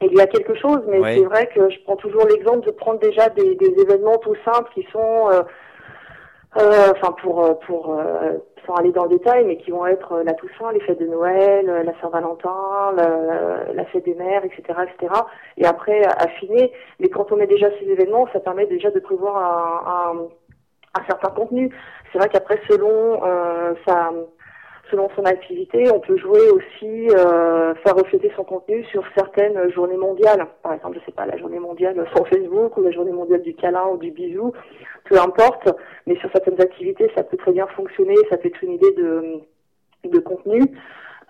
quelque 0.00 0.54
chose, 0.60 0.80
mais 0.88 0.98
Ouais. 0.98 1.16
c'est 1.16 1.24
vrai 1.24 1.48
que 1.54 1.68
je 1.70 1.78
prends 1.84 1.96
toujours 1.96 2.26
l'exemple 2.26 2.66
de 2.66 2.70
prendre 2.72 3.00
déjà 3.00 3.28
des, 3.30 3.54
des 3.56 3.74
événements 3.80 4.18
tout 4.18 4.36
simples 4.44 4.70
qui 4.74 4.86
sont, 4.92 5.30
euh, 5.30 5.42
euh, 6.58 6.92
enfin 6.96 7.12
pour 7.22 7.58
pour 7.60 7.98
sans 8.66 8.74
aller 8.74 8.92
dans 8.92 9.04
le 9.04 9.10
détail, 9.10 9.44
mais 9.44 9.56
qui 9.56 9.70
vont 9.70 9.86
être 9.86 10.12
euh, 10.12 10.24
la 10.24 10.34
Toussaint, 10.34 10.72
les 10.72 10.80
fêtes 10.80 11.00
de 11.00 11.06
Noël, 11.06 11.68
euh, 11.68 11.82
la 11.82 11.92
Saint-Valentin, 12.00 12.92
la, 12.96 13.84
fête 13.86 14.04
des 14.04 14.14
mères, 14.14 14.44
etc., 14.44 14.62
etc. 14.82 15.12
Et 15.56 15.66
après 15.66 16.02
affiner. 16.18 16.72
Mais 17.00 17.08
quand 17.08 17.32
on 17.32 17.36
met 17.36 17.46
déjà 17.46 17.68
ces 17.78 17.86
événements, 17.86 18.26
ça 18.32 18.40
permet 18.40 18.66
déjà 18.66 18.90
de 18.90 19.00
prévoir 19.00 20.16
un, 20.96 21.02
certain 21.08 21.30
contenu. 21.30 21.70
C'est 22.12 22.18
vrai 22.18 22.28
qu'après, 22.28 22.60
selon 22.68 23.22
euh, 23.24 23.74
selon 24.90 25.08
son 25.16 25.24
activité, 25.24 25.90
on 25.90 26.00
peut 26.00 26.16
jouer 26.16 26.50
aussi, 26.50 27.08
euh, 27.10 27.74
faire 27.76 27.96
refléter 27.96 28.30
son 28.36 28.44
contenu 28.44 28.84
sur 28.84 29.02
certaines 29.16 29.70
journées 29.72 29.96
mondiales. 29.96 30.46
Par 30.62 30.74
exemple, 30.74 30.98
je 31.00 31.04
sais 31.06 31.12
pas, 31.12 31.26
la 31.26 31.36
journée 31.36 31.58
mondiale 31.58 32.06
sur 32.14 32.28
Facebook 32.28 32.76
ou 32.76 32.82
la 32.82 32.90
journée 32.90 33.12
mondiale 33.12 33.42
du 33.42 33.54
câlin 33.54 33.86
ou 33.86 33.96
du 33.96 34.10
bisou, 34.10 34.52
peu 35.04 35.18
importe. 35.18 35.68
Mais 36.06 36.16
sur 36.16 36.30
certaines 36.32 36.60
activités, 36.60 37.10
ça 37.14 37.22
peut 37.22 37.36
très 37.36 37.52
bien 37.52 37.66
fonctionner, 37.68 38.16
ça 38.30 38.36
peut 38.36 38.48
être 38.48 38.62
une 38.62 38.72
idée 38.72 38.92
de, 38.92 39.40
de 40.04 40.18
contenu. 40.18 40.60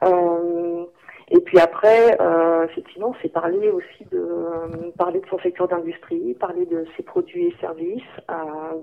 Euh, 0.03 0.85
et 1.31 1.41
puis 1.41 1.59
après, 1.59 2.21
euh, 2.21 2.65
effectivement, 2.65 3.15
c'est 3.23 3.33
parler 3.33 3.71
aussi 3.71 4.05
de 4.11 4.19
euh, 4.19 4.91
parler 4.99 5.21
de 5.21 5.27
son 5.29 5.39
secteur 5.39 5.69
d'industrie, 5.69 6.35
parler 6.35 6.67
de 6.67 6.85
ses 6.97 7.03
produits 7.03 7.47
et 7.47 7.57
services, 7.61 8.03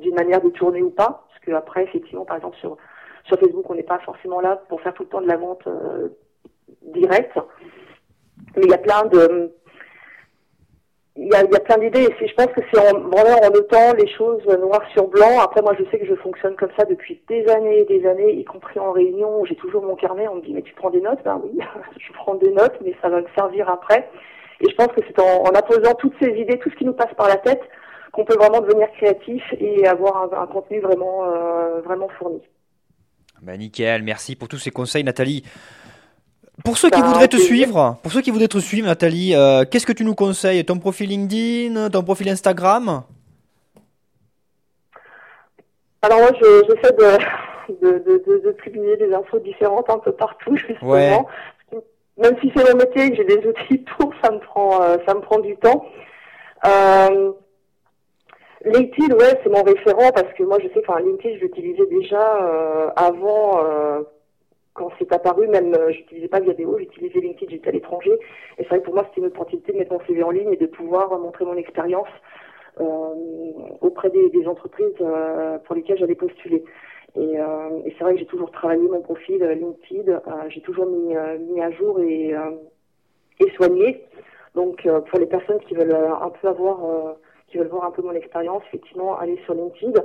d'une 0.01 0.15
manière 0.15 0.41
détournée 0.41 0.81
ou 0.81 0.89
pas, 0.89 1.25
parce 1.27 1.39
que 1.45 1.51
après, 1.51 1.83
effectivement, 1.83 2.25
par 2.25 2.37
exemple 2.37 2.57
sur 2.57 2.77
sur 3.31 3.39
Facebook, 3.39 3.69
on 3.69 3.75
n'est 3.75 3.83
pas 3.83 3.99
forcément 3.99 4.41
là 4.41 4.61
pour 4.67 4.81
faire 4.81 4.93
tout 4.93 5.03
le 5.03 5.09
temps 5.09 5.21
de 5.21 5.27
la 5.27 5.37
vente 5.37 5.65
euh, 5.67 6.09
directe, 6.81 7.37
mais 8.55 8.63
il 8.63 8.69
y 8.69 8.73
a 8.73 8.77
plein 8.77 9.05
de 9.05 9.51
il 11.17 11.27
y 11.27 11.35
a, 11.35 11.59
plein 11.59 11.77
d'idées 11.77 12.07
je 12.19 12.33
pense 12.35 12.47
que 12.47 12.61
c'est 12.71 12.79
en, 12.79 12.99
vraiment 12.99 13.37
en 13.43 13.49
notant 13.51 13.93
les 13.97 14.07
choses 14.07 14.45
noir 14.45 14.81
sur 14.93 15.07
blanc. 15.07 15.41
Après, 15.41 15.61
moi, 15.61 15.75
je 15.77 15.83
sais 15.91 15.99
que 15.99 16.05
je 16.05 16.15
fonctionne 16.15 16.55
comme 16.55 16.71
ça 16.77 16.85
depuis 16.85 17.21
des 17.27 17.47
années 17.49 17.79
et 17.79 17.85
des 17.85 18.07
années, 18.07 18.31
y 18.33 18.45
compris 18.45 18.79
en 18.79 18.91
réunion 18.93 19.41
où 19.41 19.45
j'ai 19.45 19.55
toujours 19.55 19.83
mon 19.83 19.95
carnet. 19.95 20.27
On 20.29 20.35
me 20.35 20.41
dit, 20.41 20.53
mais 20.53 20.61
tu 20.61 20.73
prends 20.73 20.89
des 20.89 21.01
notes? 21.01 21.19
Ben 21.25 21.41
oui, 21.43 21.59
je 21.99 22.13
prends 22.13 22.35
des 22.35 22.51
notes, 22.51 22.77
mais 22.83 22.95
ça 23.01 23.09
va 23.09 23.21
me 23.21 23.27
servir 23.35 23.69
après. 23.69 24.09
Et 24.61 24.69
je 24.69 24.75
pense 24.75 24.87
que 24.87 25.01
c'est 25.05 25.19
en, 25.19 25.43
en 25.43 25.51
apposant 25.53 25.93
toutes 25.95 26.15
ces 26.21 26.29
idées, 26.29 26.59
tout 26.59 26.69
ce 26.69 26.75
qui 26.75 26.85
nous 26.85 26.93
passe 26.93 27.13
par 27.17 27.27
la 27.27 27.37
tête, 27.37 27.61
qu'on 28.13 28.23
peut 28.23 28.35
vraiment 28.35 28.61
devenir 28.61 28.89
créatif 28.93 29.43
et 29.59 29.85
avoir 29.87 30.23
un, 30.23 30.41
un 30.41 30.47
contenu 30.47 30.79
vraiment, 30.79 31.25
euh, 31.25 31.81
vraiment 31.81 32.07
fourni. 32.17 32.41
Ben 33.41 33.57
nickel, 33.57 34.03
merci 34.03 34.35
pour 34.35 34.47
tous 34.47 34.57
ces 34.59 34.71
conseils 34.71 35.03
Nathalie. 35.03 35.43
Pour 36.63 36.77
ceux 36.77 36.89
qui 36.91 37.01
Bah, 37.01 37.07
voudraient 37.07 37.27
te 37.27 37.37
suivre, 37.37 37.97
pour 38.03 38.11
ceux 38.11 38.21
qui 38.21 38.29
voudraient 38.29 38.47
te 38.47 38.59
suivre 38.59 38.85
Nathalie, 38.87 39.33
euh, 39.35 39.65
qu'est-ce 39.65 39.85
que 39.87 39.93
tu 39.93 40.03
nous 40.05 40.13
conseilles? 40.13 40.63
Ton 40.63 40.77
profil 40.77 41.09
LinkedIn, 41.09 41.89
ton 41.89 42.03
profil 42.03 42.29
Instagram? 42.29 43.03
Alors 46.03 46.19
moi, 46.19 46.29
je- 46.39 46.63
j'essaie 46.67 46.93
de, 46.95 47.73
de, 47.81 47.99
de, 47.99 48.23
de, 48.27 48.41
de 48.45 48.51
publier 48.51 48.97
des 48.97 49.11
infos 49.13 49.39
différentes 49.39 49.89
un 49.89 49.99
peu 49.99 50.11
partout, 50.11 50.55
justement. 50.55 50.91
Ouais. 50.91 51.17
Même 52.17 52.35
si 52.41 52.51
c'est 52.55 52.71
mon 52.71 52.77
métier 52.77 53.05
et 53.05 53.09
que 53.11 53.15
j'ai 53.17 53.25
des 53.25 53.47
outils 53.47 53.77
pour, 53.97 54.13
ça 54.23 54.31
me 54.31 54.39
prend, 54.39 54.83
euh, 54.83 54.97
ça 55.07 55.15
me 55.15 55.21
prend 55.21 55.39
du 55.39 55.55
temps. 55.57 55.83
Euh, 56.67 57.31
LinkedIn, 58.65 59.15
ouais, 59.15 59.39
c'est 59.43 59.49
mon 59.49 59.63
référent 59.63 60.11
parce 60.13 60.31
que 60.33 60.43
moi, 60.43 60.57
je 60.61 60.67
sais, 60.69 60.83
enfin, 60.87 60.99
LinkedIn, 60.99 61.37
je 61.37 61.41
l'utilisais 61.41 61.85
déjà 61.87 62.43
euh, 62.43 62.89
avant, 62.95 63.63
euh, 63.63 64.01
quand 64.73 64.91
c'est 64.99 65.11
apparu, 65.11 65.47
même, 65.47 65.73
euh, 65.73 65.91
j'utilisais 65.91 66.27
pas 66.27 66.39
Viadeo, 66.39 66.77
j'utilisais 66.77 67.19
LinkedIn, 67.19 67.51
j'étais 67.51 67.69
à 67.69 67.71
l'étranger. 67.71 68.11
Et 68.57 68.63
c'est 68.63 68.69
vrai 68.69 68.79
que 68.79 68.85
pour 68.85 68.93
moi, 68.93 69.05
c'était 69.09 69.21
une 69.21 69.27
opportunité 69.27 69.73
de 69.73 69.79
mettre 69.79 69.93
mon 69.93 69.99
CV 70.05 70.23
en 70.23 70.31
ligne 70.31 70.53
et 70.53 70.57
de 70.57 70.67
pouvoir 70.67 71.17
montrer 71.17 71.45
mon 71.45 71.55
expérience 71.55 72.07
euh, 72.79 72.85
auprès 73.81 74.09
des, 74.11 74.29
des 74.29 74.47
entreprises 74.47 74.93
euh, 75.01 75.57
pour 75.59 75.75
lesquelles 75.75 75.97
j'allais 75.97 76.15
postuler. 76.15 76.63
Et, 77.15 77.39
euh, 77.39 77.81
et 77.85 77.93
c'est 77.97 78.03
vrai 78.03 78.13
que 78.13 78.19
j'ai 78.19 78.25
toujours 78.25 78.51
travaillé 78.51 78.87
mon 78.87 79.01
profil 79.01 79.43
LinkedIn, 79.43 80.21
j'ai 80.47 80.61
toujours 80.61 80.85
mis, 80.85 81.13
mis 81.49 81.61
à 81.61 81.69
jour 81.71 81.99
et, 81.99 82.33
et 83.39 83.51
soigné. 83.57 84.05
Donc 84.55 84.87
pour 85.09 85.19
les 85.19 85.25
personnes 85.25 85.59
qui 85.67 85.73
veulent 85.73 85.93
un 85.93 86.29
peu 86.29 86.47
avoir, 86.47 87.17
qui 87.51 87.57
veulent 87.57 87.67
voir 87.67 87.85
un 87.85 87.91
peu 87.91 88.01
mon 88.01 88.13
expérience, 88.13 88.63
effectivement, 88.67 89.17
aller 89.17 89.37
sur 89.45 89.53
LinkedIn. 89.53 90.01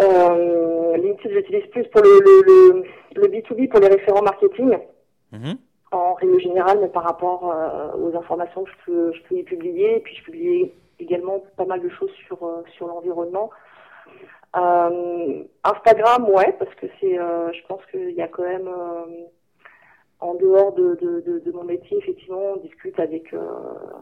Euh, 0.00 0.96
LinkedIn, 0.96 1.34
j'utilise 1.34 1.66
plus 1.68 1.84
pour 1.88 2.02
le, 2.02 2.10
le, 2.20 2.42
le, 2.46 3.22
le 3.22 3.28
B2B, 3.28 3.68
pour 3.68 3.80
les 3.80 3.88
référents 3.88 4.22
marketing 4.22 4.78
Mhm. 5.32 5.58
en 5.92 6.14
règle 6.14 6.40
générale, 6.40 6.78
mais 6.80 6.88
par 6.88 7.04
rapport 7.04 7.50
euh, 7.52 7.90
aux 7.96 8.16
informations 8.16 8.64
que 8.64 8.70
je 8.70 8.76
peux, 8.86 9.12
je 9.12 9.22
peux 9.24 9.34
y 9.36 9.42
publier. 9.42 9.96
Et 9.96 10.00
puis 10.00 10.14
je 10.16 10.24
publie 10.24 10.72
également 10.98 11.42
pas 11.56 11.64
mal 11.66 11.80
de 11.80 11.88
choses 11.90 12.10
sur, 12.26 12.42
euh, 12.44 12.62
sur 12.76 12.86
l'environnement. 12.86 13.50
Instagram, 15.64 16.28
ouais, 16.30 16.52
parce 16.58 16.74
que 16.76 16.86
c'est, 16.98 17.14
je 17.14 17.66
pense 17.68 17.80
qu'il 17.90 18.10
y 18.10 18.22
a 18.22 18.28
quand 18.28 18.42
même, 18.42 18.68
en 20.20 20.34
dehors 20.34 20.72
de, 20.72 20.96
de, 21.00 21.20
de, 21.20 21.38
de 21.38 21.52
mon 21.52 21.62
métier, 21.64 21.96
effectivement, 21.98 22.54
on 22.54 22.56
discute 22.56 22.98
avec 22.98 23.32
euh, 23.32 23.38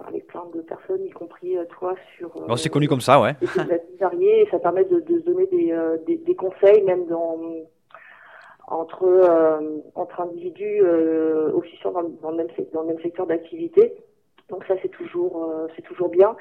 avec 0.07 0.27
plein 0.29 0.45
de 0.55 0.63
personnes, 0.63 1.05
y 1.05 1.11
compris 1.11 1.59
euh, 1.59 1.65
toi, 1.79 1.95
sur. 2.17 2.35
euh, 2.37 2.47
Bon, 2.49 2.57
c'est 2.57 2.71
connu 2.71 2.89
comme 2.89 3.03
ça, 3.03 3.21
ouais. 3.21 3.33
et 3.43 4.47
ça 4.51 4.59
permet 4.59 4.85
de, 4.85 5.01
de 5.01 5.21
se 5.21 5.25
donner 5.25 5.47
des, 5.47 5.73
euh, 5.73 5.99
des, 6.07 6.17
des 6.17 6.35
conseils 6.35 6.83
même 6.85 7.07
dans 7.07 7.39
entre 8.69 9.05
euh, 9.05 9.79
entre 9.95 10.21
individus 10.23 10.81
euh, 10.83 11.53
officiant 11.53 11.93
dans, 11.93 12.03
dans 12.23 12.31
le 12.31 12.37
même 12.39 12.49
dans 12.73 12.81
le 12.83 12.89
même 12.89 13.01
secteur 13.01 13.27
d'activité. 13.27 13.95
Donc 14.49 14.65
ça 14.67 14.75
c'est 14.83 14.89
toujours 14.89 15.45
euh, 15.45 15.67
c'est 15.77 15.83
toujours 15.83 16.09
bien. 16.09 16.35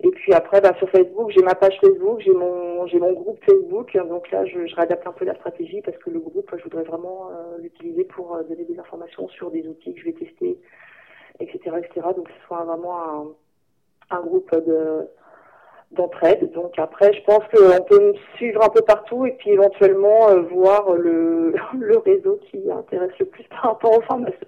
Et 0.00 0.10
puis 0.10 0.32
après 0.32 0.60
bah, 0.60 0.74
sur 0.78 0.88
Facebook 0.90 1.30
j'ai 1.30 1.42
ma 1.42 1.54
page 1.54 1.76
Facebook, 1.80 2.20
j'ai 2.20 2.32
mon 2.32 2.86
j'ai 2.86 2.98
mon 2.98 3.12
groupe 3.12 3.38
Facebook. 3.44 3.96
Donc 4.08 4.30
là 4.30 4.44
je, 4.44 4.66
je 4.66 4.74
réadapte 4.76 5.06
un 5.06 5.12
peu 5.12 5.24
la 5.24 5.34
stratégie 5.34 5.80
parce 5.82 5.96
que 5.98 6.10
le 6.10 6.20
groupe 6.20 6.52
je 6.56 6.62
voudrais 6.62 6.84
vraiment 6.84 7.30
euh, 7.30 7.58
l'utiliser 7.58 8.04
pour 8.04 8.36
euh, 8.36 8.42
donner 8.44 8.64
des 8.64 8.78
informations 8.78 9.28
sur 9.28 9.50
des 9.50 9.66
outils 9.66 9.94
que 9.94 10.00
je 10.00 10.04
vais 10.06 10.12
tester, 10.12 10.58
etc. 11.40 11.76
etc. 11.78 12.06
Donc 12.16 12.28
ce 12.28 12.46
soit 12.46 12.64
vraiment 12.64 13.34
un, 14.10 14.16
un 14.16 14.20
groupe 14.20 14.54
de 14.54 15.08
d'entraide. 15.92 16.52
Donc 16.52 16.78
après, 16.78 17.12
je 17.12 17.22
pense 17.22 17.42
qu'on 17.52 17.82
peut 17.84 18.08
me 18.08 18.14
suivre 18.36 18.62
un 18.62 18.68
peu 18.68 18.82
partout 18.82 19.26
et 19.26 19.32
puis 19.32 19.50
éventuellement 19.50 20.28
euh, 20.28 20.42
voir 20.42 20.92
le, 20.92 21.54
le 21.78 21.98
réseau 21.98 22.38
qui 22.50 22.70
intéresse 22.70 23.12
le 23.18 23.26
plus 23.26 23.44
par 23.44 23.62
rapport 23.62 23.98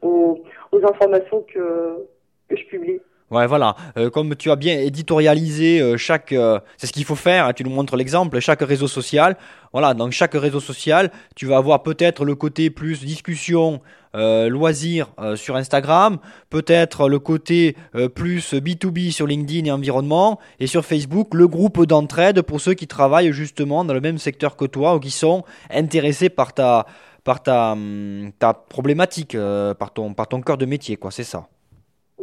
aux, 0.02 0.42
aux 0.72 0.86
informations 0.86 1.42
que, 1.42 2.06
que 2.48 2.56
je 2.56 2.66
publie. 2.66 3.00
Ouais, 3.30 3.46
voilà. 3.46 3.76
Euh, 3.96 4.10
comme 4.10 4.34
tu 4.34 4.50
as 4.50 4.56
bien 4.56 4.80
éditorialisé 4.80 5.80
euh, 5.80 5.96
chaque, 5.96 6.32
euh, 6.32 6.58
c'est 6.76 6.88
ce 6.88 6.92
qu'il 6.92 7.04
faut 7.04 7.14
faire. 7.14 7.46
hein, 7.46 7.52
tu 7.52 7.62
nous 7.62 7.70
montres 7.70 7.94
l'exemple. 7.96 8.40
Chaque 8.40 8.60
réseau 8.60 8.88
social. 8.88 9.36
Voilà. 9.72 9.94
Dans 9.94 10.10
chaque 10.10 10.34
réseau 10.34 10.58
social, 10.58 11.12
tu 11.36 11.46
vas 11.46 11.58
avoir 11.58 11.84
peut-être 11.84 12.24
le 12.24 12.34
côté 12.34 12.70
plus 12.70 13.04
discussion, 13.04 13.80
euh, 14.16 14.48
loisir 14.48 15.12
euh, 15.20 15.36
sur 15.36 15.54
Instagram, 15.54 16.18
peut-être 16.48 17.08
le 17.08 17.20
côté 17.20 17.76
euh, 17.94 18.08
plus 18.08 18.52
B2B 18.54 19.12
sur 19.12 19.28
LinkedIn 19.28 19.66
et 19.66 19.70
environnement, 19.70 20.40
et 20.58 20.66
sur 20.66 20.84
Facebook 20.84 21.32
le 21.32 21.46
groupe 21.46 21.86
d'entraide 21.86 22.42
pour 22.42 22.60
ceux 22.60 22.74
qui 22.74 22.88
travaillent 22.88 23.32
justement 23.32 23.84
dans 23.84 23.94
le 23.94 24.00
même 24.00 24.18
secteur 24.18 24.56
que 24.56 24.64
toi 24.64 24.96
ou 24.96 24.98
qui 24.98 25.12
sont 25.12 25.44
intéressés 25.70 26.30
par 26.30 26.52
ta, 26.52 26.86
par 27.22 27.40
ta, 27.44 27.72
hum, 27.74 28.32
ta 28.40 28.54
problématique, 28.54 29.36
par 29.78 29.92
ton, 29.92 30.14
par 30.14 30.26
ton 30.26 30.40
cœur 30.40 30.58
de 30.58 30.66
métier, 30.66 30.96
quoi. 30.96 31.12
C'est 31.12 31.22
ça. 31.22 31.46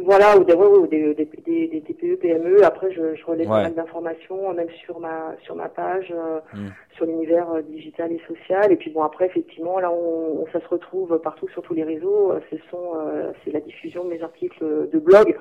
Voilà, 0.00 0.36
ou 0.38 0.44
des, 0.44 0.54
ouais, 0.54 0.66
ouais, 0.66 0.78
ou 0.78 0.86
des, 0.86 1.14
des, 1.14 1.24
des, 1.68 1.80
TPE, 1.80 2.16
PME. 2.20 2.64
Après, 2.64 2.90
je, 2.92 3.14
je 3.16 3.24
relève 3.26 3.48
Ouais. 3.48 3.54
pas 3.56 3.62
mal 3.64 3.74
d'informations, 3.74 4.52
même 4.54 4.70
sur 4.84 5.00
ma 5.00 5.34
sur 5.42 5.54
ma 5.56 5.68
page, 5.68 6.12
euh, 6.16 6.38
Mm. 6.54 6.68
sur 6.96 7.06
l'univers 7.06 7.50
euh, 7.50 7.62
digital 7.62 8.12
et 8.12 8.20
social. 8.28 8.70
Et 8.70 8.76
puis 8.76 8.90
bon, 8.90 9.02
après, 9.02 9.26
effectivement, 9.26 9.80
là, 9.80 9.90
on, 9.90 10.42
on- 10.42 10.46
ça 10.52 10.60
se 10.60 10.68
retrouve 10.68 11.18
partout 11.20 11.48
sur 11.48 11.62
tous 11.62 11.74
les 11.74 11.84
réseaux. 11.84 12.32
Euh, 12.32 12.40
Ce 12.50 12.56
sont, 12.70 12.92
euh, 12.96 13.32
c'est 13.44 13.50
la 13.52 13.60
diffusion 13.60 14.04
de 14.04 14.10
mes 14.10 14.22
articles 14.22 14.64
de 14.92 14.98
blog, 14.98 15.36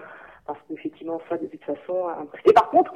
parce 0.48 0.60
qu'effectivement, 0.68 1.22
ça, 1.30 1.38
de 1.38 1.46
toute 1.48 1.64
façon. 1.64 2.08
euh, 2.08 2.24
Et 2.46 2.54
par 2.54 2.70
contre, 2.70 2.94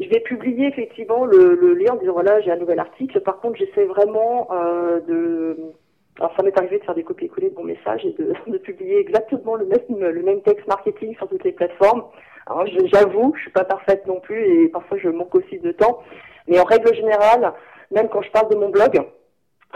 je 0.00 0.08
vais 0.08 0.20
publier 0.20 0.66
effectivement 0.68 1.24
le, 1.24 1.54
le 1.54 1.74
lien 1.74 1.92
en 1.92 1.96
disant 1.96 2.12
voilà, 2.14 2.40
j'ai 2.40 2.50
un 2.50 2.56
nouvel 2.58 2.78
article. 2.80 3.20
Par 3.20 3.40
contre, 3.40 3.56
j'essaie 3.58 3.84
vraiment 3.84 4.48
euh, 4.52 5.00
de 5.00 5.56
alors 6.18 6.32
ça 6.36 6.42
m'est 6.42 6.56
arrivé 6.56 6.78
de 6.78 6.84
faire 6.84 6.94
des 6.94 7.04
copier-coller 7.04 7.50
de 7.50 7.56
mon 7.56 7.64
message 7.64 8.04
et 8.04 8.14
de, 8.50 8.58
publier 8.58 8.98
exactement 9.00 9.54
le 9.54 9.66
même 9.66 9.80
le 9.98 10.22
même 10.22 10.40
texte 10.42 10.66
marketing 10.66 11.14
sur 11.16 11.28
toutes 11.28 11.44
les 11.44 11.52
plateformes. 11.52 12.04
Alors 12.46 12.64
j'avoue, 12.66 13.34
je 13.36 13.42
suis 13.42 13.50
pas 13.50 13.64
parfaite 13.64 14.06
non 14.06 14.20
plus 14.20 14.64
et 14.64 14.68
parfois 14.68 14.98
je 14.98 15.08
manque 15.08 15.34
aussi 15.34 15.58
de 15.58 15.72
temps. 15.72 16.02
Mais 16.48 16.60
en 16.60 16.64
règle 16.64 16.94
générale, 16.94 17.52
même 17.90 18.08
quand 18.08 18.22
je 18.22 18.30
parle 18.30 18.48
de 18.50 18.56
mon 18.56 18.68
blog, 18.68 19.00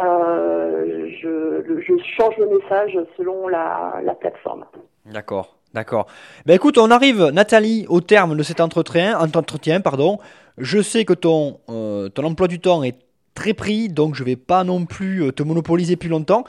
euh, 0.01 1.09
je, 1.21 1.97
change 2.17 2.37
le 2.39 2.47
message 2.47 2.97
selon 3.17 3.49
la, 3.49 4.01
la 4.05 4.15
plateforme. 4.15 4.65
D'accord, 5.05 5.57
d'accord. 5.75 6.07
Ben 6.47 6.55
écoute, 6.55 6.79
on 6.79 6.91
arrive, 6.91 7.31
Nathalie, 7.33 7.87
au 7.89 8.01
terme 8.01 8.37
de 8.37 8.43
cet 8.43 8.61
entretien. 8.61 9.19
entretien 9.19 9.81
pardon. 9.81 10.19
Je 10.59 10.81
sais 10.81 11.05
que 11.05 11.13
ton, 11.13 11.59
euh, 11.69 12.09
ton 12.09 12.25
emploi 12.25 12.47
du 12.47 12.61
temps 12.61 12.83
est 12.83 12.97
très 13.35 13.55
pris, 13.55 13.89
donc 13.89 14.15
je 14.15 14.25
vais 14.25 14.37
pas 14.37 14.65
non 14.65 14.85
plus 14.87 15.25
euh, 15.25 15.33
te 15.33 15.43
monopoliser 15.43 15.97
plus 15.97 16.09
longtemps. 16.09 16.45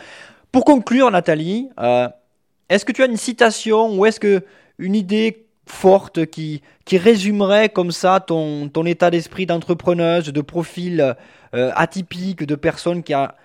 Pour 0.52 0.66
conclure, 0.66 1.12
Nathalie, 1.12 1.70
euh, 1.80 2.08
est-ce 2.70 2.86
que 2.86 2.92
tu 2.92 3.04
as 3.04 3.06
une 3.06 3.18
citation 3.18 3.98
ou 3.98 4.06
est-ce 4.06 4.20
que 4.20 4.44
une 4.78 4.96
idée 4.96 5.46
forte 5.68 6.26
qui, 6.26 6.62
qui 6.86 6.98
résumerait 6.98 7.70
comme 7.70 7.92
ça 7.92 8.20
ton, 8.20 8.68
ton 8.68 8.86
état 8.86 9.10
d'esprit 9.10 9.46
d'entrepreneuse, 9.46 10.34
de 10.34 10.42
profil 10.42 11.16
euh, 11.54 11.72
atypique, 11.76 12.44
de 12.44 12.56
personne 12.56 13.04
qui 13.04 13.14
a 13.14 13.36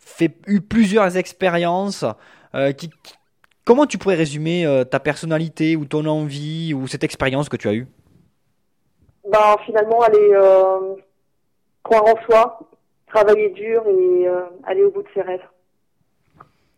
fait, 0.00 0.34
eu 0.46 0.60
plusieurs 0.60 1.16
expériences, 1.16 2.04
qui, 2.76 2.88
Comment 3.64 3.86
tu 3.86 3.98
pourrais 3.98 4.14
résumer 4.14 4.84
ta 4.90 5.00
personnalité 5.00 5.74
ou 5.74 5.86
ton 5.86 6.06
envie 6.06 6.72
ou 6.72 6.86
cette 6.86 7.02
expérience 7.02 7.48
que 7.48 7.56
tu 7.56 7.66
as 7.66 7.72
eue? 7.72 7.88
Ben 9.28 9.56
finalement 9.66 10.02
aller 10.02 10.30
croire 11.82 12.04
en 12.04 12.14
soi, 12.26 12.58
travailler 13.14 13.50
dur 13.50 13.82
et 13.86 14.26
euh, 14.28 14.40
aller 14.64 14.82
au 14.82 14.90
bout 14.90 15.02
de 15.02 15.08
ses 15.14 15.22
rêves. 15.22 15.46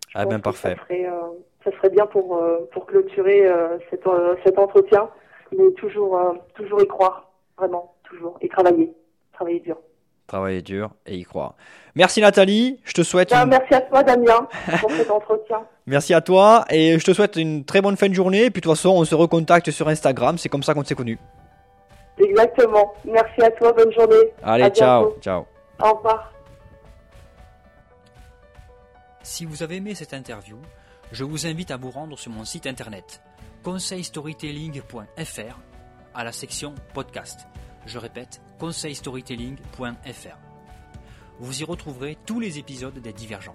Je 0.09 0.13
Ah 0.15 0.27
ben 0.27 0.39
parfait. 0.41 0.77
Ça 0.77 0.83
serait, 0.85 1.07
euh, 1.07 1.21
ça 1.65 1.71
serait 1.73 1.91
bien 1.91 2.07
pour, 2.07 2.37
euh, 2.37 2.69
pour 2.73 2.87
clôturer 2.87 3.49
cet, 3.91 4.05
cet 4.45 4.59
entretien, 4.59 5.09
mais 5.57 5.71
toujours, 5.73 6.19
toujours 6.55 6.83
y 6.83 6.87
croire, 6.87 7.31
vraiment, 7.59 7.95
toujours, 8.05 8.37
et 8.41 8.49
travailler, 8.49 8.93
travailler 9.33 9.61
dur. 9.61 9.79
Travailler 10.27 10.61
dur 10.63 10.91
et 11.07 11.15
y 11.15 11.23
croire. 11.23 11.55
Merci 11.95 12.21
Nathalie, 12.21 12.81
je 12.85 12.93
te 12.93 13.03
souhaite 13.03 13.31
Ben, 13.31 13.45
une... 13.45 13.51
merci 13.51 13.75
à 13.75 13.81
toi, 13.81 14.03
Damien, 14.03 14.49
pour 14.81 14.91
cet 14.91 15.11
entretien. 15.11 15.63
merci 15.87 16.15
à 16.15 16.21
toi 16.21 16.65
et 16.71 16.99
je 16.99 17.05
te 17.05 17.13
souhaite 17.13 17.37
une 17.37 17.65
très 17.65 17.81
bonne 17.81 17.97
fin 17.97 18.09
de 18.09 18.15
journée. 18.15 18.47
Et 18.47 18.51
puis 18.51 18.61
de 18.61 18.67
toute 18.67 18.77
façon, 18.77 18.91
on 18.91 19.05
se 19.05 19.15
recontacte 19.15 19.71
sur 19.71 19.89
Instagram, 19.89 20.37
c'est 20.37 20.49
comme 20.49 20.65
ça 20.65 20.75
qu'on 20.75 20.83
s'est 20.85 20.97
connus. 20.97 21.19
Exactement. 22.19 22.93
Merci 23.05 23.43
à 23.43 23.51
toi, 23.53 23.73
bonne 23.73 23.93
journée. 23.93 24.33
Allez, 24.43 24.65
À 24.65 24.71
ciao, 24.71 25.05
bientôt. 25.05 25.21
ciao. 25.21 25.56
Au 25.79 25.95
revoir. 25.95 26.33
Si 29.23 29.45
vous 29.45 29.63
avez 29.63 29.77
aimé 29.77 29.95
cette 29.95 30.15
interview, 30.15 30.59
je 31.13 31.25
vous 31.25 31.47
invite 31.47 31.71
à 31.71 31.77
vous 31.77 31.91
rendre 31.91 32.19
sur 32.19 32.31
mon 32.31 32.45
site 32.45 32.67
internet 32.67 33.23
conseilstorytelling.fr 33.63 35.59
à 36.15 36.25
la 36.25 36.33
section 36.33 36.75
podcast. 36.95 37.47
Je 37.85 37.99
répète, 37.99 38.41
conseilstorytelling.fr. 38.59 40.39
Vous 41.41 41.61
y 41.61 41.65
retrouverez 41.65 42.17
tous 42.25 42.41
les 42.41 42.59
épisodes 42.59 42.99
des 42.99 43.13
Divergents. 43.13 43.53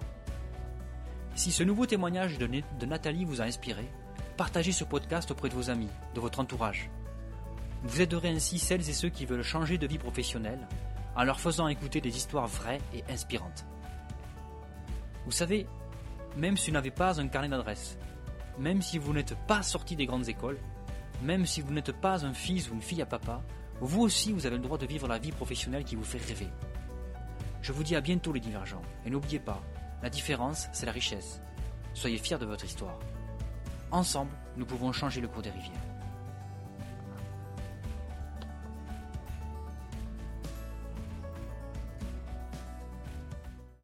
Si 1.34 1.50
ce 1.50 1.62
nouveau 1.62 1.86
témoignage 1.86 2.36
de, 2.38 2.86
Nathalie 2.86 3.24
vous 3.24 3.40
a 3.40 3.44
inspiré, 3.44 3.88
partagez 4.36 4.72
ce 4.72 4.84
podcast 4.84 5.30
auprès 5.30 5.48
de 5.48 5.54
vos 5.54 5.70
amis, 5.70 5.88
de 6.14 6.20
votre 6.20 6.40
entourage. 6.40 6.90
Vous 7.82 8.02
aiderez 8.02 8.28
ainsi 8.28 8.58
celles 8.58 8.88
et 8.88 8.92
ceux 8.92 9.08
qui 9.08 9.24
veulent 9.24 9.42
changer 9.42 9.78
de 9.78 9.86
vie 9.86 9.98
professionnelle 9.98 10.68
en 11.16 11.24
leur 11.24 11.40
faisant 11.40 11.68
écouter 11.68 12.00
des 12.00 12.16
histoires 12.16 12.46
vraies 12.46 12.80
et 12.94 13.04
inspirantes. 13.10 13.64
Vous 15.24 15.32
savez, 15.32 15.66
même 16.36 16.56
si 16.56 16.70
vous 16.70 16.74
n'avez 16.74 16.90
pas 16.90 17.20
un 17.20 17.28
carnet 17.28 17.48
d'adresses, 17.48 17.98
même 18.58 18.82
si 18.82 18.98
vous 18.98 19.12
n'êtes 19.12 19.36
pas 19.46 19.62
sorti 19.62 19.96
des 19.96 20.06
grandes 20.06 20.28
écoles, 20.28 20.58
même 21.22 21.46
si 21.46 21.60
vous 21.60 21.72
n'êtes 21.72 21.92
pas 21.92 22.24
un 22.24 22.32
fils 22.32 22.70
ou 22.70 22.74
une 22.74 22.82
fille 22.82 23.02
à 23.02 23.06
papa, 23.06 23.42
vous 23.80 24.02
aussi 24.02 24.32
vous 24.32 24.46
avez 24.46 24.56
le 24.56 24.62
droit 24.62 24.78
de 24.78 24.86
vivre 24.86 25.08
la 25.08 25.18
vie 25.18 25.32
professionnelle 25.32 25.84
qui 25.84 25.96
vous 25.96 26.04
fait 26.04 26.18
rêver. 26.18 26.48
Je 27.60 27.72
vous 27.72 27.84
dis 27.84 27.96
à 27.96 28.00
bientôt 28.00 28.32
les 28.32 28.40
divergents, 28.40 28.82
et 29.06 29.10
n'oubliez 29.10 29.38
pas, 29.38 29.62
la 30.02 30.10
différence 30.10 30.68
c'est 30.72 30.86
la 30.86 30.92
richesse. 30.92 31.40
Soyez 31.94 32.18
fiers 32.18 32.38
de 32.38 32.46
votre 32.46 32.64
histoire. 32.64 32.98
Ensemble, 33.90 34.32
nous 34.56 34.66
pouvons 34.66 34.92
changer 34.92 35.20
le 35.20 35.28
cours 35.28 35.42
des 35.42 35.50
rivières. 35.50 35.91